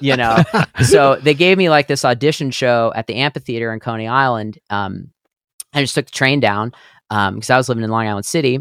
[0.00, 0.42] you know.
[0.84, 4.58] so they gave me like this audition show at the amphitheater in Coney Island.
[4.70, 5.10] Um,
[5.72, 6.72] I just took the train down
[7.08, 8.58] because I was living in Long Island City,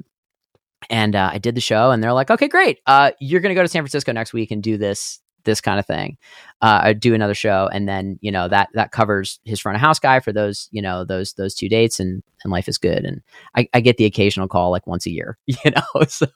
[0.89, 1.91] and uh, I did the show.
[1.91, 2.79] And they're like, "Okay, great.
[2.85, 5.79] Uh, you're going to go to San Francisco next week and do this this kind
[5.79, 6.17] of thing.
[6.61, 9.81] Uh, I do another show, and then you know that that covers his front of
[9.81, 13.05] house guy for those you know those those two dates, and and life is good.
[13.05, 13.21] And
[13.55, 16.05] I, I get the occasional call like once a year, you know.
[16.07, 16.27] So,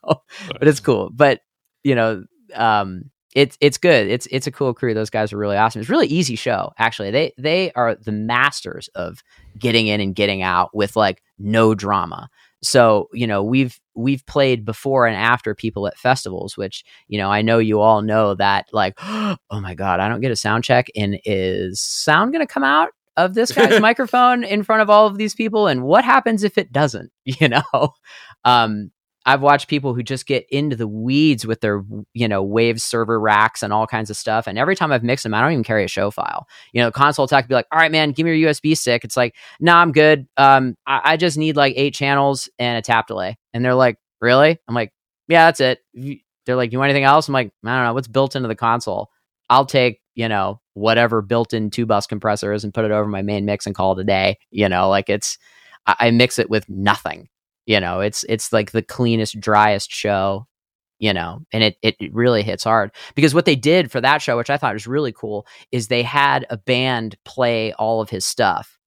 [0.48, 1.10] but it's cool.
[1.14, 1.42] But
[1.88, 4.08] you know, um, it's it's good.
[4.08, 4.94] It's it's a cool crew.
[4.94, 5.80] Those guys are really awesome.
[5.80, 6.74] It's a really easy show.
[6.78, 9.24] Actually, they they are the masters of
[9.58, 12.30] getting in and getting out with like no drama.
[12.62, 17.32] So you know we've we've played before and after people at festivals, which you know
[17.32, 20.66] I know you all know that like oh my god I don't get a sound
[20.66, 24.90] check and is sound going to come out of this guy's microphone in front of
[24.90, 27.94] all of these people and what happens if it doesn't you know
[28.46, 28.92] um
[29.28, 31.84] I've watched people who just get into the weeds with their,
[32.14, 34.48] you know, wave server racks and all kinds of stuff.
[34.48, 36.48] And every time I've mixed them, I don't even carry a show file.
[36.72, 39.04] You know, console tech be like, all right, man, give me your USB stick.
[39.04, 40.30] It's like, no, nah, I'm good.
[40.38, 43.38] Um, I, I, just need like eight channels and a tap delay.
[43.54, 44.58] And they're like, really?
[44.66, 44.94] I'm like,
[45.28, 45.80] yeah, that's it.
[46.46, 47.28] They're like, you want anything else?
[47.28, 47.94] I'm like, I don't know.
[47.94, 49.10] What's built into the console?
[49.50, 53.10] I'll take, you know, whatever built in two bus compressor is and put it over
[53.10, 54.38] my main mix and call it a day.
[54.52, 55.38] You know, like it's,
[55.86, 57.28] I, I mix it with nothing
[57.68, 60.48] you know it's it's like the cleanest driest show
[60.98, 64.36] you know and it it really hits hard because what they did for that show
[64.36, 68.26] which i thought was really cool is they had a band play all of his
[68.26, 68.80] stuff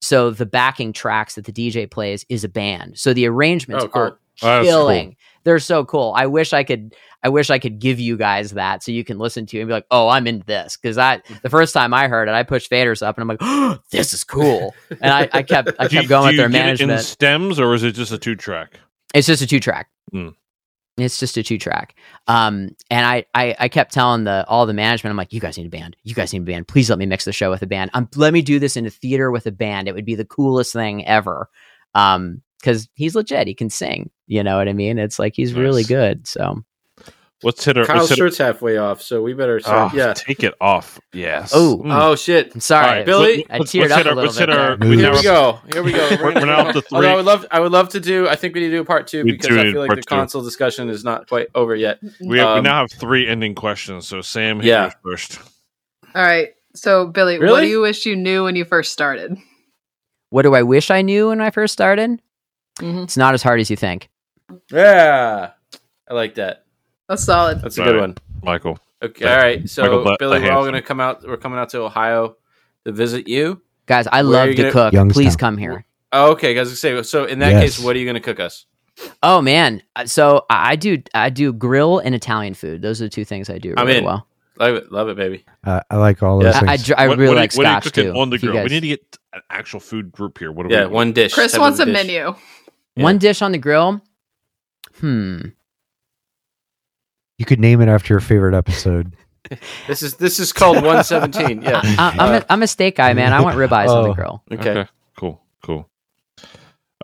[0.00, 3.88] so the backing tracks that the dj plays is a band so the arrangements Oh,
[3.88, 4.02] cool.
[4.02, 5.16] are oh, That's killing cool.
[5.44, 8.82] They're so cool i wish i could i wish i could give you guys that
[8.82, 11.20] so you can listen to it and be like oh i'm into this because i
[11.42, 14.12] the first time i heard it i pushed faders up and i'm like oh this
[14.14, 16.98] is cool and i, I kept i Do kept going do with their management in
[16.98, 18.78] stems or is it just a two track?
[19.14, 19.88] it's just a two track.
[20.12, 20.34] Mm.
[20.98, 21.94] It's just a two track.
[22.26, 25.56] Um, and I, I, I kept telling the all the management, I'm like, you guys
[25.56, 25.96] need a band.
[26.02, 26.68] You guys need a band.
[26.68, 27.90] Please let me mix the show with a band.
[27.94, 29.88] Um, let me do this in a theater with a band.
[29.88, 31.48] It would be the coolest thing ever.
[31.94, 33.48] Um, because he's legit.
[33.48, 34.10] He can sing.
[34.26, 34.98] You know what I mean?
[34.98, 36.26] It's like he's really good.
[36.26, 36.64] So,
[37.44, 37.84] Let's hit our.
[37.84, 40.12] Kyle's let's hit our- shirt's halfway off, so we better Oh, yeah.
[40.14, 41.00] take it off.
[41.12, 41.50] Yes.
[41.52, 41.82] Oh.
[41.84, 41.90] Mm.
[42.00, 42.54] Oh shit.
[42.54, 44.38] I'm sorry, All right, Billy, I let's- teared let's up hit a our- little let's
[44.38, 45.58] bit hit our- we Here we go.
[45.72, 46.08] Here we go.
[46.22, 47.06] We're- we're now up to Although three.
[47.08, 48.28] I would love, I would love to do.
[48.28, 50.02] I think we need to do part two We because I feel like part the
[50.02, 50.06] two.
[50.14, 51.98] console discussion is not quite over yet.
[52.20, 54.06] We, have, we Um, now have three ending questions.
[54.06, 54.90] So Sam, hit Yeah.
[55.04, 55.40] first.
[56.14, 56.50] All right.
[56.76, 59.36] So, Billy, what do you wish you knew when you first started?
[60.30, 62.22] What do I wish I knew when I first started?
[62.78, 63.02] Mhm.
[63.02, 64.08] It's not as hard as you think.
[64.70, 65.50] Yeah,
[66.08, 66.64] I like that.
[67.08, 67.60] That's solid.
[67.60, 68.00] That's a All good right.
[68.00, 68.14] one.
[68.42, 68.78] Michael.
[69.02, 69.68] Okay, Michael- all right.
[69.68, 71.26] So Michael Le- Billy, we're all going to come out.
[71.26, 72.36] We're coming out to Ohio
[72.84, 73.60] to visit you.
[73.86, 74.92] Guys, I Where love to gonna- cook.
[74.92, 75.22] Youngstown.
[75.24, 75.84] Please come here.
[76.12, 76.78] Oh, okay, guys.
[76.78, 77.24] Say so.
[77.24, 77.62] In that Yes.
[77.76, 78.66] case, what are you going to cook us?
[79.22, 82.82] Oh man, Uh, so I I do I do grill and Italian food.
[82.82, 84.04] Those are the two things I do I'm really in.
[84.04, 84.26] well.
[84.60, 84.92] Love it.
[84.92, 85.44] Love it, baby.
[85.64, 86.60] Uh, I like all those Yeah.
[86.60, 86.86] I, I, things.
[86.88, 88.20] dr- I What- really what are you- like what are you scotch cooking too.
[88.20, 88.64] on the if you grill.
[88.64, 90.52] We need to get an actual food group here.
[90.52, 90.92] What are Yeah, we?
[90.92, 91.32] one dish.
[91.32, 91.94] Chris wants a dish.
[91.94, 92.34] menu.
[92.94, 93.02] Yeah.
[93.02, 94.02] One dish on the grill.
[95.02, 95.38] Hmm.
[97.38, 99.14] you could name it after your favorite episode.
[99.88, 101.62] This is this is called 117.
[101.62, 101.80] Yeah.
[101.84, 103.32] I, I'm, a, I'm a steak guy, man.
[103.32, 104.14] I want ribeyes on the Oh.
[104.14, 104.42] grill.
[104.52, 104.86] Okay.
[105.18, 105.42] Cool.
[105.64, 105.90] Cool.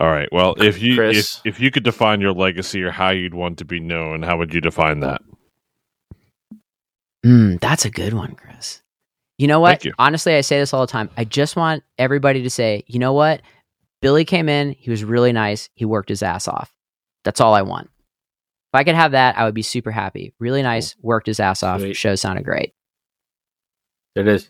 [0.00, 0.28] All right.
[0.30, 1.40] Well, if you if, Chris.
[1.44, 4.54] if you could define your legacy or how you'd want to be known, how would
[4.54, 5.20] you define that?
[7.26, 8.80] Mm, that's a good one, Chris.
[9.38, 9.70] You know what?
[9.82, 9.92] Thank you.
[9.98, 11.10] Honestly, I say this all the time.
[11.16, 13.42] I just want everybody to say, you know what?
[14.00, 14.72] Billy came in.
[14.78, 15.68] He was really nice.
[15.74, 16.72] He worked his ass off.
[17.28, 17.88] That's all I want.
[17.88, 20.32] If I could have that, I would be super happy.
[20.40, 20.96] Really nice.
[21.02, 21.80] Worked his ass off.
[21.80, 21.92] Sweet.
[21.94, 22.72] Show sounded great.
[24.14, 24.48] There it is.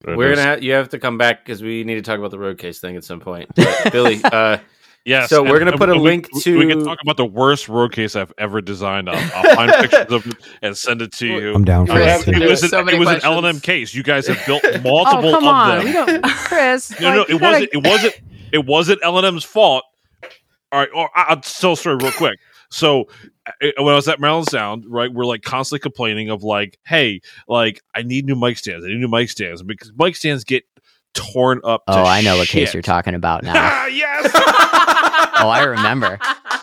[0.00, 0.38] There We're it is.
[0.38, 2.58] gonna have, you have to come back because we need to talk about the road
[2.58, 3.48] case thing at some point.
[3.54, 4.58] But, Billy, uh,
[5.04, 5.28] Yes.
[5.30, 7.24] So we're and- gonna put a and link we, We can to- talk about the
[7.24, 9.08] worst road case I've ever designed.
[9.08, 11.54] I'll, I'll find pictures of it and send it to you.
[11.54, 12.34] I'm down for Chris, that.
[12.42, 13.32] it was, an, so many it was an questions.
[13.32, 13.94] L and M case.
[13.94, 15.92] You guys have built Oh, multiple of them.
[15.92, 16.98] don't, Chris.
[17.00, 17.70] No, no, it wasn't.
[17.72, 18.14] It wasn't.
[18.52, 19.84] It wasn't L and M's fault.
[20.72, 22.38] All right, or I- I'll tell a story real quick.
[22.70, 23.08] So
[23.46, 27.20] uh, when I was at Maryland Sound, right, we're like constantly complaining of like, hey,
[27.48, 28.84] like I need new mic stands.
[28.84, 30.64] I need new mic stands because mic stands get
[31.14, 31.86] torn up.
[31.86, 32.66] to Oh, I know what shit.
[32.66, 33.86] case you're talking about now.
[33.86, 34.30] Yes.
[34.34, 36.18] oh, I remember.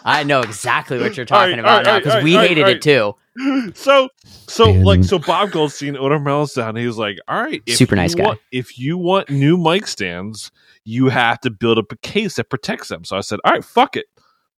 [0.06, 2.50] I know exactly what you're talking all about right, now because right, we all right,
[2.50, 3.72] hated all it too.
[3.74, 7.42] so so And- like so Bob Goldstein owner of Maryland Sound, he was like, all
[7.42, 8.24] right, if Super you nice guy.
[8.26, 10.52] want- if you want new mic stands,
[10.86, 13.04] you have to build up a case that protects them.
[13.06, 14.06] So I said, all right, fuck it.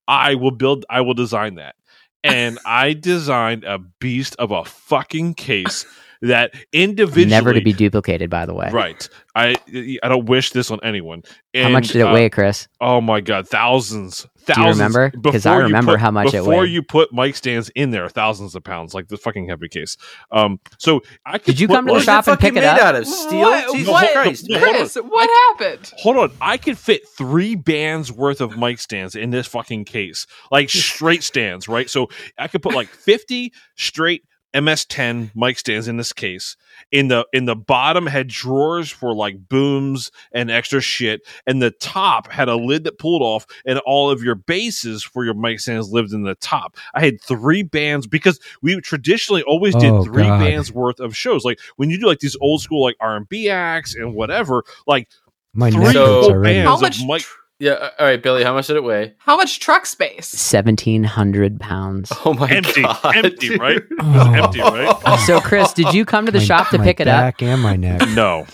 [0.08, 0.84] I will build.
[0.90, 1.76] I will design that.
[2.22, 5.86] and I designed a beast of a fucking case
[6.22, 8.70] that individually Never to be duplicated, by the way.
[8.72, 9.08] right.
[9.36, 9.56] I
[10.02, 11.22] I don't wish this on anyone.
[11.54, 12.68] How much did it uh, weigh, Chris?
[12.80, 14.22] Oh my god, thousands.
[14.46, 14.94] Do you Thousands.
[14.94, 15.30] remember?
[15.32, 18.54] 'Cause I remember put- how much it before you put mic stands in there, thousands
[18.54, 19.96] of pounds, like the fucking heavy case.
[20.30, 22.62] Um, so I could Did you put- come to the was shop and pick it
[22.62, 22.78] up?
[22.78, 23.06] out of?
[23.06, 23.40] Steel?
[23.40, 24.64] What- Jesus what- Christ, no, man.
[24.64, 24.80] hold on.
[24.82, 25.92] Chris, what happened?
[25.96, 30.26] Hold on, I could fit three bands worth of mic stands in this fucking case,
[30.50, 31.88] like straight stands, right?
[31.88, 34.24] So I could put like fifty straight
[34.54, 36.56] MS10 mic stands in this case.
[36.92, 41.70] In the in the bottom had drawers for like booms and extra shit, and the
[41.72, 45.60] top had a lid that pulled off, and all of your bases for your mic
[45.60, 46.76] stands lived in the top.
[46.94, 50.38] I had three bands because we traditionally always did Oh, three God.
[50.40, 51.44] bands worth of shows.
[51.44, 54.64] Like when you do like these old school like R and B acts and whatever,
[54.86, 55.08] like
[55.52, 56.54] My three neck So- hurts already.
[56.54, 57.24] bands How of much mic.
[57.58, 57.90] Yeah.
[57.98, 58.42] All right, Billy.
[58.42, 59.14] How much did it weigh?
[59.18, 60.26] How much truck space?
[60.26, 62.12] Seventeen hundred pounds.
[62.24, 63.16] Oh my Empty, god.
[63.16, 63.60] empty, dude.
[63.60, 63.82] right?
[64.00, 64.32] Oh.
[64.34, 65.18] empty, right?
[65.26, 67.20] So, Chris, did you come to the My- shop to pick it up?
[67.20, 68.02] back and my neck.
[68.10, 68.46] No,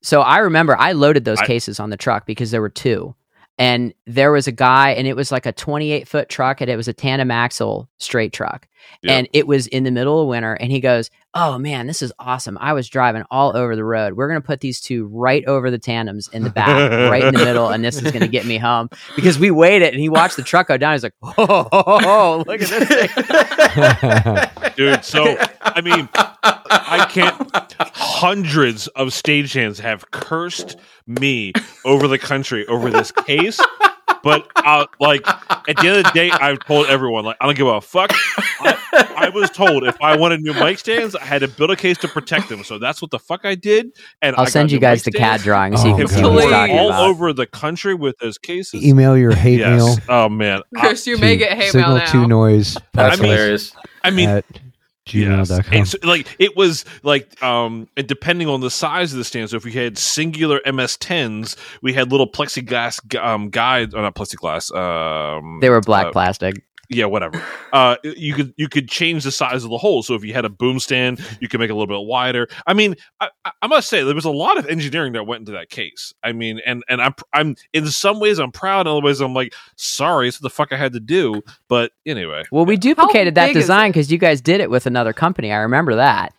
[0.00, 3.14] So I remember I loaded those I- cases on the truck because there were two.
[3.58, 6.76] And there was a guy, and it was like a 28 foot truck, and it
[6.76, 8.66] was a tandem axle straight truck.
[9.04, 10.54] And it was in the middle of winter.
[10.54, 12.58] And he goes, Oh man, this is awesome.
[12.60, 14.14] I was driving all over the road.
[14.14, 17.34] We're going to put these two right over the tandems in the back, right in
[17.34, 17.68] the middle.
[17.68, 19.94] And this is going to get me home because we weighed it.
[19.94, 20.92] And he watched the truck go down.
[20.92, 24.72] He's like, Oh, oh, oh, oh, look at this thing.
[24.76, 25.04] dude.
[25.04, 26.08] So I mean,
[26.72, 27.52] I can't.
[27.94, 30.76] Hundreds of stagehands have cursed
[31.06, 31.52] me
[31.84, 33.60] over the country over this case.
[34.22, 37.56] But uh, like at the end of the day, I've told everyone like I don't
[37.56, 38.12] give a fuck.
[38.60, 38.78] I,
[39.16, 41.98] I was told if I wanted new mic stands, I had to build a case
[41.98, 42.62] to protect them.
[42.62, 43.90] So that's what the fuck I did.
[44.20, 45.10] And I'll I send you guys the.
[45.10, 46.44] CAD drawing so you Oh, can see what Please.
[46.44, 47.08] we're talking all about.
[47.08, 48.84] over the country with those cases.
[48.84, 49.80] Email your hate yes.
[49.80, 49.96] mail.
[50.08, 50.62] Oh man.
[50.76, 52.26] Chris, you may get hate signal mail to now.
[52.26, 53.72] noise That's I mean- hilarious.
[54.04, 54.61] I mean, at Yes.
[55.06, 55.72] gmail.com.
[55.72, 59.50] And so, like it was like um and depending on the size of the stand.
[59.50, 64.14] So if we had singular MS10s, we had little plexiglass gu- um guides or not
[64.14, 64.74] plexiglass.
[64.74, 66.62] Um They were black uh, plastic.
[66.94, 67.42] Yeah, whatever.
[67.72, 70.02] Uh you could you could change the size of the hole.
[70.02, 72.48] So if you had a boom stand, you could make it a little bit wider.
[72.66, 75.40] I mean, I, I- I must say there was a lot of engineering that went
[75.40, 76.12] into that case.
[76.22, 79.34] I mean, and and I'm I'm in some ways I'm proud, in other ways I'm
[79.34, 81.42] like sorry, it's what the fuck I had to do.
[81.68, 85.52] But anyway, Well, we duplicated that design because you guys did it with another company.
[85.52, 86.34] I remember that.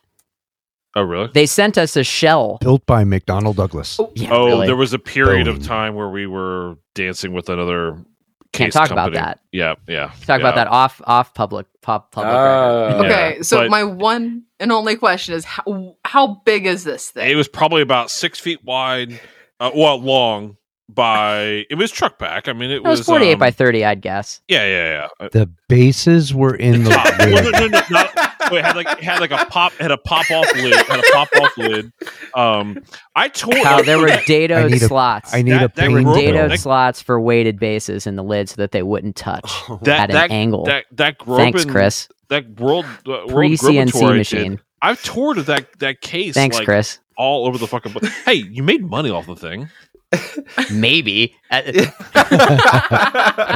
[0.96, 1.30] oh really?
[1.34, 2.58] They sent us a shell.
[2.62, 4.00] Built by McDonnell Douglas.
[4.16, 4.68] Yeah, Oh, really.
[4.68, 7.98] there was a period of time where we were dancing with another.
[8.54, 9.40] Can't case talk about that.
[9.52, 10.12] Yeah, yeah.
[10.26, 12.32] Talk about that off off public pop public.
[12.34, 12.48] record.
[12.48, 13.02] Oh.
[13.02, 17.10] Yeah, Okay, so but- my one and only question is how, how big is this
[17.10, 17.30] thing?
[17.30, 19.20] It was probably about six feet wide,
[19.60, 20.56] uh, well, long
[20.88, 21.66] by.
[21.70, 22.48] It was truck back.
[22.48, 24.42] I mean, it, It was 48 um, by 30, I'd guess.
[24.48, 25.26] Yeah, yeah, yeah.
[25.26, 26.90] Uh, The bases were in the.
[26.92, 27.54] Well, lid.
[27.54, 28.08] no, no, no,
[28.44, 30.74] not- well, it had like it had like a pop had a pop off lid
[30.76, 31.92] had a pop off lid.
[32.36, 32.84] Um,
[33.16, 35.34] I told How there were I dadoed need a- slots.
[35.34, 36.58] I need That- a that there were pain rope- dadoed bill.
[36.58, 39.50] slots for weighted bases in the lid so that they wouldn't touch
[39.84, 40.66] that at an that angle.
[40.66, 42.08] that that Thanks, Chris.
[42.30, 44.60] That world uh, Pre CNC Grobatory did- machine.
[44.82, 46.34] I've toured that that case.
[46.34, 47.00] Thanks, like, Chris.
[47.18, 47.94] all over the fucking.
[47.94, 49.70] pla- hey, you made money off the thing.
[50.72, 51.36] Maybe.
[51.50, 51.66] At-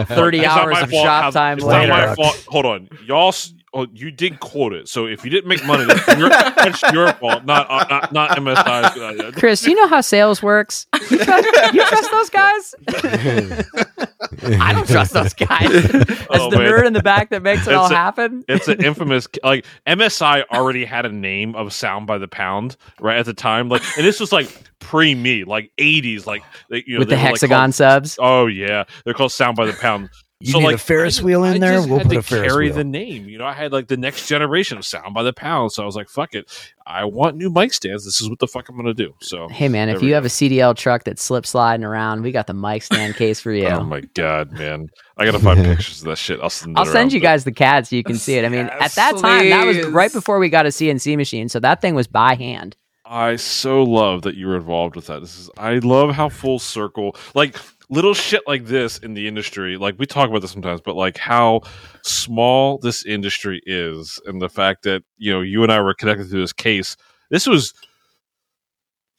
[0.07, 1.87] 30 hours of fault shop time it's later.
[1.87, 2.45] Not my fault.
[2.47, 3.33] Hold on, y'all.
[3.67, 6.81] S- Oh, you did quote it, so if you didn't make money, that's your, that's
[6.93, 9.35] your fault, not uh, not not MSI's.
[9.35, 10.87] Chris, you know how sales works?
[11.09, 12.75] You trust, you trust those guys?
[14.59, 15.71] I don't trust those guys.
[15.95, 16.71] As Oh, the man.
[16.71, 18.43] nerd in the back that makes it It's all a- happen.
[18.47, 23.17] It's an infamous like MSI already had a name of sound by the pound right
[23.17, 24.49] at the time, like, and this was like
[24.79, 28.17] pre me, like '80s, like they, you know with the were, like, hexagon called- subs.
[28.21, 30.09] oh yeah, they're called sound by the pound.
[30.39, 31.73] You so need like a Ferris I- wheel in I there?
[31.77, 32.75] just We'll had put to a Ferris carry wheel.
[32.75, 33.27] the name.
[33.27, 35.85] You know, I had like the next generation of sound by the pound, so I
[35.87, 36.47] was like, "Fuck it,
[36.85, 38.05] I want new mic stands.
[38.05, 40.13] This is what the fuck I'm gonna do." So, Hey man, if you go.
[40.15, 43.51] have a CDL truck that's slip sliding around, we got the mic stand case for
[43.53, 43.65] you.
[43.65, 46.39] oh my god, man, I gotta find pictures of that shit.
[46.39, 46.77] I'll send.
[46.77, 48.45] I'll send you guys the CAD so you can see it.
[48.45, 51.49] I mean, at Yes, that time, that was right before we got a CNC machine,
[51.49, 52.75] so that thing was by hand.
[53.09, 55.21] I so love that you were involved with that.
[55.21, 57.55] This is I love how full circle like
[57.89, 59.77] little shit like this in the industry.
[59.77, 61.61] Like we talk about this sometimes, but like how
[62.03, 66.29] small this industry is and the fact that, you know, you and I were connected
[66.29, 66.97] through this case.
[67.29, 67.73] This was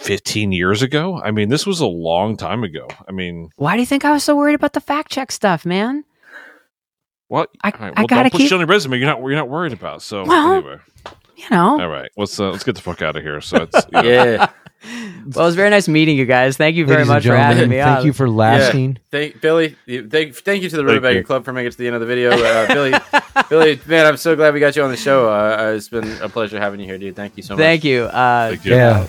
[0.01, 1.21] 15 years ago.
[1.23, 2.87] I mean, this was a long time ago.
[3.09, 5.65] I mean, Why do you think I was so worried about the fact check stuff,
[5.67, 6.05] man?
[7.29, 7.51] what?
[7.63, 8.97] I- all right, I gotta don't put keep- shit on your resume.
[8.99, 10.03] You're not you're not worried about.
[10.03, 10.77] So Well, anyway,
[11.37, 12.11] You know, all right.
[12.17, 13.41] Let's uh, let's get the fuck out of here.
[13.41, 14.51] So it's you know, yeah.
[14.85, 16.57] Well, it was very nice meeting you guys.
[16.57, 18.07] Thank you very Ladies much for having me Thank on.
[18.07, 18.99] you for lasting.
[19.11, 19.77] Thank Billy.
[19.87, 21.25] you- Thank, thank you to the Thank Rutabaga.
[21.25, 22.31] Club for making it to the end of the video.
[22.31, 22.95] Uh, Billy,
[23.51, 25.29] Billy, man, I'm so glad we got you on the show.
[25.29, 27.17] Uh, uh, it's been a pleasure having you here, dude.
[27.17, 27.61] Thank you so much.
[27.61, 28.05] Thank you.
[28.05, 28.75] Uh, Thank you.
[28.75, 29.07] Yeah.